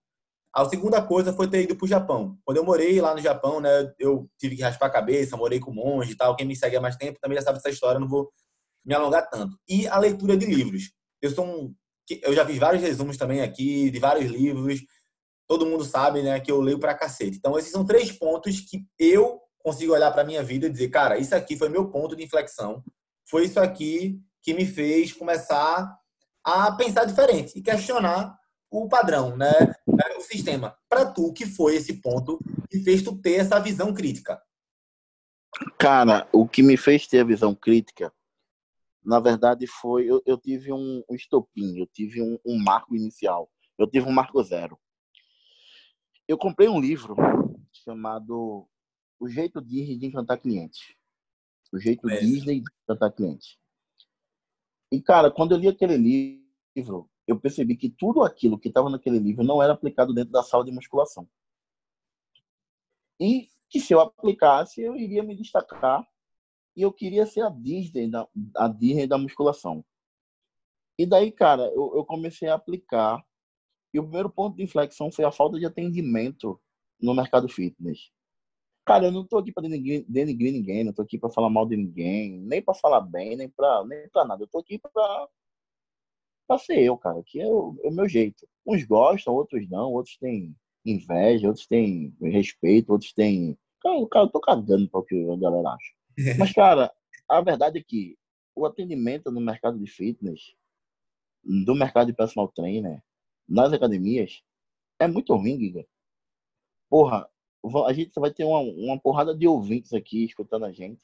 A 0.55 0.65
segunda 0.67 1.03
coisa 1.03 1.33
foi 1.33 1.49
ter 1.49 1.63
ido 1.63 1.75
para 1.75 1.85
o 1.85 1.89
Japão. 1.89 2.39
Quando 2.45 2.59
eu 2.59 2.65
morei 2.65 3.01
lá 3.01 3.13
no 3.13 3.21
Japão, 3.21 3.61
né, 3.61 3.93
eu 3.99 4.31
tive 4.39 4.55
que 4.55 4.63
raspar 4.63 4.87
a 4.87 4.91
cabeça, 4.91 5.37
morei 5.37 5.59
com 5.59 5.73
monge 5.73 6.13
e 6.13 6.17
tal. 6.17 6.37
Quem 6.37 6.47
me 6.47 6.55
segue 6.55 6.77
há 6.77 6.81
mais 6.81 6.95
tempo 6.95 7.19
também 7.21 7.37
já 7.37 7.43
sabe 7.43 7.59
essa 7.59 7.71
história, 7.71 7.99
não 7.99 8.09
vou 8.09 8.31
me 8.85 8.95
alongar 8.95 9.29
tanto. 9.29 9.59
E 9.69 9.89
a 9.89 9.99
leitura 9.99 10.37
de 10.37 10.47
livros. 10.47 10.93
Eu 11.21 11.31
sou 11.31 11.45
um, 11.45 11.75
eu 12.23 12.33
já 12.33 12.47
fiz 12.47 12.57
vários 12.57 12.83
resumos 12.83 13.17
também 13.17 13.41
aqui 13.41 13.91
de 13.91 13.99
vários 13.99 14.31
livros. 14.31 14.81
Todo 15.49 15.67
mundo 15.67 15.85
sabe, 15.85 16.23
né, 16.23 16.39
que 16.39 16.53
eu 16.53 16.61
leio 16.61 16.79
pra 16.79 16.95
cacete. 16.95 17.37
Então 17.37 17.59
esses 17.59 17.73
são 17.73 17.85
três 17.85 18.13
pontos 18.13 18.61
que 18.61 18.87
eu 18.97 19.41
consigo 19.65 19.95
olhar 19.95 20.11
para 20.13 20.25
minha 20.25 20.43
vida 20.43 20.67
e 20.67 20.71
dizer, 20.71 20.91
cara, 20.91 21.17
isso 21.17 21.35
aqui 21.35 21.57
foi 21.57 21.71
meu 21.71 21.91
ponto 21.91 22.15
de 22.15 22.23
inflexão. 22.23 22.85
Foi 23.25 23.47
isso 23.47 23.59
aqui 23.59 24.21
que 24.43 24.53
me 24.53 24.67
fez 24.67 25.11
começar 25.11 25.99
a 26.45 26.71
pensar 26.73 27.07
diferente 27.07 27.59
e 27.59 27.63
questionar 27.63 28.39
o 28.71 28.87
padrão, 28.87 29.35
né? 29.35 29.51
O 30.19 30.21
sistema. 30.21 30.77
Para 30.89 31.07
tu, 31.07 31.33
que 31.33 31.47
foi 31.47 31.77
esse 31.77 31.95
ponto 31.95 32.39
que 32.71 32.81
fez 32.81 33.03
tu 33.03 33.17
ter 33.17 33.37
essa 33.37 33.59
visão 33.59 33.95
crítica? 33.95 34.41
Cara, 35.79 36.29
o 36.33 36.47
que 36.47 36.63
me 36.63 36.77
fez 36.77 37.07
ter 37.07 37.21
a 37.21 37.25
visão 37.25 37.55
crítica, 37.55 38.13
na 39.03 39.19
verdade, 39.19 39.67
foi 39.67 40.05
eu, 40.05 40.23
eu 40.27 40.37
tive 40.37 40.73
um, 40.73 41.03
um, 41.09 41.15
estopim, 41.15 41.79
eu 41.79 41.87
tive 41.87 42.21
um, 42.21 42.39
um, 42.45 42.59
marco 42.63 42.95
inicial, 42.95 43.51
eu 43.79 43.87
tive 43.87 44.07
um 44.07 44.13
marco 44.13 44.43
zero. 44.43 44.79
Eu 46.29 46.37
comprei 46.37 46.69
um 46.69 46.81
livro 46.81 47.15
chamado 47.73 48.69
O 49.19 49.29
Jeito 49.29 49.61
Disney 49.61 49.97
de 49.97 50.07
Encantar 50.07 50.41
Clientes. 50.41 50.95
O 51.73 51.79
Jeito 51.79 52.09
é. 52.09 52.21
Disney 52.21 52.61
de 52.61 52.71
Encantar 52.83 53.13
Clientes. 53.13 53.59
E, 54.93 55.01
cara, 55.01 55.31
quando 55.31 55.53
eu 55.53 55.59
li 55.59 55.69
aquele 55.69 55.97
livro, 55.97 57.11
eu 57.27 57.39
percebi 57.39 57.77
que 57.77 57.91
tudo 57.91 58.23
aquilo 58.23 58.59
que 58.59 58.69
estava 58.69 58.91
naquele 58.91 59.19
livro 59.19 59.43
não 59.43 59.63
era 59.63 59.73
aplicado 59.73 60.15
dentro 60.15 60.33
da 60.33 60.43
sala 60.43 60.65
de 60.65 60.73
musculação. 60.73 61.29
E 63.19 63.49
que 63.69 63.81
se 63.81 63.93
eu 63.93 64.01
aplicasse, 64.01 64.81
eu 64.81 64.97
iria 64.97 65.23
me 65.23 65.37
destacar 65.37 66.07
e 66.77 66.83
eu 66.83 66.93
queria 66.93 67.27
ser 67.27 67.43
a 67.43 67.49
Disney 67.49 68.11
da, 68.11 68.29
a 68.57 68.69
Disney 68.69 69.07
da 69.07 69.19
musculação. 69.19 69.85
E 70.99 71.07
daí, 71.07 71.33
cara, 71.33 71.65
eu, 71.75 71.93
eu 71.97 72.05
comecei 72.05 72.49
a 72.49 72.55
aplicar 72.55 73.25
e 73.93 73.99
o 73.99 74.03
primeiro 74.03 74.31
ponto 74.31 74.57
de 74.57 74.63
inflexão 74.63 75.11
foi 75.11 75.25
a 75.25 75.33
falta 75.33 75.59
de 75.59 75.67
atendimento 75.67 76.61
no 77.01 77.15
mercado 77.15 77.49
fitness. 77.49 78.11
Cara, 78.85 79.07
eu 79.07 79.13
não 79.13 79.27
tô 79.27 79.39
aqui 79.39 79.51
para 79.51 79.63
denigrir, 79.63 80.05
denigrir, 80.07 80.53
ninguém, 80.53 80.85
não 80.85 80.93
tô 80.93 81.03
aqui 81.03 81.19
para 81.19 81.31
falar 81.31 81.49
mal 81.49 81.67
de 81.67 81.77
ninguém, 81.77 82.39
nem 82.41 82.61
para 82.61 82.75
falar 82.75 83.01
bem, 83.01 83.35
nem 83.37 83.49
para 83.49 83.85
nem 83.85 84.09
pra 84.11 84.25
nada. 84.27 84.43
Eu 84.43 84.47
tô 84.47 84.59
aqui 84.59 84.79
para 84.79 85.29
pra 86.47 86.59
ser 86.59 86.81
eu, 86.81 86.97
cara, 86.99 87.23
que 87.25 87.41
é 87.41 87.47
o, 87.47 87.75
é 87.83 87.89
o, 87.89 87.93
meu 87.93 88.09
jeito. 88.09 88.47
Uns 88.67 88.85
gostam, 88.85 89.35
outros 89.35 89.69
não, 89.71 89.93
outros 89.93 90.17
têm 90.19 90.55
inveja, 90.85 91.49
outros 91.49 91.67
têm 91.67 92.15
respeito, 92.21 92.91
outros 92.91 93.13
têm. 93.15 93.57
Cara, 93.81 94.07
cara 94.09 94.27
eu 94.27 94.31
tô 94.31 94.41
cagando 94.41 94.89
para 94.89 95.01
o 95.01 95.05
que 95.05 95.31
a 95.31 95.37
galera 95.37 95.71
acha. 95.71 96.39
Mas, 96.39 96.53
cara, 96.53 96.93
a 97.29 97.41
verdade 97.41 97.79
é 97.79 97.83
que 97.83 98.19
o 98.55 98.67
atendimento 98.67 99.31
no 99.31 99.41
mercado 99.41 99.79
de 99.79 99.87
fitness, 99.87 100.55
do 101.43 101.75
mercado 101.75 102.09
de 102.09 102.13
personal 102.13 102.49
trainer, 102.49 103.03
nas 103.49 103.73
academias, 103.73 104.43
é 104.99 105.09
muito 105.09 105.35
ruim, 105.35 105.59
Giga. 105.59 105.87
Porra, 106.89 107.29
a 107.87 107.93
gente 107.93 108.13
vai 108.21 108.31
ter 108.31 108.45
uma, 108.45 108.61
uma 108.61 109.01
porrada 109.01 109.35
de 109.35 109.49
ouvintes 109.49 109.93
aqui 109.93 110.25
escutando 110.25 110.65
a 110.65 110.73
gente. 110.73 111.03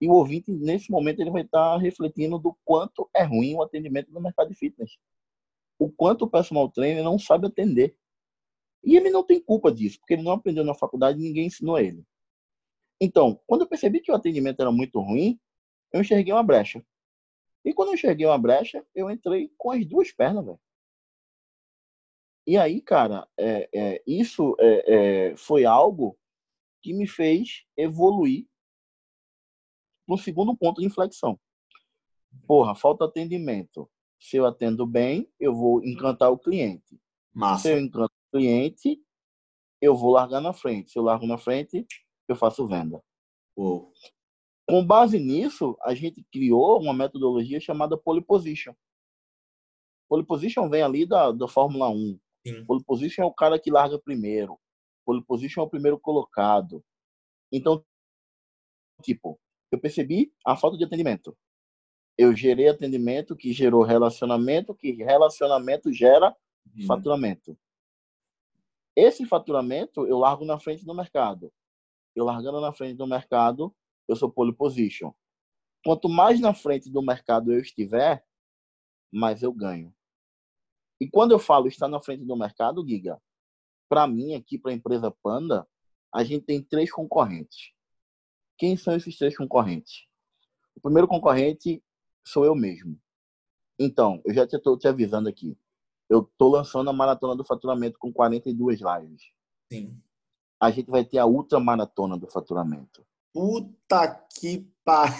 E 0.00 0.08
o 0.08 0.12
ouvinte, 0.12 0.50
nesse 0.50 0.90
momento, 0.90 1.20
ele 1.20 1.30
vai 1.30 1.42
estar 1.42 1.76
refletindo 1.76 2.38
do 2.38 2.56
quanto 2.64 3.08
é 3.14 3.22
ruim 3.22 3.54
o 3.54 3.62
atendimento 3.62 4.10
no 4.10 4.20
mercado 4.20 4.48
de 4.48 4.54
fitness. 4.54 4.96
O 5.78 5.90
quanto 5.90 6.22
o 6.22 6.30
personal 6.30 6.68
trainer 6.68 7.02
não 7.02 7.18
sabe 7.18 7.46
atender. 7.46 7.96
E 8.82 8.96
ele 8.96 9.10
não 9.10 9.22
tem 9.22 9.40
culpa 9.40 9.72
disso, 9.72 9.98
porque 9.98 10.14
ele 10.14 10.22
não 10.22 10.32
aprendeu 10.32 10.64
na 10.64 10.74
faculdade 10.74 11.18
e 11.18 11.22
ninguém 11.22 11.46
ensinou 11.46 11.78
ele. 11.78 12.04
Então, 13.00 13.40
quando 13.46 13.62
eu 13.62 13.66
percebi 13.66 14.00
que 14.00 14.10
o 14.10 14.14
atendimento 14.14 14.60
era 14.60 14.70
muito 14.70 15.00
ruim, 15.00 15.38
eu 15.92 16.00
enxerguei 16.00 16.32
uma 16.32 16.42
brecha. 16.42 16.84
E 17.64 17.72
quando 17.72 17.88
eu 17.88 17.94
enxerguei 17.94 18.26
uma 18.26 18.38
brecha, 18.38 18.84
eu 18.94 19.10
entrei 19.10 19.50
com 19.56 19.70
as 19.70 19.86
duas 19.86 20.12
pernas, 20.12 20.44
velho. 20.44 20.60
E 22.46 22.58
aí, 22.58 22.80
cara, 22.80 23.26
é, 23.38 23.68
é, 23.74 24.02
isso 24.06 24.54
é, 24.58 25.30
é 25.30 25.36
foi 25.36 25.64
algo 25.64 26.18
que 26.82 26.92
me 26.92 27.06
fez 27.06 27.64
evoluir 27.76 28.46
no 30.06 30.18
segundo 30.18 30.54
ponto 30.56 30.80
de 30.80 30.86
inflexão. 30.86 31.40
Porra, 32.46 32.74
falta 32.74 33.06
atendimento. 33.06 33.90
Se 34.20 34.36
eu 34.36 34.46
atendo 34.46 34.86
bem, 34.86 35.30
eu 35.40 35.54
vou 35.54 35.82
encantar 35.84 36.30
o 36.30 36.38
cliente. 36.38 37.00
Massa. 37.32 37.62
Se 37.62 37.72
eu 37.72 37.80
encanto 37.80 38.12
o 38.12 38.38
cliente, 38.38 39.02
eu 39.80 39.96
vou 39.96 40.12
largar 40.12 40.40
na 40.40 40.52
frente. 40.52 40.90
Se 40.90 40.98
eu 40.98 41.02
largo 41.02 41.26
na 41.26 41.38
frente, 41.38 41.86
eu 42.28 42.36
faço 42.36 42.66
venda. 42.66 43.02
Uou. 43.56 43.92
Com 44.68 44.84
base 44.84 45.18
nisso, 45.18 45.76
a 45.82 45.94
gente 45.94 46.24
criou 46.32 46.80
uma 46.80 46.94
metodologia 46.94 47.60
chamada 47.60 47.98
pole 47.98 48.22
position. 48.22 48.74
Pole 50.08 50.24
position 50.24 50.68
vem 50.68 50.82
ali 50.82 51.06
da, 51.06 51.32
da 51.32 51.46
Fórmula 51.46 51.88
1. 51.90 52.18
Sim. 52.46 52.64
Pole 52.64 52.84
position 52.84 53.22
é 53.22 53.26
o 53.26 53.32
cara 53.32 53.58
que 53.58 53.70
larga 53.70 53.98
primeiro. 53.98 54.58
Pole 55.04 55.24
position 55.24 55.62
é 55.62 55.64
o 55.64 55.70
primeiro 55.70 55.98
colocado. 55.98 56.84
Então, 57.50 57.84
tipo, 59.02 59.40
eu 59.70 59.78
percebi 59.78 60.32
a 60.44 60.56
falta 60.56 60.76
de 60.76 60.84
atendimento. 60.84 61.36
Eu 62.16 62.34
gerei 62.34 62.68
atendimento 62.68 63.34
que 63.34 63.52
gerou 63.52 63.82
relacionamento, 63.82 64.74
que 64.74 64.92
relacionamento 64.92 65.92
gera 65.92 66.34
uhum. 66.76 66.86
faturamento. 66.86 67.58
Esse 68.96 69.26
faturamento 69.26 70.06
eu 70.06 70.18
largo 70.18 70.44
na 70.44 70.58
frente 70.58 70.84
do 70.84 70.94
mercado. 70.94 71.52
Eu 72.14 72.24
largando 72.24 72.60
na 72.60 72.72
frente 72.72 72.96
do 72.96 73.06
mercado, 73.06 73.74
eu 74.06 74.14
sou 74.14 74.30
pole 74.30 74.54
position. 74.54 75.12
Quanto 75.84 76.08
mais 76.08 76.40
na 76.40 76.54
frente 76.54 76.88
do 76.90 77.02
mercado 77.02 77.52
eu 77.52 77.60
estiver, 77.60 78.24
mais 79.12 79.42
eu 79.42 79.52
ganho. 79.52 79.92
E 81.04 81.10
quando 81.10 81.32
eu 81.32 81.38
falo 81.38 81.68
estar 81.68 81.86
na 81.86 82.00
frente 82.00 82.24
do 82.24 82.34
mercado, 82.34 82.82
Giga, 82.88 83.20
para 83.90 84.06
mim 84.06 84.34
aqui, 84.34 84.58
para 84.58 84.70
a 84.70 84.74
empresa 84.74 85.14
Panda, 85.22 85.68
a 86.10 86.24
gente 86.24 86.46
tem 86.46 86.62
três 86.62 86.90
concorrentes. 86.90 87.72
Quem 88.56 88.74
são 88.74 88.96
esses 88.96 89.18
três 89.18 89.36
concorrentes? 89.36 90.06
O 90.74 90.80
primeiro 90.80 91.06
concorrente 91.06 91.84
sou 92.26 92.46
eu 92.46 92.54
mesmo. 92.54 92.98
Então, 93.78 94.22
eu 94.24 94.32
já 94.32 94.44
estou 94.44 94.78
te 94.78 94.88
avisando 94.88 95.28
aqui. 95.28 95.58
Eu 96.08 96.22
estou 96.22 96.50
lançando 96.50 96.88
a 96.88 96.92
Maratona 96.94 97.36
do 97.36 97.44
Faturamento 97.44 97.98
com 97.98 98.10
42 98.10 98.80
lives. 98.80 99.24
Sim. 99.70 100.02
A 100.58 100.70
gente 100.70 100.90
vai 100.90 101.04
ter 101.04 101.18
a 101.18 101.26
Ultra 101.26 101.60
Maratona 101.60 102.16
do 102.16 102.30
Faturamento. 102.30 103.06
Puta 103.30 104.24
que 104.40 104.66
pariu. 104.82 105.14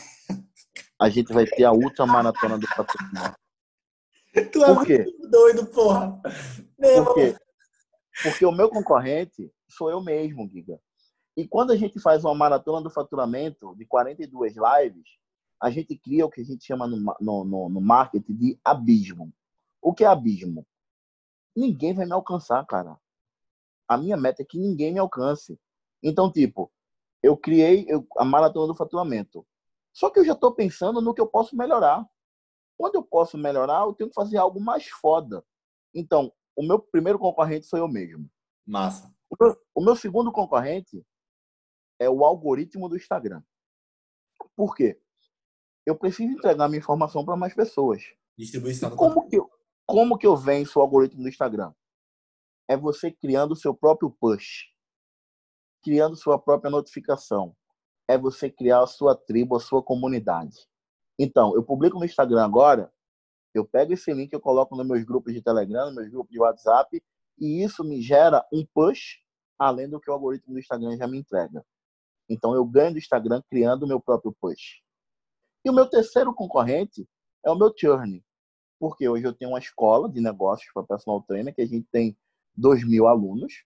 A 0.98 1.10
gente 1.10 1.30
vai 1.30 1.44
ter 1.44 1.64
a 1.64 1.72
Ultra 1.72 2.06
Maratona 2.06 2.56
do 2.56 2.66
Faturamento. 2.68 3.43
Tu 4.52 4.64
é 4.64 4.74
Por 4.74 4.84
quê? 4.84 4.98
muito 4.98 5.28
doido, 5.28 5.66
porra. 5.66 6.20
Meu 6.78 7.04
Por 7.04 7.14
quê? 7.14 7.36
Porque 8.22 8.44
o 8.44 8.52
meu 8.52 8.68
concorrente 8.68 9.52
sou 9.68 9.90
eu 9.90 10.00
mesmo, 10.00 10.48
Giga. 10.48 10.80
E 11.36 11.46
quando 11.46 11.72
a 11.72 11.76
gente 11.76 12.00
faz 12.00 12.24
uma 12.24 12.34
maratona 12.34 12.80
do 12.80 12.90
faturamento 12.90 13.74
de 13.76 13.84
42 13.86 14.54
lives, 14.54 15.04
a 15.60 15.70
gente 15.70 15.96
cria 15.96 16.26
o 16.26 16.30
que 16.30 16.40
a 16.40 16.44
gente 16.44 16.64
chama 16.64 16.86
no, 16.86 17.16
no, 17.20 17.68
no 17.68 17.80
marketing 17.80 18.34
de 18.34 18.60
abismo. 18.64 19.32
O 19.80 19.92
que 19.92 20.04
é 20.04 20.06
abismo? 20.06 20.66
Ninguém 21.56 21.94
vai 21.94 22.06
me 22.06 22.12
alcançar, 22.12 22.64
cara. 22.66 22.96
A 23.88 23.96
minha 23.96 24.16
meta 24.16 24.42
é 24.42 24.44
que 24.44 24.58
ninguém 24.58 24.92
me 24.92 24.98
alcance. 24.98 25.58
Então, 26.02 26.30
tipo, 26.30 26.70
eu 27.22 27.36
criei 27.36 27.86
a 28.18 28.24
maratona 28.24 28.68
do 28.68 28.74
faturamento. 28.74 29.46
Só 29.92 30.10
que 30.10 30.18
eu 30.18 30.24
já 30.24 30.32
estou 30.32 30.52
pensando 30.52 31.00
no 31.00 31.14
que 31.14 31.20
eu 31.20 31.26
posso 31.26 31.56
melhorar. 31.56 32.04
Quando 32.76 32.96
eu 32.96 33.02
posso 33.02 33.38
melhorar, 33.38 33.82
eu 33.82 33.92
tenho 33.92 34.10
que 34.10 34.14
fazer 34.14 34.37
algo 34.37 34.60
mais 34.60 34.87
foda. 34.88 35.44
Então, 35.94 36.32
o 36.56 36.62
meu 36.62 36.78
primeiro 36.78 37.18
concorrente 37.18 37.66
sou 37.66 37.78
eu 37.78 37.88
mesmo. 37.88 38.28
Massa. 38.66 39.14
O 39.30 39.37
meu, 39.40 39.56
o 39.74 39.84
meu 39.84 39.96
segundo 39.96 40.32
concorrente 40.32 41.04
é 41.98 42.08
o 42.08 42.24
algoritmo 42.24 42.88
do 42.88 42.96
Instagram. 42.96 43.42
Por 44.56 44.74
quê? 44.74 45.00
Eu 45.87 45.96
preciso 45.96 46.32
entregar 46.32 46.68
minha 46.68 46.78
informação 46.78 47.24
para 47.24 47.37
mais 47.37 47.54
pessoas. 47.54 48.02
Distribuição. 48.37 48.96
Como 48.96 49.28
que, 49.28 49.37
eu, 49.37 49.50
como 49.87 50.18
que 50.18 50.26
eu 50.26 50.37
venço 50.37 50.78
o 50.78 50.82
algoritmo 50.82 51.22
do 51.22 51.28
Instagram? 51.28 51.72
É 52.68 52.76
você 52.76 53.10
criando 53.10 53.52
o 53.52 53.56
seu 53.56 53.74
próprio 53.74 54.10
push, 54.10 54.72
criando 55.82 56.16
sua 56.16 56.38
própria 56.38 56.70
notificação. 56.70 57.54
É 58.08 58.16
você 58.18 58.50
criar 58.50 58.82
a 58.82 58.87
sua 58.87 59.14
tribo, 59.14 59.56
a 59.56 59.60
sua 59.60 59.82
comunidade. 59.82 60.68
Então, 61.18 61.55
eu 61.55 61.62
publico 61.62 61.98
no 61.98 62.05
Instagram 62.05 62.44
agora, 62.44 62.92
eu 63.55 63.64
pego 63.64 63.92
esse 63.92 64.12
link, 64.12 64.33
eu 64.33 64.40
coloco 64.40 64.74
nos 64.77 64.87
meus 64.87 65.05
grupos 65.05 65.33
de 65.33 65.40
Telegram, 65.40 65.87
nos 65.87 65.94
meus 65.94 66.09
grupos 66.09 66.33
de 66.33 66.40
WhatsApp, 66.40 67.03
e 67.38 67.62
isso 67.62 67.85
me 67.85 68.03
gera 68.03 68.44
um 68.53 68.66
push 68.74 69.22
além 69.59 69.88
do 69.88 70.00
que 70.00 70.11
o 70.11 70.12
algoritmo 70.12 70.55
do 70.55 70.59
Instagram 70.59 70.96
já 70.96 71.07
me 71.07 71.18
entrega. 71.18 71.64
Então 72.29 72.55
eu 72.55 72.64
ganho 72.64 72.92
do 72.92 72.98
Instagram 72.98 73.42
criando 73.48 73.85
o 73.85 73.88
meu 73.88 74.00
próprio 74.00 74.35
push. 74.40 74.83
E 75.64 75.70
o 75.70 75.72
meu 75.72 75.88
terceiro 75.88 76.35
concorrente 76.35 77.09
é 77.44 77.50
o 77.50 77.55
meu 77.55 77.72
churn. 77.77 78.22
Porque 78.79 79.09
hoje 79.09 79.24
eu 79.24 79.33
tenho 79.33 79.53
uma 79.53 79.59
escola 79.59 80.09
de 80.09 80.20
negócios 80.20 80.70
para 80.72 80.83
personal 80.83 81.22
trainer 81.22 81.55
que 81.55 81.62
a 81.62 81.66
gente 81.66 81.87
tem 81.90 82.16
2 82.57 82.87
mil 82.87 83.07
alunos. 83.07 83.64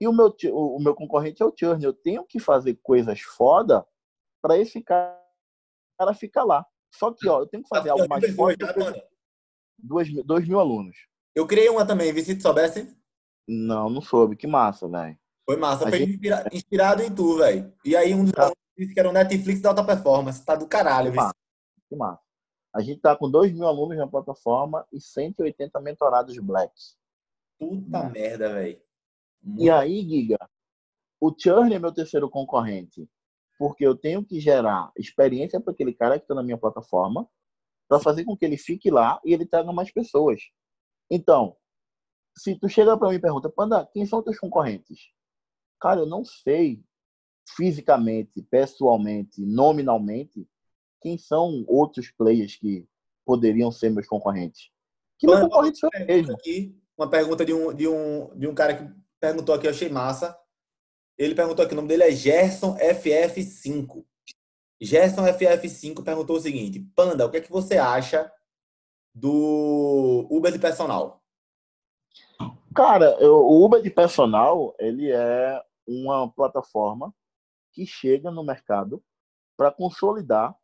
E 0.00 0.08
o 0.08 0.12
meu, 0.12 0.34
o 0.52 0.80
meu 0.80 0.94
concorrente 0.94 1.42
é 1.42 1.46
o 1.46 1.54
churn. 1.56 1.84
Eu 1.84 1.92
tenho 1.92 2.24
que 2.24 2.40
fazer 2.40 2.78
coisas 2.82 3.20
foda 3.20 3.86
para 4.40 4.56
esse 4.56 4.82
cara 4.82 5.18
ficar 6.18 6.44
lá. 6.44 6.66
Só 6.92 7.12
que, 7.12 7.28
ó, 7.28 7.40
eu 7.40 7.46
tenho 7.46 7.62
que 7.62 7.68
fazer 7.68 7.90
algo 7.90 8.06
mais 8.08 8.34
forte. 8.34 8.58
Dois, 9.78 10.08
dois 10.24 10.46
mil 10.46 10.60
alunos. 10.60 10.96
Eu 11.34 11.46
criei 11.46 11.68
uma 11.68 11.86
também, 11.86 12.12
vi 12.12 12.22
se 12.22 12.36
tu 12.36 12.42
soubesse. 12.42 12.94
Não, 13.48 13.88
não 13.88 14.02
soube. 14.02 14.36
Que 14.36 14.46
massa, 14.46 14.88
velho. 14.88 15.18
Foi 15.46 15.56
massa, 15.56 15.88
foi 15.88 15.98
gente... 15.98 16.12
inspirado, 16.12 16.48
inspirado 16.52 17.02
em 17.02 17.14
tu, 17.14 17.38
velho. 17.38 17.72
E 17.84 17.96
aí 17.96 18.14
um 18.14 18.24
dos 18.24 18.32
tá. 18.32 18.52
disse 18.76 18.92
que 18.92 19.00
era 19.00 19.08
o 19.08 19.12
Netflix 19.12 19.60
da 19.60 19.70
alta 19.70 19.84
performance. 19.84 20.44
Tá 20.44 20.54
do 20.54 20.66
caralho, 20.66 21.14
massa. 21.14 21.34
que 21.88 21.96
massa. 21.96 22.22
A 22.72 22.80
gente 22.80 23.00
tá 23.00 23.16
com 23.16 23.28
2 23.28 23.52
mil 23.52 23.66
alunos 23.66 23.96
na 23.96 24.06
plataforma 24.06 24.86
e 24.92 25.00
180 25.00 25.80
mentorados 25.80 26.38
blacks. 26.38 26.96
Puta 27.58 28.00
hum. 28.00 28.10
merda, 28.10 28.52
velho. 28.52 28.80
E 29.58 29.68
aí, 29.68 30.02
Giga, 30.02 30.38
o 31.20 31.34
churn 31.36 31.74
é 31.74 31.78
meu 31.78 31.92
terceiro 31.92 32.30
concorrente. 32.30 33.08
Porque 33.60 33.86
eu 33.86 33.94
tenho 33.94 34.24
que 34.24 34.40
gerar 34.40 34.90
experiência 34.96 35.60
para 35.60 35.74
aquele 35.74 35.92
cara 35.92 36.18
que 36.18 36.24
está 36.24 36.34
na 36.34 36.42
minha 36.42 36.56
plataforma 36.56 37.28
para 37.86 38.00
fazer 38.00 38.24
com 38.24 38.34
que 38.34 38.46
ele 38.46 38.56
fique 38.56 38.90
lá 38.90 39.20
e 39.22 39.34
ele 39.34 39.44
traga 39.44 39.70
mais 39.70 39.92
pessoas. 39.92 40.40
Então, 41.10 41.54
se 42.34 42.58
tu 42.58 42.70
chega 42.70 42.96
para 42.96 43.10
mim 43.10 43.16
e 43.16 43.20
pergunta, 43.20 43.50
Panda, 43.50 43.86
quem 43.92 44.06
são 44.06 44.22
teus 44.22 44.38
concorrentes? 44.38 45.10
Cara, 45.78 46.00
eu 46.00 46.06
não 46.06 46.24
sei 46.24 46.82
fisicamente, 47.54 48.40
pessoalmente, 48.50 49.44
nominalmente, 49.44 50.48
quem 51.02 51.18
são 51.18 51.62
outros 51.68 52.10
players 52.10 52.56
que 52.56 52.88
poderiam 53.26 53.70
ser 53.70 53.90
meus 53.90 54.06
concorrentes. 54.06 54.70
Que 55.18 55.26
meu 55.26 55.38
concorrente 55.38 55.76
sou 55.76 55.90
eu 55.92 56.06
mesmo. 56.06 56.32
Aqui, 56.32 56.74
uma 56.96 57.10
pergunta 57.10 57.44
de 57.44 57.52
um, 57.52 57.74
de, 57.74 57.86
um, 57.86 58.38
de 58.38 58.48
um 58.48 58.54
cara 58.54 58.74
que 58.74 58.90
perguntou 59.20 59.54
aqui, 59.54 59.66
eu 59.66 59.70
achei 59.70 59.90
massa. 59.90 60.34
Ele 61.20 61.34
perguntou 61.34 61.62
aqui, 61.62 61.74
o 61.74 61.76
nome 61.76 61.88
dele 61.88 62.04
é 62.04 62.10
Gerson 62.12 62.78
FF5. 62.78 64.06
Gerson 64.80 65.22
FF5 65.26 66.02
perguntou 66.02 66.36
o 66.36 66.40
seguinte: 66.40 66.80
Panda, 66.96 67.26
o 67.26 67.30
que 67.30 67.36
é 67.36 67.40
que 67.42 67.52
você 67.52 67.76
acha 67.76 68.32
do 69.14 70.26
Uber 70.30 70.50
de 70.50 70.58
personal? 70.58 71.22
Cara, 72.74 73.18
o 73.22 73.62
Uber 73.62 73.82
de 73.82 73.90
personal, 73.90 74.74
ele 74.78 75.12
é 75.12 75.62
uma 75.86 76.32
plataforma 76.32 77.14
que 77.70 77.84
chega 77.84 78.30
no 78.30 78.42
mercado 78.42 79.04
para 79.58 79.70
consolidar 79.70 80.56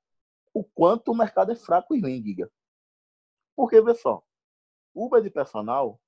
o 0.55 0.65
quanto 0.65 1.13
o 1.13 1.15
mercado 1.15 1.53
é 1.53 1.55
fraco 1.55 1.95
e 1.95 2.01
ruim. 2.01 2.25
Porque, 3.55 3.79
vê 3.83 3.95
só, 3.95 4.23
Uber 4.95 5.21
de 5.21 5.29
personal, 5.29 6.01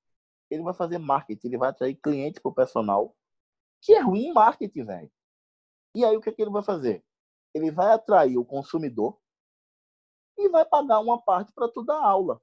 ele 0.48 0.62
vai 0.62 0.72
fazer 0.72 0.96
marketing, 0.96 1.48
ele 1.48 1.58
vai 1.58 1.68
atrair 1.68 1.96
cliente 1.96 2.40
para 2.40 2.50
o 2.50 2.54
personal, 2.54 3.14
que 3.80 3.92
é 3.94 4.00
ruim 4.00 4.26
em 4.26 4.32
marketing, 4.32 4.84
velho. 4.84 5.12
E 5.94 6.04
aí, 6.04 6.16
o 6.16 6.20
que, 6.20 6.28
é 6.30 6.32
que 6.32 6.42
ele 6.42 6.50
vai 6.50 6.62
fazer? 6.62 7.04
Ele 7.54 7.70
vai 7.70 7.92
atrair 7.92 8.36
o 8.38 8.44
consumidor 8.44 9.18
e 10.36 10.48
vai 10.48 10.64
pagar 10.64 11.00
uma 11.00 11.20
parte 11.20 11.52
para 11.52 11.68
tu 11.68 11.82
dar 11.82 12.00
aula. 12.00 12.40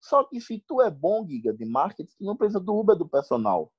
Só 0.00 0.24
que 0.24 0.40
se 0.40 0.58
tu 0.60 0.80
é 0.82 0.90
bom, 0.90 1.26
Giga, 1.26 1.52
de 1.52 1.64
marketing, 1.64 2.14
tu 2.16 2.24
não 2.24 2.36
precisa 2.36 2.60
do 2.60 2.76
Uber 2.76 2.96
do 2.96 3.08
personal, 3.08 3.72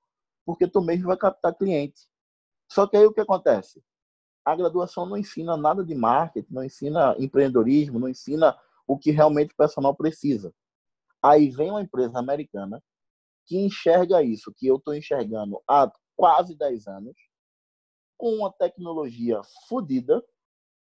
porque 0.46 0.68
tu 0.68 0.82
mesmo 0.82 1.08
vai 1.08 1.18
captar 1.18 1.56
cliente. 1.56 2.10
Só 2.70 2.88
que 2.88 2.98
aí 2.98 3.06
o 3.06 3.14
que 3.14 3.22
acontece? 3.22 3.84
A 4.44 4.56
graduação 4.56 5.06
não 5.06 5.18
ensina 5.18 5.56
nada 5.56 5.84
de 5.84 5.94
marketing, 5.94 6.54
não 6.54 6.64
ensina 6.64 7.16
empreendedorismo, 7.20 8.00
não 8.00 8.10
ensina 8.10 8.58
o 8.88 8.98
que 8.98 9.12
realmente 9.12 9.54
o 9.54 9.58
personal 9.58 9.96
precisa. 9.96 10.54
Aí 11.22 11.50
vem 11.50 11.70
uma 11.70 11.82
empresa 11.82 12.18
americana 12.18 12.82
que 13.46 13.58
enxerga 13.58 14.24
isso, 14.24 14.54
que 14.54 14.68
eu 14.68 14.78
estou 14.78 14.94
enxergando 14.96 15.62
há 15.68 15.92
quase 16.18 16.56
10 16.56 16.88
anos, 16.88 17.16
com 18.18 18.34
uma 18.34 18.52
tecnologia 18.52 19.40
fodida, 19.70 20.22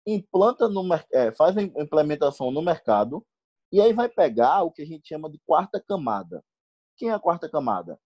implanta 0.07 0.69
no 0.69 0.81
é, 1.11 1.31
faz 1.33 1.57
a 1.57 1.61
implementação 1.61 2.49
no 2.49 2.61
mercado 2.61 3.25
e 3.71 3.81
aí 3.81 3.91
vai 3.91 4.07
pegar 4.07 4.63
o 4.63 4.71
que 4.71 4.81
a 4.81 4.85
gente 4.85 5.07
chama 5.07 5.29
de 5.29 5.39
quarta 5.45 5.83
camada. 5.85 6.43
Quem 6.95 7.09
é 7.09 7.13
a 7.13 7.19
quarta 7.19 7.49
camada? 7.49 7.99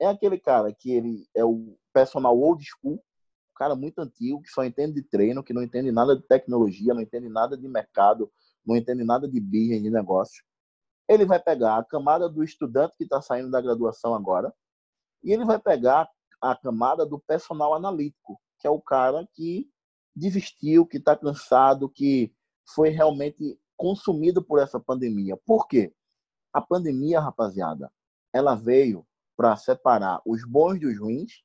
É 0.00 0.06
aquele 0.06 0.38
cara 0.38 0.72
que 0.72 0.90
ele 0.90 1.28
é 1.34 1.44
o 1.44 1.78
personal 1.92 2.36
old 2.36 2.64
school, 2.64 2.94
um 2.94 3.54
cara 3.54 3.76
muito 3.76 4.00
antigo, 4.00 4.42
que 4.42 4.48
só 4.48 4.64
entende 4.64 4.94
de 4.94 5.02
treino, 5.02 5.44
que 5.44 5.52
não 5.52 5.62
entende 5.62 5.92
nada 5.92 6.16
de 6.16 6.22
tecnologia, 6.22 6.92
não 6.92 7.02
entende 7.02 7.28
nada 7.28 7.56
de 7.56 7.68
mercado, 7.68 8.32
não 8.66 8.76
entende 8.76 9.04
nada 9.04 9.28
de 9.28 9.38
business, 9.38 9.82
de 9.82 9.90
negócio. 9.90 10.42
Ele 11.08 11.24
vai 11.24 11.40
pegar 11.40 11.76
a 11.76 11.84
camada 11.84 12.28
do 12.28 12.42
estudante 12.42 12.96
que 12.96 13.04
está 13.04 13.20
saindo 13.20 13.50
da 13.50 13.60
graduação 13.60 14.14
agora, 14.14 14.52
e 15.22 15.32
ele 15.32 15.44
vai 15.44 15.60
pegar 15.60 16.08
camada 16.60 17.06
do 17.06 17.18
personal 17.18 17.74
analítico, 17.74 18.40
que 18.58 18.66
é 18.66 18.70
o 18.70 18.80
cara 18.80 19.28
que 19.32 19.70
desistiu, 20.14 20.86
que 20.86 20.98
está 20.98 21.16
cansado, 21.16 21.88
que 21.88 22.34
foi 22.74 22.88
realmente 22.90 23.58
consumido 23.76 24.42
por 24.42 24.60
essa 24.60 24.78
pandemia. 24.78 25.36
Por 25.46 25.66
quê? 25.66 25.94
A 26.52 26.60
pandemia, 26.60 27.20
rapaziada, 27.20 27.92
ela 28.32 28.54
veio 28.54 29.06
para 29.36 29.56
separar 29.56 30.20
os 30.26 30.44
bons 30.44 30.78
dos 30.78 30.98
ruins 30.98 31.42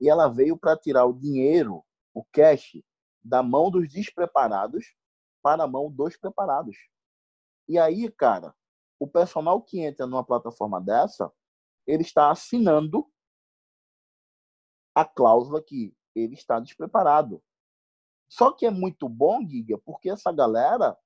e 0.00 0.08
ela 0.08 0.28
veio 0.28 0.56
para 0.56 0.76
tirar 0.76 1.04
o 1.04 1.12
dinheiro, 1.12 1.84
o 2.14 2.24
cash, 2.32 2.82
da 3.22 3.42
mão 3.42 3.70
dos 3.70 3.88
despreparados 3.88 4.94
para 5.42 5.64
a 5.64 5.66
mão 5.66 5.90
dos 5.90 6.16
preparados. 6.16 6.76
E 7.68 7.78
aí, 7.78 8.10
cara, 8.10 8.54
o 8.98 9.06
personal 9.06 9.62
que 9.62 9.80
entra 9.80 10.06
numa 10.06 10.24
plataforma 10.24 10.80
dessa, 10.80 11.30
ele 11.86 12.02
está 12.02 12.30
assinando 12.30 13.06
a 14.94 15.04
cláusula 15.04 15.62
que 15.62 15.94
ele 16.14 16.34
está 16.34 16.58
despreparado. 16.60 17.42
Só 18.28 18.52
que 18.52 18.64
é 18.64 18.70
muito 18.70 19.08
bom, 19.08 19.46
Giga, 19.46 19.78
porque 19.78 20.10
essa 20.10 20.32
galera 20.32 20.96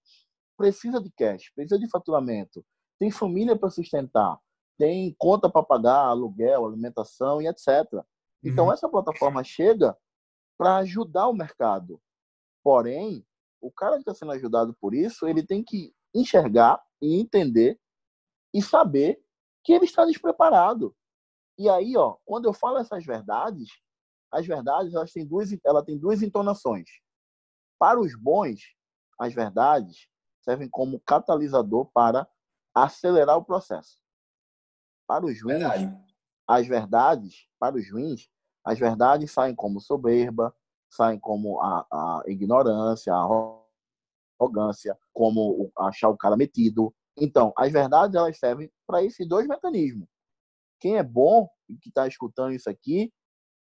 precisa 0.57 1.01
de 1.01 1.11
cash, 1.11 1.51
precisa 1.55 1.79
de 1.79 1.89
faturamento, 1.89 2.65
tem 2.99 3.11
família 3.11 3.57
para 3.57 3.71
sustentar, 3.71 4.39
tem 4.79 5.15
conta 5.19 5.49
para 5.49 5.63
pagar, 5.63 6.07
aluguel, 6.07 6.67
alimentação 6.67 7.41
e 7.41 7.47
etc. 7.47 7.69
Então, 8.43 8.67
uhum. 8.67 8.73
essa 8.73 8.89
plataforma 8.89 9.43
chega 9.43 9.97
para 10.59 10.77
ajudar 10.77 11.29
o 11.29 11.35
mercado. 11.35 12.01
Porém, 12.63 13.27
o 13.61 13.71
cara 13.71 13.95
que 13.95 14.01
está 14.01 14.15
sendo 14.15 14.33
ajudado 14.33 14.75
por 14.81 14.95
isso, 14.95 15.27
ele 15.27 15.43
tem 15.43 15.63
que 15.63 15.95
enxergar 16.15 16.83
e 17.01 17.19
entender 17.19 17.81
e 18.53 18.63
saber 18.63 19.23
que 19.65 19.73
ele 19.73 19.87
está 19.87 20.05
despreparado. 20.05 20.95
E 21.57 21.69
aí, 21.69 21.97
ó, 21.97 22.17
quando 22.25 22.47
eu 22.47 22.53
falo 22.53 22.79
essas 22.79 23.05
verdades, 23.05 23.69
as 24.33 24.47
verdades 24.47 24.95
elas 24.95 25.13
têm 25.13 25.27
duas, 25.27 25.51
ela 25.65 25.85
tem 25.85 25.99
duas 25.99 26.23
entonações. 26.23 26.89
Para 27.79 28.01
os 28.01 28.17
bons, 28.17 28.61
as 29.19 29.33
verdades 29.33 30.09
servem 30.41 30.69
como 30.69 31.01
catalisador 31.01 31.91
para 31.93 32.29
acelerar 32.75 33.37
o 33.37 33.45
processo. 33.45 33.99
Para 35.07 35.25
os 35.25 35.41
ruins, 35.43 35.59
Verdade. 35.59 36.05
as 36.49 36.67
verdades, 36.67 37.49
para 37.59 37.77
os 37.77 37.91
ruins, 37.91 38.29
as 38.65 38.79
verdades 38.79 39.31
saem 39.31 39.55
como 39.55 39.81
soberba, 39.81 40.55
saem 40.91 41.19
como 41.19 41.61
a, 41.61 41.87
a 41.91 42.23
ignorância, 42.27 43.15
a 43.15 43.61
arrogância, 44.41 44.99
como 45.13 45.71
achar 45.79 46.09
o 46.09 46.17
cara 46.17 46.37
metido. 46.37 46.95
Então, 47.17 47.53
as 47.57 47.71
verdades 47.71 48.17
elas 48.17 48.39
servem 48.39 48.71
para 48.87 49.03
esses 49.03 49.29
dois 49.29 49.47
mecanismos. 49.47 50.09
Quem 50.85 50.99
é 50.99 51.03
bom 51.03 51.49
e 51.67 51.79
que 51.79 51.89
está 51.89 52.07
escutando 52.07 52.53
isso 52.53 52.69
aqui, 52.69 53.11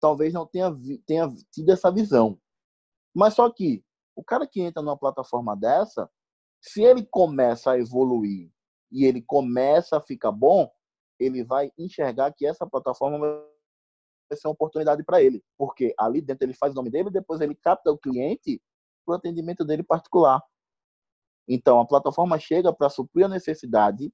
talvez 0.00 0.32
não 0.32 0.46
tenha, 0.46 0.74
tenha 1.04 1.28
tido 1.52 1.70
essa 1.70 1.92
visão. 1.92 2.40
Mas 3.14 3.34
só 3.34 3.50
que 3.52 3.84
o 4.16 4.24
cara 4.24 4.46
que 4.46 4.62
entra 4.62 4.82
numa 4.82 4.96
plataforma 4.96 5.54
dessa, 5.54 6.10
se 6.62 6.82
ele 6.82 7.04
começa 7.04 7.72
a 7.72 7.78
evoluir 7.78 8.50
e 8.90 9.04
ele 9.04 9.20
começa 9.20 9.98
a 9.98 10.00
ficar 10.00 10.32
bom, 10.32 10.72
ele 11.18 11.44
vai 11.44 11.70
enxergar 11.76 12.32
que 12.32 12.46
essa 12.46 12.66
plataforma 12.66 13.18
vai 13.18 14.38
ser 14.38 14.48
uma 14.48 14.54
oportunidade 14.54 15.04
para 15.04 15.22
ele, 15.22 15.44
porque 15.58 15.94
ali 15.98 16.22
dentro 16.22 16.46
ele 16.46 16.54
faz 16.54 16.72
o 16.72 16.76
nome 16.76 16.88
dele, 16.88 17.10
depois 17.10 17.42
ele 17.42 17.54
capta 17.54 17.92
o 17.92 17.98
cliente 17.98 18.62
para 19.04 19.12
o 19.12 19.16
atendimento 19.16 19.62
dele 19.62 19.82
particular. 19.82 20.42
Então, 21.46 21.80
a 21.80 21.86
plataforma 21.86 22.38
chega 22.38 22.72
para 22.72 22.88
suprir 22.88 23.26
a 23.26 23.28
necessidade 23.28 24.10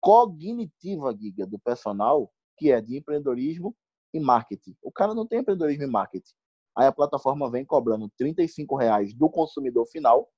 cognitiva, 0.00 1.16
Giga, 1.16 1.46
do 1.46 1.58
personal, 1.58 2.32
que 2.56 2.72
é 2.72 2.80
de 2.80 2.96
empreendedorismo 2.96 3.76
e 4.12 4.20
marketing. 4.20 4.76
O 4.82 4.90
cara 4.90 5.14
não 5.14 5.26
tem 5.26 5.40
empreendedorismo 5.40 5.84
e 5.84 5.86
marketing. 5.86 6.34
Aí 6.76 6.86
a 6.86 6.92
plataforma 6.92 7.50
vem 7.50 7.64
cobrando 7.64 8.10
R$ 8.18 8.34
reais 8.78 9.12
do 9.14 9.28
consumidor 9.28 9.86
final 9.86 10.28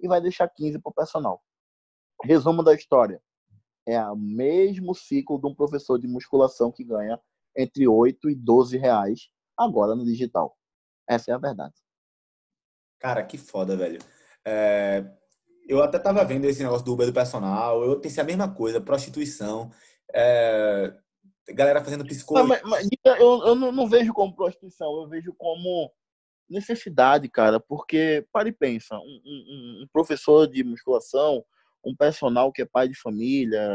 e 0.00 0.08
vai 0.08 0.20
deixar 0.20 0.48
15 0.48 0.78
para 0.80 0.90
o 0.90 0.94
personal. 0.94 1.42
Resumo 2.22 2.62
da 2.62 2.74
história. 2.74 3.22
É 3.86 4.00
o 4.08 4.16
mesmo 4.16 4.94
ciclo 4.94 5.38
de 5.38 5.46
um 5.46 5.54
professor 5.54 5.98
de 5.98 6.08
musculação 6.08 6.72
que 6.72 6.82
ganha 6.82 7.20
entre 7.56 7.86
8 7.86 8.30
e 8.30 8.34
12 8.34 8.76
reais 8.76 9.28
agora 9.56 9.94
no 9.94 10.04
digital. 10.04 10.56
Essa 11.08 11.30
é 11.30 11.34
a 11.34 11.38
verdade. 11.38 11.74
Cara, 12.98 13.22
que 13.22 13.36
foda, 13.36 13.76
velho. 13.76 13.98
É... 14.44 15.04
Eu 15.66 15.82
até 15.82 15.98
tava 15.98 16.24
vendo 16.24 16.44
esse 16.44 16.62
negócio 16.62 16.84
do 16.84 16.92
Uber 16.92 17.06
do 17.06 17.12
personal. 17.12 17.82
Eu 17.82 18.00
pensei 18.00 18.22
a 18.22 18.26
mesma 18.26 18.52
coisa, 18.52 18.80
prostituição. 18.80 19.70
É... 20.14 20.94
Galera 21.50 21.84
fazendo 21.84 22.04
psicologia. 22.04 22.60
Mas, 22.62 22.62
mas, 22.62 22.88
eu, 23.20 23.46
eu 23.46 23.54
não, 23.54 23.70
não 23.70 23.86
vejo 23.86 24.12
como 24.12 24.34
prostituição, 24.34 25.02
eu 25.02 25.08
vejo 25.08 25.34
como 25.36 25.92
necessidade, 26.48 27.28
cara, 27.28 27.58
porque, 27.60 28.26
para 28.32 28.48
e 28.48 28.52
pensa, 28.52 28.96
um, 28.96 29.20
um, 29.24 29.82
um, 29.82 29.86
professor 29.92 30.46
de 30.46 30.62
musculação, 30.62 31.44
um 31.84 31.94
personal 31.94 32.52
que 32.52 32.62
é 32.62 32.66
pai 32.66 32.88
de 32.88 32.98
família, 32.98 33.68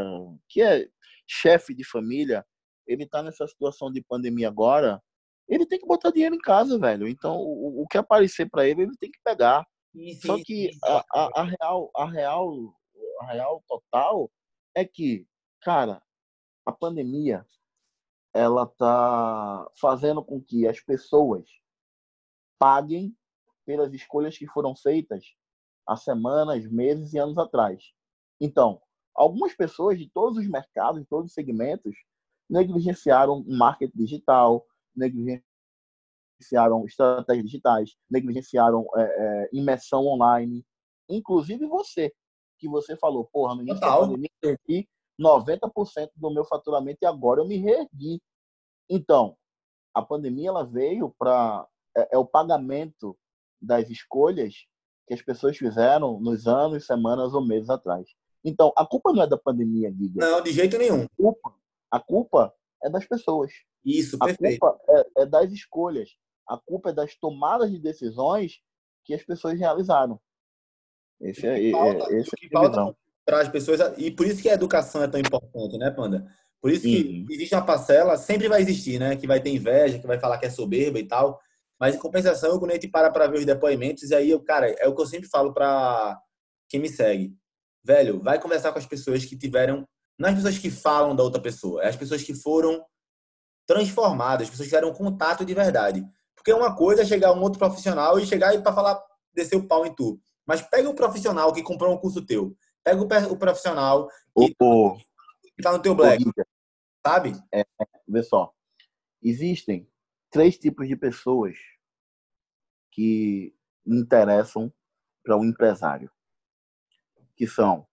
que 0.48 0.62
é 0.62 0.86
chefe 1.26 1.74
de 1.74 1.84
família, 1.84 2.44
ele 2.86 3.06
tá 3.06 3.22
nessa 3.22 3.46
situação 3.46 3.90
de 3.90 4.02
pandemia 4.02 4.48
agora, 4.48 5.00
ele 5.48 5.66
tem 5.66 5.78
que 5.78 5.86
botar 5.86 6.10
dinheiro 6.10 6.34
em 6.34 6.40
casa, 6.40 6.78
velho. 6.78 7.08
Então, 7.08 7.36
o, 7.36 7.82
o 7.82 7.86
que 7.86 7.98
aparecer 7.98 8.48
para 8.48 8.66
ele, 8.66 8.82
ele 8.82 8.96
tem 8.98 9.10
que 9.10 9.18
pegar. 9.24 9.64
Só 10.24 10.36
que 10.44 10.70
a, 10.84 11.04
a, 11.12 11.40
a, 11.40 11.44
real, 11.44 11.90
a 11.96 12.06
real, 12.06 12.74
a 13.22 13.32
real 13.32 13.64
total 13.66 14.30
é 14.74 14.84
que, 14.84 15.26
cara, 15.60 16.02
a 16.64 16.72
pandemia 16.72 17.44
ela 18.32 18.66
tá 18.66 19.68
fazendo 19.80 20.24
com 20.24 20.40
que 20.40 20.66
as 20.66 20.78
pessoas 20.80 21.44
paguem 22.58 23.16
pelas 23.66 23.92
escolhas 23.92 24.38
que 24.38 24.46
foram 24.46 24.76
feitas 24.76 25.34
há 25.86 25.96
semanas, 25.96 26.70
meses 26.70 27.12
e 27.12 27.18
anos 27.18 27.36
atrás. 27.38 27.92
Então, 28.40 28.80
algumas 29.14 29.54
pessoas 29.54 29.98
de 29.98 30.08
todos 30.08 30.38
os 30.38 30.48
mercados, 30.48 31.00
de 31.00 31.06
todos 31.06 31.26
os 31.26 31.34
segmentos, 31.34 31.96
negligenciaram 32.48 33.40
o 33.40 33.56
marketing 33.56 33.96
digital, 33.96 34.64
negligenciaram 34.94 35.49
estratégias 36.86 37.44
digitais, 37.44 37.90
negligenciaram 38.10 38.86
é, 38.96 39.02
é, 39.02 39.50
imersão 39.52 40.06
online, 40.06 40.64
inclusive 41.08 41.66
você, 41.66 42.12
que 42.58 42.68
você 42.68 42.96
falou, 42.96 43.28
porra, 43.32 43.54
no 43.54 43.62
início 43.62 43.80
Total. 43.80 44.00
da 44.00 44.06
pandemia 44.06 44.30
perdi 44.40 44.88
90% 45.20 46.10
do 46.16 46.30
meu 46.30 46.44
faturamento 46.44 46.98
e 47.02 47.06
agora 47.06 47.40
eu 47.40 47.46
me 47.46 47.56
reergui. 47.56 48.20
Então, 48.88 49.36
a 49.94 50.02
pandemia 50.02 50.48
ela 50.48 50.64
veio 50.64 51.14
para 51.18 51.66
é, 51.96 52.14
é, 52.14 52.18
o 52.18 52.24
pagamento 52.24 53.16
das 53.60 53.90
escolhas 53.90 54.54
que 55.06 55.14
as 55.14 55.22
pessoas 55.22 55.56
fizeram 55.56 56.20
nos 56.20 56.46
anos, 56.46 56.86
semanas 56.86 57.34
ou 57.34 57.44
meses 57.44 57.68
atrás. 57.68 58.06
Então, 58.44 58.72
a 58.76 58.86
culpa 58.86 59.12
não 59.12 59.22
é 59.22 59.26
da 59.26 59.36
pandemia, 59.36 59.92
Giga. 59.92 60.20
Não, 60.20 60.42
de 60.42 60.52
jeito 60.52 60.78
nenhum. 60.78 61.02
A 61.02 61.08
culpa, 61.16 61.54
a 61.90 62.00
culpa 62.00 62.54
é 62.82 62.88
das 62.88 63.06
pessoas. 63.06 63.52
Isso, 63.84 64.16
a 64.20 64.26
perfeito. 64.26 64.60
culpa 64.60 64.78
é, 64.88 65.22
é, 65.22 65.26
das 65.26 65.52
escolhas. 65.52 66.10
A 66.50 66.58
culpa 66.58 66.90
é 66.90 66.92
das 66.92 67.14
tomadas 67.14 67.70
de 67.70 67.78
decisões 67.78 68.60
que 69.04 69.14
as 69.14 69.22
pessoas 69.22 69.56
realizaram. 69.56 70.20
Esse 71.20 71.46
é, 71.46 71.70
falta, 71.70 72.12
esse 72.12 72.30
é 72.30 72.56
a 72.56 72.68
visão. 72.68 72.96
Para 73.24 73.40
as 73.42 73.48
pessoas, 73.48 73.80
e 73.96 74.10
por 74.10 74.26
isso 74.26 74.42
que 74.42 74.48
a 74.48 74.54
educação 74.54 75.02
é 75.04 75.06
tão 75.06 75.20
importante, 75.20 75.78
né, 75.78 75.90
Panda? 75.92 76.26
Por 76.60 76.72
isso 76.72 76.82
que 76.82 77.24
existe 77.30 77.54
uma 77.54 77.64
parcela, 77.64 78.16
sempre 78.16 78.48
vai 78.48 78.60
existir, 78.62 78.98
né? 78.98 79.14
Que 79.16 79.28
vai 79.28 79.40
ter 79.40 79.50
inveja, 79.50 80.00
que 80.00 80.06
vai 80.06 80.18
falar 80.18 80.38
que 80.38 80.46
é 80.46 80.50
soberba 80.50 80.98
e 80.98 81.06
tal. 81.06 81.40
Mas 81.78 81.94
em 81.94 81.98
compensação, 81.98 82.58
quando 82.58 82.72
a 82.72 82.74
gente 82.74 82.88
para 82.88 83.10
para 83.10 83.28
ver 83.28 83.38
os 83.38 83.46
depoimentos, 83.46 84.10
e 84.10 84.14
aí, 84.14 84.30
eu, 84.30 84.40
cara, 84.42 84.68
é 84.68 84.88
o 84.88 84.94
que 84.94 85.00
eu 85.00 85.06
sempre 85.06 85.28
falo 85.28 85.54
para 85.54 86.20
quem 86.68 86.80
me 86.80 86.88
segue. 86.88 87.32
Velho, 87.84 88.20
vai 88.20 88.40
conversar 88.40 88.72
com 88.72 88.78
as 88.78 88.86
pessoas 88.86 89.24
que 89.24 89.38
tiveram. 89.38 89.86
Não 90.18 90.28
as 90.28 90.34
pessoas 90.34 90.58
que 90.58 90.70
falam 90.70 91.14
da 91.14 91.22
outra 91.22 91.40
pessoa, 91.40 91.82
é 91.82 91.88
as 91.88 91.96
pessoas 91.96 92.22
que 92.22 92.34
foram 92.34 92.84
transformadas, 93.66 94.42
as 94.42 94.50
pessoas 94.50 94.68
que 94.68 94.74
tiveram 94.74 94.92
contato 94.92 95.44
de 95.44 95.54
verdade. 95.54 96.04
Porque 96.40 96.54
uma 96.54 96.74
coisa 96.74 97.02
é 97.02 97.04
chegar 97.04 97.34
um 97.34 97.42
outro 97.42 97.58
profissional 97.58 98.18
e 98.18 98.24
chegar 98.24 98.54
e 98.54 98.62
para 98.62 98.72
falar, 98.72 98.98
descer 99.34 99.56
o 99.56 99.68
pau 99.68 99.84
em 99.84 99.94
tu. 99.94 100.18
Mas 100.46 100.62
pega 100.62 100.88
o 100.88 100.94
profissional 100.94 101.52
que 101.52 101.62
comprou 101.62 101.94
um 101.94 101.98
curso 101.98 102.24
teu. 102.24 102.56
Pega 102.82 103.02
o 103.30 103.36
profissional 103.36 104.08
que, 104.34 104.56
oh, 104.58 104.96
que 105.54 105.62
tá 105.62 105.70
no 105.70 105.82
teu 105.82 105.94
black. 105.94 106.24
Oh, 106.26 106.42
sabe? 107.06 107.34
É, 107.52 107.62
vê 108.08 108.22
só. 108.22 108.54
Existem 109.22 109.86
três 110.30 110.56
tipos 110.56 110.88
de 110.88 110.96
pessoas 110.96 111.58
que 112.90 113.54
interessam 113.86 114.72
para 115.22 115.36
um 115.36 115.44
empresário, 115.44 116.10
que 117.36 117.46
são 117.46 117.86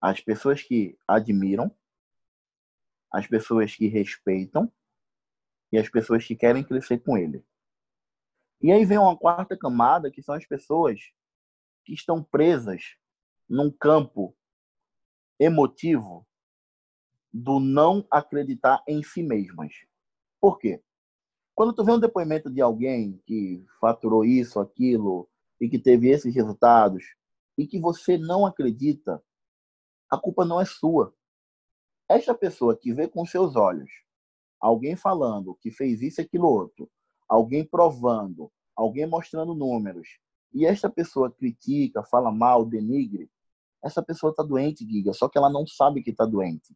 as 0.00 0.20
pessoas 0.20 0.62
que 0.62 0.96
admiram, 1.08 1.76
as 3.12 3.26
pessoas 3.26 3.74
que 3.74 3.88
respeitam 3.88 4.72
e 5.72 5.78
as 5.78 5.88
pessoas 5.88 6.24
que 6.24 6.36
querem 6.36 6.62
crescer 6.62 6.98
com 7.00 7.18
ele. 7.18 7.44
E 8.62 8.72
aí 8.72 8.84
vem 8.84 8.98
uma 8.98 9.16
quarta 9.16 9.56
camada, 9.56 10.10
que 10.10 10.22
são 10.22 10.34
as 10.34 10.46
pessoas 10.46 11.00
que 11.84 11.92
estão 11.92 12.22
presas 12.22 12.96
num 13.48 13.70
campo 13.70 14.34
emotivo 15.38 16.26
do 17.32 17.58
não 17.58 18.06
acreditar 18.10 18.82
em 18.86 19.02
si 19.02 19.22
mesmas. 19.22 19.72
Por 20.40 20.58
quê? 20.58 20.82
Quando 21.54 21.72
tu 21.72 21.84
vê 21.84 21.92
um 21.92 22.00
depoimento 22.00 22.50
de 22.50 22.60
alguém 22.60 23.20
que 23.26 23.64
faturou 23.80 24.24
isso, 24.24 24.60
aquilo, 24.60 25.28
e 25.60 25.68
que 25.68 25.78
teve 25.78 26.08
esses 26.08 26.34
resultados, 26.34 27.04
e 27.56 27.66
que 27.66 27.78
você 27.78 28.18
não 28.18 28.44
acredita, 28.44 29.22
a 30.10 30.18
culpa 30.18 30.44
não 30.44 30.60
é 30.60 30.64
sua. 30.64 31.14
Esta 32.08 32.34
pessoa 32.34 32.76
que 32.76 32.92
vê 32.92 33.08
com 33.08 33.24
seus 33.24 33.56
olhos 33.56 33.90
alguém 34.60 34.96
falando 34.96 35.56
que 35.60 35.70
fez 35.70 36.00
isso 36.00 36.20
aquilo 36.20 36.48
outro, 36.48 36.90
alguém 37.28 37.64
provando, 37.64 38.50
alguém 38.76 39.06
mostrando 39.06 39.54
números, 39.54 40.18
e 40.52 40.64
esta 40.64 40.88
pessoa 40.88 41.30
critica, 41.30 42.04
fala 42.04 42.30
mal, 42.30 42.64
denigre, 42.64 43.28
essa 43.82 44.02
pessoa 44.02 44.30
está 44.30 44.42
doente, 44.42 44.86
Giga, 44.86 45.12
só 45.12 45.28
que 45.28 45.36
ela 45.36 45.50
não 45.50 45.66
sabe 45.66 46.02
que 46.02 46.10
está 46.10 46.24
doente. 46.24 46.74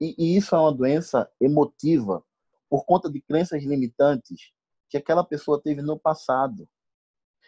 E, 0.00 0.14
e, 0.18 0.36
isso 0.36 0.56
é 0.56 0.58
uma 0.58 0.72
doença 0.72 1.30
emotiva 1.40 2.24
por 2.68 2.84
conta 2.84 3.08
de 3.08 3.20
crenças 3.20 3.62
limitantes 3.62 4.52
que 4.88 4.96
aquela 4.96 5.22
pessoa 5.22 5.62
teve 5.62 5.80
no 5.82 5.98
passado. 5.98 6.68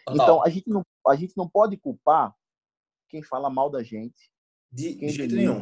Então, 0.09 0.41
a 0.41 0.49
gente, 0.49 0.69
não, 0.69 0.85
a 1.07 1.15
gente 1.15 1.35
não 1.35 1.49
pode 1.49 1.75
culpar 1.77 2.33
quem 3.09 3.21
fala 3.21 3.49
mal 3.49 3.69
da 3.69 3.83
gente, 3.83 4.31
de, 4.71 4.95
quem 4.95 5.09
de 5.09 5.13
jeito 5.13 5.35
nenhum. 5.35 5.59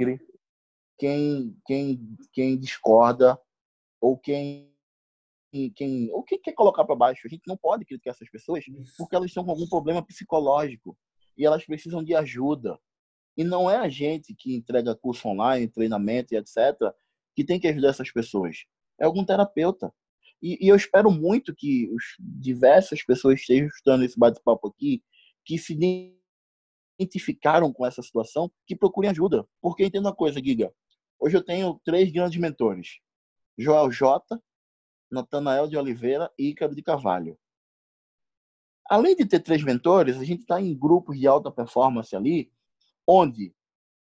Quem, 0.97 1.57
quem, 1.65 2.17
quem 2.31 2.57
discorda, 2.57 3.39
ou 3.99 4.17
quem, 4.17 4.72
quem, 5.75 6.11
ou 6.11 6.23
quem 6.23 6.39
quer 6.41 6.53
colocar 6.53 6.83
para 6.85 6.95
baixo. 6.95 7.25
A 7.25 7.29
gente 7.29 7.47
não 7.47 7.57
pode 7.57 7.85
criticar 7.85 8.13
essas 8.13 8.29
pessoas 8.29 8.63
porque 8.97 9.15
elas 9.15 9.27
estão 9.27 9.43
com 9.43 9.51
algum 9.51 9.67
problema 9.67 10.03
psicológico 10.05 10.97
e 11.37 11.45
elas 11.45 11.65
precisam 11.65 12.03
de 12.03 12.15
ajuda. 12.15 12.79
E 13.35 13.43
não 13.43 13.69
é 13.69 13.77
a 13.77 13.89
gente 13.89 14.35
que 14.35 14.55
entrega 14.55 14.95
curso 14.95 15.27
online, 15.27 15.67
treinamento 15.67 16.33
e 16.33 16.37
etc., 16.37 16.77
que 17.35 17.43
tem 17.43 17.59
que 17.59 17.67
ajudar 17.67 17.89
essas 17.89 18.11
pessoas 18.11 18.65
é 18.99 19.05
algum 19.05 19.25
terapeuta. 19.25 19.93
E, 20.41 20.65
e 20.65 20.69
eu 20.69 20.75
espero 20.75 21.11
muito 21.11 21.55
que 21.55 21.89
os, 21.93 22.03
diversas 22.19 23.03
pessoas 23.03 23.39
estejam 23.39 23.67
estudando 23.67 24.03
esse 24.03 24.17
bate-papo 24.17 24.67
aqui, 24.67 25.03
que 25.45 25.57
se 25.57 25.77
identificaram 26.99 27.71
com 27.71 27.85
essa 27.85 28.01
situação, 28.01 28.51
que 28.65 28.75
procurem 28.75 29.11
ajuda. 29.11 29.45
Porque 29.61 29.85
entenda 29.85 30.09
uma 30.09 30.15
coisa, 30.15 30.41
Giga. 30.43 30.73
Hoje 31.19 31.37
eu 31.37 31.43
tenho 31.43 31.79
três 31.83 32.11
grandes 32.11 32.39
mentores: 32.39 32.99
Joel 33.57 33.91
J, 33.91 34.41
Natanael 35.13 35.67
de 35.67 35.77
Oliveira 35.77 36.31
e 36.37 36.49
Ícaro 36.49 36.75
de 36.75 36.81
Carvalho. 36.81 37.37
Além 38.89 39.15
de 39.15 39.25
ter 39.25 39.39
três 39.39 39.63
mentores, 39.63 40.17
a 40.17 40.23
gente 40.23 40.41
está 40.41 40.59
em 40.59 40.75
grupos 40.75 41.17
de 41.17 41.27
alta 41.27 41.49
performance 41.49 42.15
ali, 42.15 42.51
onde 43.07 43.53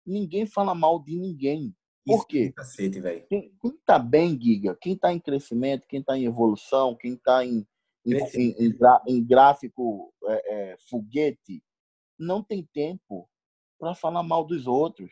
ninguém 0.07 0.47
fala 0.47 0.75
mal 0.75 1.03
de 1.03 1.17
ninguém. 1.17 1.75
Por 2.05 2.27
quê? 2.27 2.53
Cacete, 2.53 3.01
quem, 3.29 3.53
quem 3.61 3.77
tá 3.85 3.99
bem, 3.99 4.41
Giga, 4.41 4.77
quem 4.81 4.97
tá 4.97 5.13
em 5.13 5.21
crescimento, 5.21 5.87
quem 5.87 6.03
tá 6.03 6.17
em 6.17 6.25
evolução, 6.25 6.97
quem 6.97 7.15
tá 7.17 7.45
em, 7.45 7.67
em, 8.07 8.15
em, 8.15 8.55
em, 8.59 8.79
em 9.07 9.25
gráfico 9.25 10.13
é, 10.25 10.55
é, 10.73 10.77
foguete, 10.89 11.63
não 12.19 12.43
tem 12.43 12.67
tempo 12.73 13.29
para 13.79 13.95
falar 13.95 14.23
mal 14.23 14.45
dos 14.45 14.67
outros. 14.67 15.11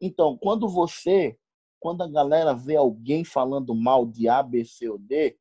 Então, 0.00 0.36
quando 0.36 0.68
você, 0.68 1.38
quando 1.84 2.02
a 2.02 2.08
galera 2.08 2.54
vê 2.54 2.76
alguém 2.76 3.26
falando 3.26 3.74
mal 3.74 4.06
de 4.06 4.26
A, 4.26 4.42
B, 4.42 4.64
C 4.64 4.88
ou 4.88 4.96
D, 4.96 5.38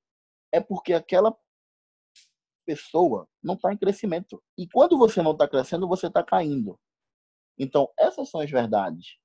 é 0.52 0.60
porque 0.60 0.92
aquela 0.92 1.34
pessoa 2.66 3.30
não 3.42 3.54
está 3.54 3.72
em 3.72 3.78
crescimento. 3.78 4.44
E 4.58 4.68
quando 4.68 4.98
você 4.98 5.22
não 5.22 5.32
está 5.32 5.48
crescendo, 5.48 5.88
você 5.88 6.08
está 6.08 6.22
caindo. 6.22 6.78
Então, 7.58 7.88
essas 7.98 8.30
são 8.30 8.42
as 8.42 8.52
verdades. 8.52 9.16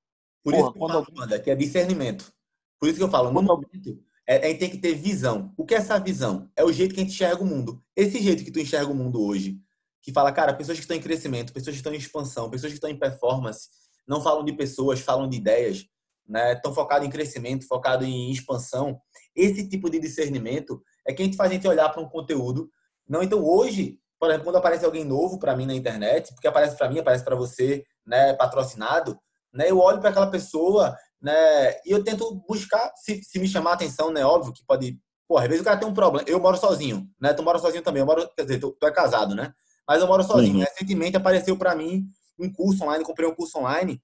Por 0.45 0.53
Porra, 0.53 0.63
isso 0.63 0.73
que, 0.73 0.79
eu 0.79 1.17
falo, 1.17 1.43
que 1.43 1.51
é 1.51 1.57
discernimento. 1.57 2.33
Por 2.79 2.89
isso 2.89 2.99
que 2.99 3.05
eu 3.05 3.11
falo, 3.11 3.33
no 3.33 3.43
momento, 3.43 4.01
é, 4.25 4.37
a 4.37 4.49
gente 4.51 4.61
tem 4.61 4.71
que 4.71 4.79
ter 4.79 4.95
visão. 4.95 5.53
O 5.57 5.67
que 5.67 5.75
é 5.75 5.79
essa 5.79 5.99
visão? 5.99 6.49
É 6.55 6.63
o 6.63 6.71
jeito 6.71 6.95
que 6.95 7.01
a 7.01 7.03
gente 7.03 7.15
enxerga 7.15 7.43
o 7.43 7.47
mundo. 7.47 7.83
Esse 7.97 8.23
jeito 8.23 8.45
que 8.45 8.53
tu 8.53 8.61
enxerga 8.61 8.93
o 8.93 8.95
mundo 8.95 9.21
hoje, 9.21 9.61
que 10.01 10.13
fala, 10.13 10.31
cara, 10.31 10.55
pessoas 10.55 10.79
que 10.79 10.85
estão 10.85 10.97
em 10.97 11.03
crescimento, 11.03 11.53
pessoas 11.53 11.75
que 11.75 11.81
estão 11.81 11.93
em 11.93 11.99
expansão, 11.99 12.49
pessoas 12.49 12.71
que 12.71 12.77
estão 12.77 12.89
em 12.89 12.97
performance, 12.97 13.71
não 14.07 14.21
falam 14.21 14.45
de 14.45 14.53
pessoas, 14.53 15.01
falam 15.01 15.29
de 15.29 15.37
ideias, 15.37 15.85
né? 16.29 16.53
Estão 16.53 16.75
focados 16.75 17.07
em 17.07 17.11
crescimento, 17.11 17.67
focado 17.67 18.05
em 18.05 18.31
expansão. 18.31 19.01
Esse 19.35 19.69
tipo 19.69 19.89
de 19.89 19.99
discernimento 19.99 20.83
é 21.07 21.13
que 21.13 21.23
a 21.23 21.25
gente 21.25 21.37
faz 21.37 21.51
a 21.51 21.55
gente 21.55 21.67
olhar 21.67 21.89
para 21.89 22.03
um 22.03 22.09
conteúdo. 22.09 22.71
Não, 23.09 23.23
então 23.23 23.43
hoje, 23.45 23.99
por 24.19 24.29
exemplo, 24.29 24.45
quando 24.45 24.57
aparece 24.57 24.85
alguém 24.85 25.05
novo 25.05 25.39
para 25.39 25.57
mim 25.57 25.67
na 25.67 25.75
internet, 25.75 26.33
porque 26.35 26.47
aparece 26.47 26.77
para 26.77 26.89
mim, 26.89 26.99
aparece 26.99 27.25
para 27.25 27.37
você, 27.37 27.85
né, 28.07 28.35
patrocinado, 28.35 29.19
né? 29.53 29.71
Eu 29.71 29.79
olho 29.79 30.01
para 30.01 30.11
aquela 30.11 30.31
pessoa, 30.31 30.95
né? 31.21 31.71
E 31.87 31.91
eu 31.91 32.05
tento 32.05 32.35
buscar, 32.47 32.93
se, 32.97 33.23
se 33.23 33.39
me 33.39 33.49
chamar 33.49 33.71
a 33.71 33.75
atenção, 33.75 34.11
né? 34.11 34.25
Óbvio 34.25 34.53
que 34.53 34.65
pode 34.67 35.01
Pô, 35.29 35.37
às 35.37 35.47
vezes 35.47 35.61
o 35.61 35.65
cara 35.65 35.77
tem 35.77 35.87
um 35.87 35.93
problema. 35.93 36.27
Eu 36.27 36.41
moro 36.41 36.57
sozinho, 36.57 37.07
né? 37.21 37.35
Tu 37.35 37.43
mora 37.43 37.59
sozinho 37.59 37.83
também. 37.83 38.01
Eu 38.01 38.07
moro, 38.07 38.27
quer 38.35 38.45
dizer, 38.45 38.59
tu, 38.59 38.75
tu 38.81 38.87
é 38.87 38.91
casado, 38.91 39.35
né? 39.35 39.53
Mas 39.87 40.01
eu 40.01 40.07
moro 40.07 40.25
sozinho. 40.25 40.55
Uhum. 40.55 40.61
Recentemente 40.65 41.19
apareceu 41.19 41.55
para 41.57 41.75
mim 41.75 42.07
um 42.39 42.51
curso 42.51 42.83
online, 42.83 43.05
comprei 43.05 43.29
um 43.29 43.35
curso 43.35 43.59
online 43.59 44.01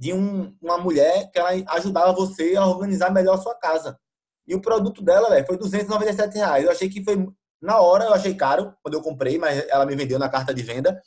de 0.00 0.14
um, 0.14 0.56
uma 0.62 0.78
mulher 0.78 1.30
que 1.30 1.38
ela 1.38 1.50
ajudava 1.74 2.10
você 2.14 2.56
a 2.56 2.64
organizar 2.64 3.12
melhor 3.12 3.34
a 3.34 3.42
sua 3.42 3.54
casa. 3.54 4.00
E 4.48 4.54
o 4.54 4.60
produto 4.62 5.02
dela, 5.02 5.28
velho, 5.28 5.46
foi 5.46 5.58
297 5.58 6.36
reais. 6.36 6.64
Eu 6.64 6.70
achei 6.70 6.88
que 6.88 7.04
foi, 7.04 7.28
na 7.60 7.80
hora, 7.80 8.06
eu 8.06 8.14
achei 8.14 8.34
caro 8.34 8.74
quando 8.82 8.94
eu 8.94 9.02
comprei, 9.02 9.36
mas 9.36 9.62
ela 9.68 9.84
me 9.84 9.94
vendeu 9.94 10.18
na 10.18 10.30
carta 10.30 10.54
de 10.54 10.62
venda. 10.62 10.98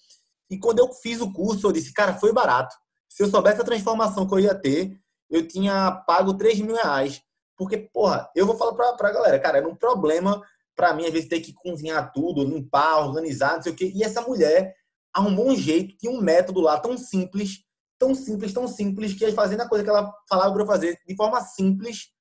E 0.47 0.59
quando 0.59 0.77
eu 0.77 0.93
fiz 0.93 1.19
o 1.21 1.33
curso, 1.33 1.65
eu 1.65 1.71
disse, 1.71 1.91
cara, 1.91 2.13
foi 2.13 2.31
barato. 2.31 2.75
Se 3.09 3.23
eu 3.23 3.27
soubesse 3.31 3.59
a 3.59 3.63
transformação 3.63 4.27
que 4.27 4.33
eu 4.35 4.39
ia 4.39 4.53
ter, 4.53 4.95
eu 5.27 5.47
tinha 5.47 5.91
pago 6.05 6.35
3 6.35 6.61
mil 6.61 6.75
reais. 6.75 7.19
Porque, 7.57 7.77
porra, 7.77 8.29
eu 8.35 8.45
vou 8.45 8.55
falar 8.55 8.73
pra, 8.73 8.93
pra 8.93 9.11
galera, 9.11 9.39
cara, 9.39 9.57
era 9.57 9.67
um 9.67 9.75
problema 9.75 10.39
para 10.75 10.93
mim, 10.93 11.07
às 11.07 11.11
vezes, 11.11 11.27
ter 11.27 11.39
que 11.39 11.51
cozinhar 11.51 12.11
tudo, 12.13 12.43
limpar, 12.43 13.07
organizar, 13.07 13.55
não 13.55 13.63
sei 13.63 13.71
o 13.71 13.75
quê. 13.75 13.91
E 13.95 14.03
essa 14.03 14.21
mulher 14.21 14.75
arrumou 15.11 15.47
um 15.47 15.55
jeito, 15.55 15.97
tinha 15.97 16.11
um 16.11 16.21
método 16.21 16.61
lá 16.61 16.79
tão 16.79 16.95
simples, 16.95 17.63
tão 17.97 18.13
simples, 18.13 18.53
tão 18.53 18.67
simples, 18.67 19.13
que 19.13 19.31
fazendo 19.31 19.61
a 19.61 19.69
coisa 19.69 19.83
que 19.83 19.89
ela 19.89 20.13
falava 20.27 20.53
para 20.53 20.63
eu 20.63 20.67
fazer 20.67 20.99
de 21.07 21.15
forma 21.15 21.41
simples, 21.41 22.11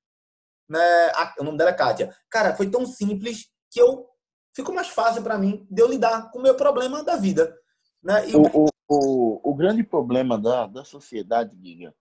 né? 0.69 1.11
o 1.39 1.43
nome 1.43 1.57
dela 1.57 1.71
é 1.71 1.73
Kátia. 1.73 2.15
Cara, 2.29 2.55
foi 2.55 2.69
tão 2.69 2.85
simples 2.85 3.49
que 3.71 3.81
eu 3.81 4.07
ficou 4.55 4.73
mais 4.73 4.87
fácil 4.87 5.23
para 5.23 5.37
mim 5.37 5.67
de 5.69 5.81
eu 5.81 5.87
lidar 5.87 6.31
com 6.31 6.39
o 6.39 6.41
meu 6.41 6.55
problema 6.55 7.03
da 7.03 7.15
vida. 7.15 7.55
Né? 8.01 8.29
E... 8.29 8.35
O, 8.35 8.65
o, 8.65 8.69
o, 8.89 9.51
o 9.51 9.55
grande 9.55 9.83
problema 9.83 10.37
da, 10.37 10.67
da 10.67 10.85
sociedade, 10.85 11.55
Giga, 11.61 11.93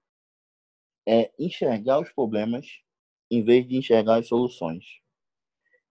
é 1.07 1.33
enxergar 1.39 2.01
os 2.01 2.11
problemas 2.13 2.67
em 3.31 3.43
vez 3.43 3.67
de 3.67 3.77
enxergar 3.77 4.17
as 4.17 4.29
soluções. 4.29 4.85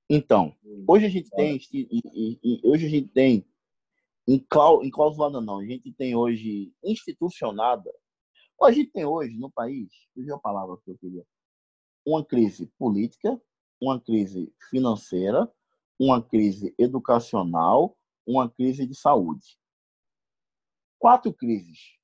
Então, 0.10 0.56
hoje 0.88 1.06
a 1.06 1.10
gente 1.10 1.30
tem, 1.32 1.60
hoje 2.64 2.86
a 2.86 2.90
gente 2.90 3.08
tem 3.08 3.46
enclausulada 4.36 5.42
não, 5.42 5.60
a 5.60 5.66
gente 5.66 5.92
tem 5.94 6.16
hoje 6.16 6.74
institucionada. 6.84 7.92
A 8.62 8.72
gente 8.72 8.92
tem 8.92 9.06
hoje 9.06 9.36
no 9.38 9.50
país, 9.50 9.90
fugiu 10.14 10.36
a 10.36 10.40
palavra 10.40 10.78
que 10.84 10.92
eu 10.92 10.98
queria, 10.98 11.26
uma 12.06 12.24
crise 12.24 12.68
política, 12.78 13.42
uma 13.82 14.00
crise 14.00 14.54
financeira, 14.70 15.52
uma 16.00 16.22
crise 16.22 16.74
educacional, 16.78 17.98
uma 18.26 18.50
crise 18.50 18.86
de 18.86 18.96
saúde. 18.96 19.58
Quatro 21.00 21.34
crises. 21.34 21.98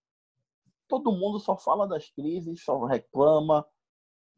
Todo 0.87 1.11
mundo 1.11 1.39
só 1.39 1.55
fala 1.55 1.87
das 1.87 2.09
crises, 2.09 2.63
só 2.63 2.85
reclama. 2.85 3.63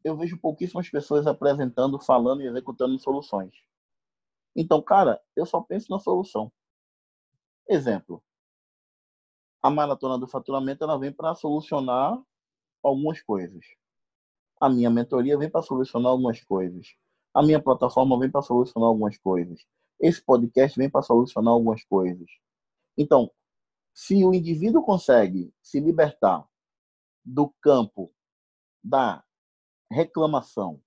Eu 0.04 0.16
vejo 0.16 0.38
pouquíssimas 0.38 0.90
pessoas 0.90 1.26
apresentando, 1.26 1.98
falando 1.98 2.42
e 2.42 2.46
executando 2.46 2.98
soluções. 2.98 3.54
Então, 4.54 4.82
cara, 4.82 5.18
eu 5.34 5.46
só 5.46 5.62
penso 5.62 5.90
na 5.90 5.98
solução. 5.98 6.52
Exemplo. 7.70 8.20
A 9.62 9.70
maratona 9.70 10.18
do 10.18 10.26
faturamento 10.26 10.82
ela 10.82 10.98
vem 10.98 11.12
para 11.12 11.36
solucionar 11.36 12.20
algumas 12.82 13.22
coisas. 13.22 13.64
A 14.60 14.68
minha 14.68 14.90
mentoria 14.90 15.38
vem 15.38 15.48
para 15.48 15.62
solucionar 15.62 16.10
algumas 16.10 16.42
coisas. 16.42 16.96
A 17.32 17.44
minha 17.44 17.62
plataforma 17.62 18.18
vem 18.18 18.28
para 18.28 18.42
solucionar 18.42 18.88
algumas 18.88 19.16
coisas. 19.18 19.64
Esse 20.00 20.20
podcast 20.20 20.76
vem 20.76 20.90
para 20.90 21.02
solucionar 21.02 21.54
algumas 21.54 21.84
coisas. 21.84 22.28
Então, 22.98 23.30
se 23.94 24.24
o 24.24 24.34
indivíduo 24.34 24.82
consegue 24.82 25.54
se 25.62 25.78
libertar 25.78 26.44
do 27.24 27.54
campo 27.60 28.12
da 28.82 29.22
reclamação 29.88 30.82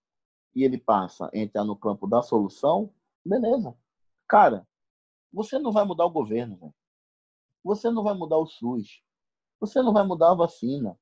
e 0.53 0.65
ele 0.65 0.77
passa 0.77 1.29
a 1.33 1.37
entrar 1.37 1.63
no 1.63 1.77
campo 1.77 2.05
da 2.07 2.21
solução, 2.21 2.93
beleza. 3.23 3.73
Cara, 4.27 4.67
você 5.33 5.57
não 5.57 5.71
vai 5.71 5.83
mudar 5.83 6.05
o 6.05 6.11
governo, 6.11 6.55
véio. 6.57 6.73
você 7.63 7.89
não 7.89 8.03
vai 8.03 8.13
mudar 8.13 8.37
o 8.37 8.45
SUS, 8.45 9.01
você 9.59 9.81
não 9.81 9.91
vai 9.91 10.05
mudar 10.05 10.31
a 10.31 10.35
vacina, 10.35 10.97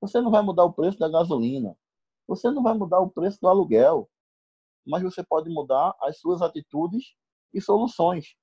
você 0.00 0.20
não 0.20 0.30
vai 0.30 0.42
mudar 0.42 0.64
o 0.64 0.72
preço 0.72 0.98
da 0.98 1.08
gasolina, 1.08 1.76
você 2.26 2.50
não 2.50 2.62
vai 2.62 2.74
mudar 2.74 3.00
o 3.00 3.10
preço 3.10 3.38
do 3.40 3.48
aluguel, 3.48 4.08
mas 4.86 5.02
você 5.02 5.22
pode 5.22 5.50
mudar 5.50 5.94
as 6.00 6.18
suas 6.18 6.40
atitudes 6.40 7.14
e 7.52 7.60
soluções. 7.60 8.36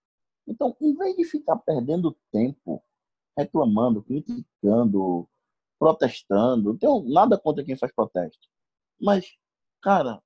Então, 0.47 0.75
em 0.79 0.93
vez 0.95 1.15
de 1.15 1.23
ficar 1.23 1.57
perdendo 1.57 2.17
tempo 2.31 2.83
reclamando, 3.37 4.03
criticando, 4.03 5.27
protestando, 5.79 6.71
não 6.71 6.77
tenho 6.77 7.03
nada 7.09 7.39
contra 7.39 7.63
quem 7.63 7.75
faz 7.75 7.91
protesto. 7.91 8.47
Mas, 9.01 9.35
cara, 9.81 10.21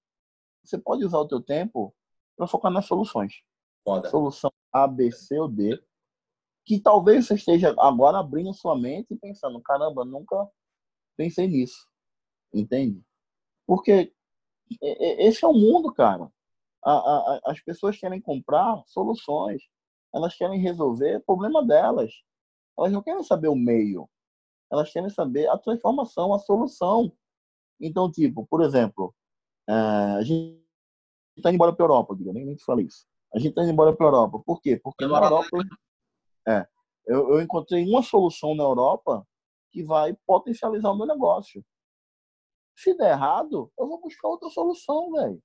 você 0.63 0.77
pode 0.77 1.05
usar 1.05 1.19
o 1.19 1.27
teu 1.27 1.41
tempo 1.41 1.95
para 2.35 2.47
focar 2.47 2.71
nas 2.71 2.85
soluções. 2.85 3.41
Foda. 3.83 4.09
Solução 4.09 4.51
A, 4.83 4.87
B, 4.87 5.11
C 5.11 5.39
ou 5.39 5.47
D. 5.47 5.81
Que 6.65 6.79
talvez 6.79 7.27
você 7.27 7.35
esteja 7.35 7.73
agora 7.79 8.19
abrindo 8.19 8.53
sua 8.53 8.77
mente 8.77 9.13
e 9.13 9.17
pensando, 9.17 9.61
caramba, 9.61 10.03
nunca 10.03 10.47
pensei 11.15 11.47
nisso. 11.47 11.87
Entende? 12.53 13.01
Porque 13.65 14.13
esse 14.81 15.43
é 15.43 15.47
o 15.47 15.53
mundo, 15.53 15.93
cara. 15.93 16.29
As 17.45 17.61
pessoas 17.61 17.97
querem 17.97 18.21
comprar 18.21 18.83
soluções. 18.87 19.61
Elas 20.13 20.35
querem 20.35 20.59
resolver 20.59 21.17
o 21.17 21.21
problema 21.21 21.65
delas. 21.65 22.13
Elas 22.77 22.91
não 22.91 23.01
querem 23.01 23.23
saber 23.23 23.47
o 23.47 23.55
meio. 23.55 24.09
Elas 24.71 24.91
querem 24.91 25.09
saber 25.09 25.47
a 25.49 25.57
transformação, 25.57 26.33
a 26.33 26.39
solução. 26.39 27.11
Então, 27.79 28.11
tipo, 28.11 28.45
por 28.47 28.61
exemplo, 28.61 29.13
é, 29.69 29.73
a 29.73 30.21
gente 30.23 30.61
está 31.37 31.49
indo 31.49 31.55
embora 31.55 31.73
para 31.73 31.85
a 31.85 31.87
Europa, 31.87 32.15
diga, 32.15 32.33
nem, 32.33 32.57
falei 32.59 32.85
isso. 32.85 33.05
A 33.37 33.39
gente 33.39 33.49
está 33.49 33.61
indo 33.61 33.71
embora 33.71 33.95
para 33.95 34.07
a 34.07 34.09
Europa. 34.09 34.41
Por 34.45 34.59
quê? 34.59 34.79
Porque 34.81 35.05
na 35.05 35.17
Europa, 35.23 35.57
é, 36.47 36.67
eu, 37.05 37.29
eu 37.29 37.41
encontrei 37.41 37.87
uma 37.87 38.01
solução 38.01 38.55
na 38.55 38.63
Europa 38.63 39.25
que 39.71 39.83
vai 39.83 40.15
potencializar 40.25 40.91
o 40.91 40.97
meu 40.97 41.05
negócio. 41.05 41.63
Se 42.75 42.95
der 42.95 43.11
errado, 43.11 43.71
eu 43.77 43.87
vou 43.87 44.01
buscar 44.01 44.27
outra 44.27 44.49
solução, 44.49 45.11
velho. 45.11 45.41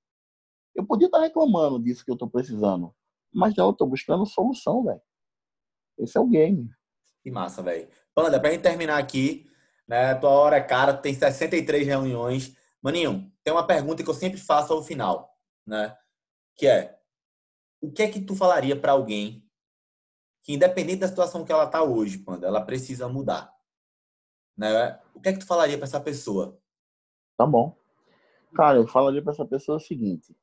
Eu 0.74 0.86
podia 0.86 1.06
estar 1.06 1.20
reclamando 1.20 1.78
disso 1.78 2.04
que 2.04 2.10
eu 2.10 2.14
estou 2.14 2.30
precisando, 2.30 2.94
mas 3.32 3.54
não, 3.54 3.66
eu 3.66 3.72
estou 3.72 3.86
buscando 3.86 4.24
solução, 4.24 4.84
velho. 4.84 5.02
Esse 5.98 6.16
é 6.16 6.20
o 6.20 6.26
game. 6.26 6.70
Que 7.22 7.30
massa, 7.30 7.62
velho. 7.62 7.88
Panda, 8.14 8.40
pra 8.40 8.50
gente 8.50 8.62
terminar 8.62 8.98
aqui, 8.98 9.46
né? 9.86 10.14
Tua 10.14 10.30
hora 10.30 10.56
é 10.56 10.62
cara, 10.62 10.94
tem 10.94 11.12
63 11.12 11.86
reuniões. 11.86 12.56
Maninho, 12.82 13.30
tem 13.44 13.52
uma 13.52 13.66
pergunta 13.66 14.02
que 14.02 14.08
eu 14.08 14.14
sempre 14.14 14.38
faço 14.38 14.72
ao 14.72 14.82
final 14.82 15.32
né? 15.66 15.96
Que 16.56 16.66
é 16.66 16.98
o 17.82 17.90
que 17.90 18.02
é 18.02 18.08
que 18.10 18.20
tu 18.20 18.36
falaria 18.36 18.80
para 18.80 18.92
alguém 18.92 19.44
que 20.42 20.52
independente 20.52 21.00
da 21.00 21.08
situação 21.08 21.44
que 21.44 21.52
ela 21.52 21.66
tá 21.66 21.82
hoje, 21.82 22.18
quando 22.18 22.44
ela 22.44 22.64
precisa 22.64 23.08
mudar, 23.08 23.54
né? 24.56 25.00
O 25.14 25.20
que 25.20 25.28
é 25.28 25.32
que 25.32 25.40
tu 25.40 25.46
falaria 25.46 25.76
para 25.76 25.86
essa 25.86 26.00
pessoa? 26.00 26.58
Tá 27.36 27.44
bom. 27.44 27.76
Cara, 28.54 28.78
eu 28.78 28.86
falaria 28.86 29.22
para 29.22 29.32
essa 29.32 29.44
pessoa 29.44 29.78
o 29.78 29.80
seguinte: 29.80 30.36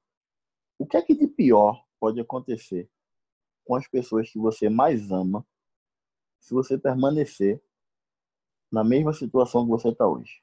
o 0.77 0.85
que 0.85 0.97
é 0.97 1.01
que 1.01 1.15
de 1.15 1.27
pior 1.27 1.85
pode 1.99 2.19
acontecer 2.19 2.89
com 3.65 3.75
as 3.75 3.87
pessoas 3.87 4.29
que 4.29 4.37
você 4.37 4.69
mais 4.69 5.11
ama 5.11 5.45
se 6.39 6.53
você 6.53 6.77
permanecer 6.77 7.61
na 8.71 8.83
mesma 8.83 9.13
situação 9.13 9.63
que 9.63 9.71
você 9.71 9.89
está 9.89 10.07
hoje? 10.07 10.41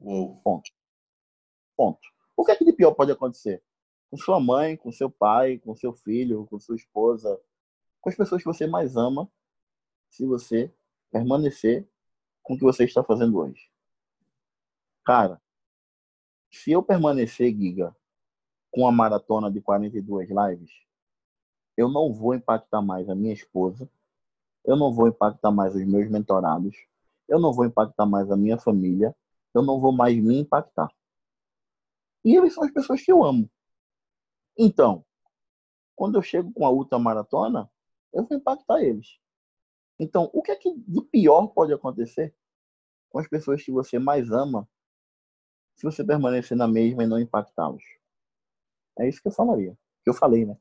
Uou. 0.00 0.40
Ponto. 0.42 0.70
Ponto. 1.76 2.08
O 2.36 2.44
que 2.44 2.52
é 2.52 2.56
que 2.56 2.64
de 2.64 2.72
pior 2.72 2.92
pode 2.92 3.12
acontecer? 3.12 3.62
Com 4.12 4.18
sua 4.18 4.38
mãe, 4.38 4.76
com 4.76 4.92
seu 4.92 5.10
pai, 5.10 5.56
com 5.56 5.74
seu 5.74 5.94
filho, 5.94 6.46
com 6.50 6.60
sua 6.60 6.76
esposa, 6.76 7.40
com 7.98 8.10
as 8.10 8.14
pessoas 8.14 8.42
que 8.42 8.46
você 8.46 8.66
mais 8.66 8.94
ama, 8.94 9.26
se 10.10 10.26
você 10.26 10.70
permanecer 11.10 11.88
com 12.42 12.52
o 12.52 12.58
que 12.58 12.62
você 12.62 12.84
está 12.84 13.02
fazendo 13.02 13.38
hoje. 13.38 13.70
Cara, 15.02 15.40
se 16.50 16.70
eu 16.70 16.82
permanecer, 16.82 17.56
Giga, 17.56 17.96
com 18.70 18.86
a 18.86 18.92
maratona 18.92 19.50
de 19.50 19.62
42 19.62 20.28
lives, 20.28 20.70
eu 21.74 21.88
não 21.88 22.12
vou 22.12 22.34
impactar 22.34 22.82
mais 22.82 23.08
a 23.08 23.14
minha 23.14 23.32
esposa, 23.32 23.88
eu 24.62 24.76
não 24.76 24.92
vou 24.92 25.08
impactar 25.08 25.50
mais 25.50 25.74
os 25.74 25.86
meus 25.86 26.10
mentorados, 26.10 26.76
eu 27.26 27.40
não 27.40 27.50
vou 27.50 27.64
impactar 27.64 28.04
mais 28.04 28.30
a 28.30 28.36
minha 28.36 28.58
família, 28.58 29.16
eu 29.54 29.62
não 29.62 29.80
vou 29.80 29.90
mais 29.90 30.14
me 30.22 30.38
impactar. 30.38 30.92
E 32.22 32.36
eles 32.36 32.52
são 32.52 32.62
as 32.62 32.70
pessoas 32.70 33.02
que 33.02 33.10
eu 33.10 33.24
amo. 33.24 33.50
Então, 34.56 35.04
quando 35.94 36.16
eu 36.16 36.22
chego 36.22 36.52
com 36.52 36.66
a 36.66 36.70
ultramaratona, 36.70 37.70
eu 38.12 38.24
vou 38.24 38.36
impactar 38.36 38.82
eles. 38.82 39.18
Então, 39.98 40.30
o 40.32 40.42
que 40.42 40.50
é 40.50 40.56
que 40.56 40.74
de 40.76 41.00
pior 41.02 41.48
pode 41.48 41.72
acontecer 41.72 42.34
com 43.08 43.18
as 43.18 43.28
pessoas 43.28 43.62
que 43.62 43.70
você 43.70 43.98
mais 43.98 44.30
ama 44.30 44.68
se 45.76 45.84
você 45.84 46.04
permanecer 46.04 46.56
na 46.56 46.66
mesma 46.66 47.04
e 47.04 47.06
não 47.06 47.18
impactá-los? 47.18 47.82
É 48.98 49.08
isso 49.08 49.22
que 49.22 49.28
eu 49.28 49.32
falaria. 49.32 49.76
Que 50.02 50.10
eu 50.10 50.14
falei, 50.14 50.44
né? 50.44 50.56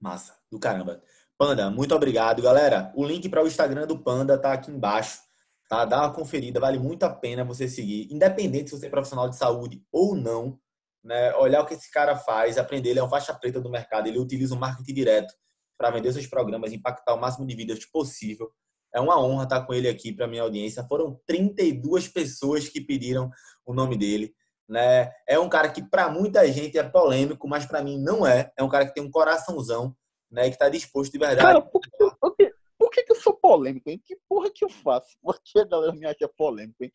Massa, 0.00 0.36
do 0.50 0.58
caramba. 0.58 1.02
Panda, 1.38 1.70
muito 1.70 1.94
obrigado, 1.94 2.42
galera. 2.42 2.92
O 2.94 3.04
link 3.04 3.28
para 3.28 3.42
o 3.42 3.46
Instagram 3.46 3.86
do 3.86 3.98
Panda 3.98 4.38
tá 4.38 4.52
aqui 4.52 4.70
embaixo. 4.70 5.20
Tá? 5.68 5.84
Dá 5.84 6.00
uma 6.00 6.12
conferida, 6.12 6.60
vale 6.60 6.78
muito 6.78 7.02
a 7.02 7.10
pena 7.10 7.44
você 7.44 7.68
seguir, 7.68 8.12
independente 8.12 8.70
se 8.70 8.78
você 8.78 8.86
é 8.86 8.90
profissional 8.90 9.28
de 9.28 9.36
saúde 9.36 9.84
ou 9.90 10.14
não 10.14 10.60
né? 11.04 11.34
Olhar 11.36 11.62
o 11.62 11.66
que 11.66 11.74
esse 11.74 11.90
cara 11.90 12.16
faz, 12.16 12.58
aprender. 12.58 12.90
Ele 12.90 12.98
é 12.98 13.04
um 13.04 13.08
faixa 13.08 13.34
preta 13.34 13.60
do 13.60 13.70
mercado, 13.70 14.08
ele 14.08 14.18
utiliza 14.18 14.54
o 14.54 14.58
marketing 14.58 14.94
direto 14.94 15.34
para 15.78 15.90
vender 15.90 16.12
seus 16.12 16.26
programas, 16.26 16.72
impactar 16.72 17.14
o 17.14 17.20
máximo 17.20 17.46
de 17.46 17.54
vidas 17.54 17.84
possível. 17.86 18.50
É 18.94 19.00
uma 19.00 19.22
honra 19.22 19.44
estar 19.44 19.66
com 19.66 19.74
ele 19.74 19.88
aqui 19.88 20.12
para 20.12 20.26
minha 20.26 20.42
audiência. 20.42 20.86
Foram 20.88 21.20
32 21.26 22.08
pessoas 22.08 22.68
que 22.68 22.80
pediram 22.80 23.30
o 23.64 23.74
nome 23.74 23.96
dele. 23.96 24.34
Né? 24.68 25.12
É 25.28 25.38
um 25.38 25.48
cara 25.48 25.68
que 25.68 25.82
para 25.82 26.08
muita 26.08 26.50
gente 26.50 26.78
é 26.78 26.82
polêmico, 26.82 27.46
mas 27.46 27.66
para 27.66 27.82
mim 27.82 27.98
não 27.98 28.26
é. 28.26 28.50
É 28.56 28.62
um 28.62 28.68
cara 28.68 28.86
que 28.86 28.94
tem 28.94 29.02
um 29.02 29.10
coraçãozão, 29.10 29.94
né? 30.30 30.44
Que 30.44 30.54
está 30.54 30.68
disposto 30.68 31.12
de 31.12 31.18
verdade. 31.18 31.46
Cara, 31.46 31.60
por 31.60 31.80
que, 31.80 31.90
por 32.20 32.36
que, 32.36 32.52
por 32.78 32.90
que, 32.90 33.04
eu 33.08 33.16
sou 33.16 33.34
polêmico, 33.34 33.88
hein? 33.90 34.00
Que 34.04 34.16
porra 34.28 34.50
que 34.52 34.64
eu 34.64 34.68
faço? 34.68 35.16
Por 35.22 35.38
que 35.42 35.60
a 35.60 35.64
galera 35.64 35.92
me 35.92 36.06
acha 36.06 36.28
polêmico, 36.36 36.82
hein? 36.82 36.92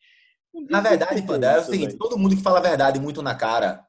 Na 0.68 0.80
verdade, 0.80 1.22
Panda, 1.22 1.50
é 1.50 1.60
o 1.60 1.64
seguinte: 1.64 1.96
todo 1.96 2.18
mundo 2.18 2.36
que 2.36 2.42
fala 2.42 2.58
a 2.58 2.62
verdade 2.62 3.00
muito 3.00 3.22
na 3.22 3.34
cara, 3.34 3.86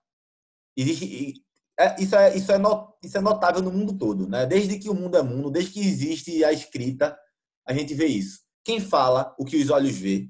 existe. 0.76 1.42
É, 1.80 2.02
isso, 2.02 2.16
é, 2.16 2.38
isso, 2.38 2.52
é 2.52 2.58
not, 2.58 2.94
isso 3.04 3.18
é 3.18 3.22
notável 3.22 3.62
no 3.62 3.72
mundo 3.72 3.98
todo, 3.98 4.28
né? 4.28 4.46
Desde 4.46 4.78
que 4.78 4.90
o 4.90 4.94
mundo 4.94 5.18
é 5.18 5.24
mundo, 5.24 5.50
desde 5.50 5.72
que 5.72 5.80
existe 5.80 6.44
a 6.44 6.54
escrita, 6.54 7.18
a 7.66 7.74
gente 7.74 7.94
vê 7.96 8.06
isso. 8.06 8.42
Quem 8.64 8.80
fala 8.80 9.36
o 9.40 9.44
que 9.46 9.58
os 9.58 9.70
olhos 9.70 9.96
vê, 9.96 10.30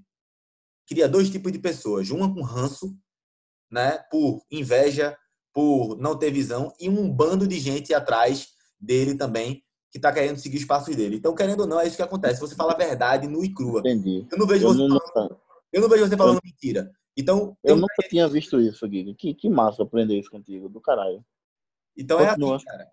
cria 0.88 1.08
dois 1.08 1.30
tipos 1.30 1.52
de 1.52 1.60
pessoas. 1.60 2.10
Uma 2.10 2.34
com 2.34 2.42
ranço, 2.42 2.98
né? 3.70 3.98
Por 4.10 4.42
inveja, 4.50 5.18
por 5.54 5.98
não 5.98 6.18
ter 6.18 6.32
visão, 6.32 6.74
e 6.80 6.88
um 6.90 7.12
bando 7.12 7.46
de 7.48 7.60
gente 7.60 7.94
atrás 7.94 8.48
dele 8.80 9.16
também, 9.16 9.64
que 9.92 9.98
está 10.00 10.12
querendo 10.12 10.40
seguir 10.40 10.58
os 10.58 10.66
passos 10.66 10.96
dele. 10.96 11.18
Então, 11.18 11.36
querendo 11.36 11.60
ou 11.62 11.68
não, 11.68 11.80
é 11.80 11.86
isso 11.86 11.96
que 11.98 12.02
acontece. 12.02 12.40
Você 12.40 12.56
fala 12.56 12.74
a 12.74 12.78
verdade 12.78 13.28
nua 13.28 13.46
e 13.46 13.54
crua. 13.54 13.82
Entendi. 13.82 14.26
Eu 14.32 14.38
não 14.38 14.48
vejo 14.48 14.66
Eu 14.66 14.74
você 14.74 14.88
não- 14.88 15.00
falando, 15.14 15.38
eu 15.72 15.82
não 15.82 15.90
vejo 15.90 16.08
você 16.08 16.18
falando 16.18 16.40
mentira. 16.44 16.92
Então, 17.16 17.56
Eu 17.64 17.76
nunca 17.76 18.08
tinha 18.10 18.28
visto 18.28 18.60
isso, 18.60 18.88
Guilherme. 18.88 19.16
Que, 19.16 19.34
que 19.34 19.50
massa 19.50 19.84
aprender 19.84 20.20
isso 20.20 20.32
contigo, 20.32 20.68
do 20.68 20.82
caralho. 20.82 21.24
então 21.96 22.20
é 22.20 22.30
Continua. 22.30 22.56
assim, 22.56 22.66
cara. 22.66 22.92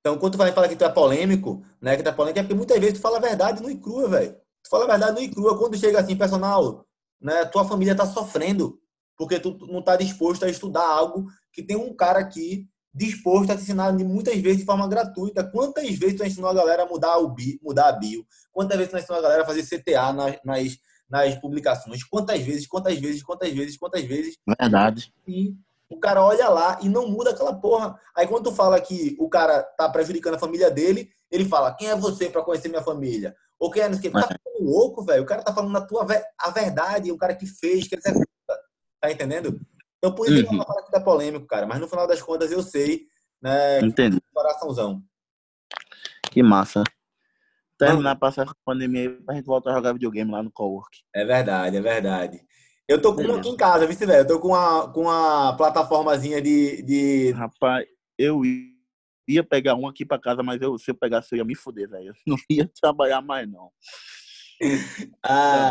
Então, 0.00 0.18
quando 0.18 0.32
tu 0.32 0.38
vai 0.38 0.52
falar 0.52 0.68
que 0.68 0.76
tu 0.76 0.84
é 0.84 0.88
polêmico, 0.88 1.62
né? 1.80 1.96
Que 1.96 2.02
tu 2.02 2.08
é 2.08 2.12
polêmico, 2.12 2.38
é 2.38 2.42
porque 2.42 2.54
muitas 2.54 2.78
vezes 2.78 2.94
tu 2.94 3.02
fala 3.02 3.18
a 3.18 3.20
verdade 3.20 3.60
nua 3.60 3.72
e 3.72 3.78
crua, 3.78 4.08
velho. 4.08 4.32
Tu 4.62 4.70
fala 4.70 4.84
a 4.84 4.88
verdade 4.88 5.12
nua 5.12 5.22
e 5.22 5.28
crua. 5.28 5.58
Quando 5.58 5.76
chega 5.76 6.00
assim, 6.00 6.16
personal, 6.16 6.86
né? 7.20 7.44
Tua 7.44 7.64
família 7.64 7.94
tá 7.94 8.06
sofrendo 8.06 8.80
porque 9.16 9.40
tu 9.40 9.58
não 9.66 9.82
tá 9.82 9.96
disposto 9.96 10.44
a 10.44 10.48
estudar 10.48 10.86
algo 10.86 11.26
que 11.52 11.62
tem 11.62 11.76
um 11.76 11.92
cara 11.94 12.20
aqui 12.20 12.68
disposto 12.94 13.50
a 13.50 13.56
te 13.56 13.62
ensinar 13.62 13.92
muitas 13.92 14.36
vezes 14.38 14.58
de 14.58 14.64
forma 14.64 14.88
gratuita. 14.88 15.44
Quantas 15.44 15.90
vezes 15.90 16.16
tu 16.16 16.24
ensinou 16.24 16.48
a 16.48 16.54
galera 16.54 16.84
a 16.84 16.86
mudar, 16.86 17.18
o 17.18 17.28
bi, 17.28 17.60
mudar 17.62 17.88
a 17.88 17.92
bio? 17.92 18.24
Quantas 18.52 18.76
vezes 18.76 18.92
tu 18.92 18.98
ensinou 18.98 19.18
a 19.18 19.22
galera 19.22 19.42
a 19.42 19.46
fazer 19.46 19.62
CTA 19.62 20.12
nas, 20.12 20.38
nas, 20.44 20.78
nas 21.08 21.34
publicações? 21.36 22.04
Quantas 22.04 22.40
vezes, 22.42 22.66
quantas 22.66 22.98
vezes, 22.98 23.22
quantas 23.22 23.50
vezes, 23.52 23.76
quantas 23.78 24.04
vezes? 24.04 24.36
Verdade. 24.60 25.12
E 25.26 25.54
o 25.88 25.98
cara 25.98 26.22
olha 26.22 26.48
lá 26.48 26.78
e 26.82 26.88
não 26.88 27.08
muda 27.08 27.30
aquela 27.30 27.54
porra. 27.54 27.98
Aí 28.14 28.26
quando 28.26 28.44
tu 28.50 28.52
fala 28.54 28.80
que 28.80 29.16
o 29.18 29.28
cara 29.28 29.62
tá 29.62 29.88
prejudicando 29.88 30.34
a 30.34 30.38
família 30.38 30.70
dele, 30.70 31.10
ele 31.30 31.44
fala: 31.44 31.74
quem 31.74 31.88
é 31.88 31.96
você 31.96 32.28
pra 32.28 32.42
conhecer 32.42 32.68
minha 32.68 32.82
família? 32.82 33.34
Ou 33.58 33.70
quem 33.70 33.82
é 33.82 33.88
não 33.88 33.98
sei 33.98 34.10
o 34.10 34.12
quê. 34.12 34.20
Tá 34.20 34.28
ficando 34.28 34.64
louco, 34.64 35.02
velho. 35.04 35.22
O 35.22 35.26
cara 35.26 35.42
tá 35.42 35.52
falando 35.52 35.76
a 35.76 35.80
tua 35.80 36.04
ve- 36.04 36.22
a 36.38 36.50
verdade, 36.50 37.10
o 37.10 37.16
cara 37.18 37.34
que 37.34 37.46
fez, 37.46 37.88
que 37.88 37.94
ele 37.94 38.02
executa. 38.04 38.28
Tá 39.00 39.10
entendendo? 39.10 39.60
Então 39.98 40.14
por 40.14 40.28
isso 40.28 40.44
que 40.46 40.54
Uhum. 40.54 40.60
eu 40.60 40.66
falo 40.66 40.84
que 40.84 40.92
tá 40.92 41.00
polêmico, 41.00 41.46
cara. 41.46 41.66
Mas 41.66 41.80
no 41.80 41.88
final 41.88 42.06
das 42.06 42.22
contas 42.22 42.52
eu 42.52 42.62
sei, 42.62 43.06
né? 43.42 43.80
Entendi. 43.80 44.20
Coraçãozão. 44.32 45.02
Que 46.30 46.42
massa. 46.42 46.84
Terminar, 47.78 48.16
passar 48.16 48.42
essa 48.42 48.54
pandemia 48.64 49.02
aí 49.02 49.08
pra 49.08 49.34
gente 49.34 49.46
voltar 49.46 49.70
a 49.70 49.74
jogar 49.74 49.92
videogame 49.92 50.30
lá 50.30 50.42
no 50.42 50.50
cowork. 50.50 50.98
É 51.14 51.24
verdade, 51.24 51.76
é 51.76 51.80
verdade. 51.80 52.40
Eu 52.88 53.00
tô 53.00 53.14
com 53.14 53.22
uma 53.22 53.38
aqui 53.38 53.50
em 53.50 53.56
casa, 53.56 53.86
viu, 53.86 53.96
velho? 53.98 54.12
Eu 54.12 54.26
tô 54.26 54.40
com 54.40 54.48
uma, 54.48 54.88
com 54.92 55.02
uma 55.02 55.54
plataformazinha 55.56 56.40
de, 56.40 56.82
de. 56.82 57.30
Rapaz, 57.32 57.86
eu 58.18 58.42
ia 59.28 59.44
pegar 59.44 59.74
um 59.74 59.86
aqui 59.86 60.04
pra 60.04 60.18
casa, 60.18 60.42
mas 60.42 60.60
eu, 60.60 60.78
se 60.78 60.90
eu 60.90 60.94
pegasse, 60.94 61.34
eu 61.34 61.38
ia 61.38 61.44
me 61.44 61.54
fuder, 61.54 61.88
velho. 61.88 62.08
Eu 62.08 62.14
não 62.26 62.36
ia 62.50 62.70
trabalhar 62.80 63.20
mais, 63.20 63.48
não. 63.48 63.70
Ah, 65.22 65.70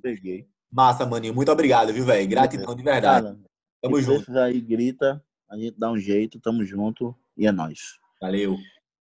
peguei. 0.00 0.46
massa, 0.70 1.04
maninho. 1.04 1.34
Muito 1.34 1.50
obrigado, 1.50 1.92
viu, 1.92 2.04
velho? 2.04 2.28
Gratidão 2.28 2.72
de 2.72 2.84
verdade. 2.84 3.26
Cara, 3.26 3.38
Tamo 3.82 4.00
junto. 4.00 4.38
aí, 4.38 4.60
grita. 4.60 5.20
A 5.50 5.56
gente 5.56 5.76
dá 5.76 5.90
um 5.90 5.98
jeito, 5.98 6.38
tamo 6.38 6.64
junto. 6.64 7.16
E 7.36 7.46
é 7.46 7.52
nóis. 7.52 7.98
Valeu. 8.20 8.56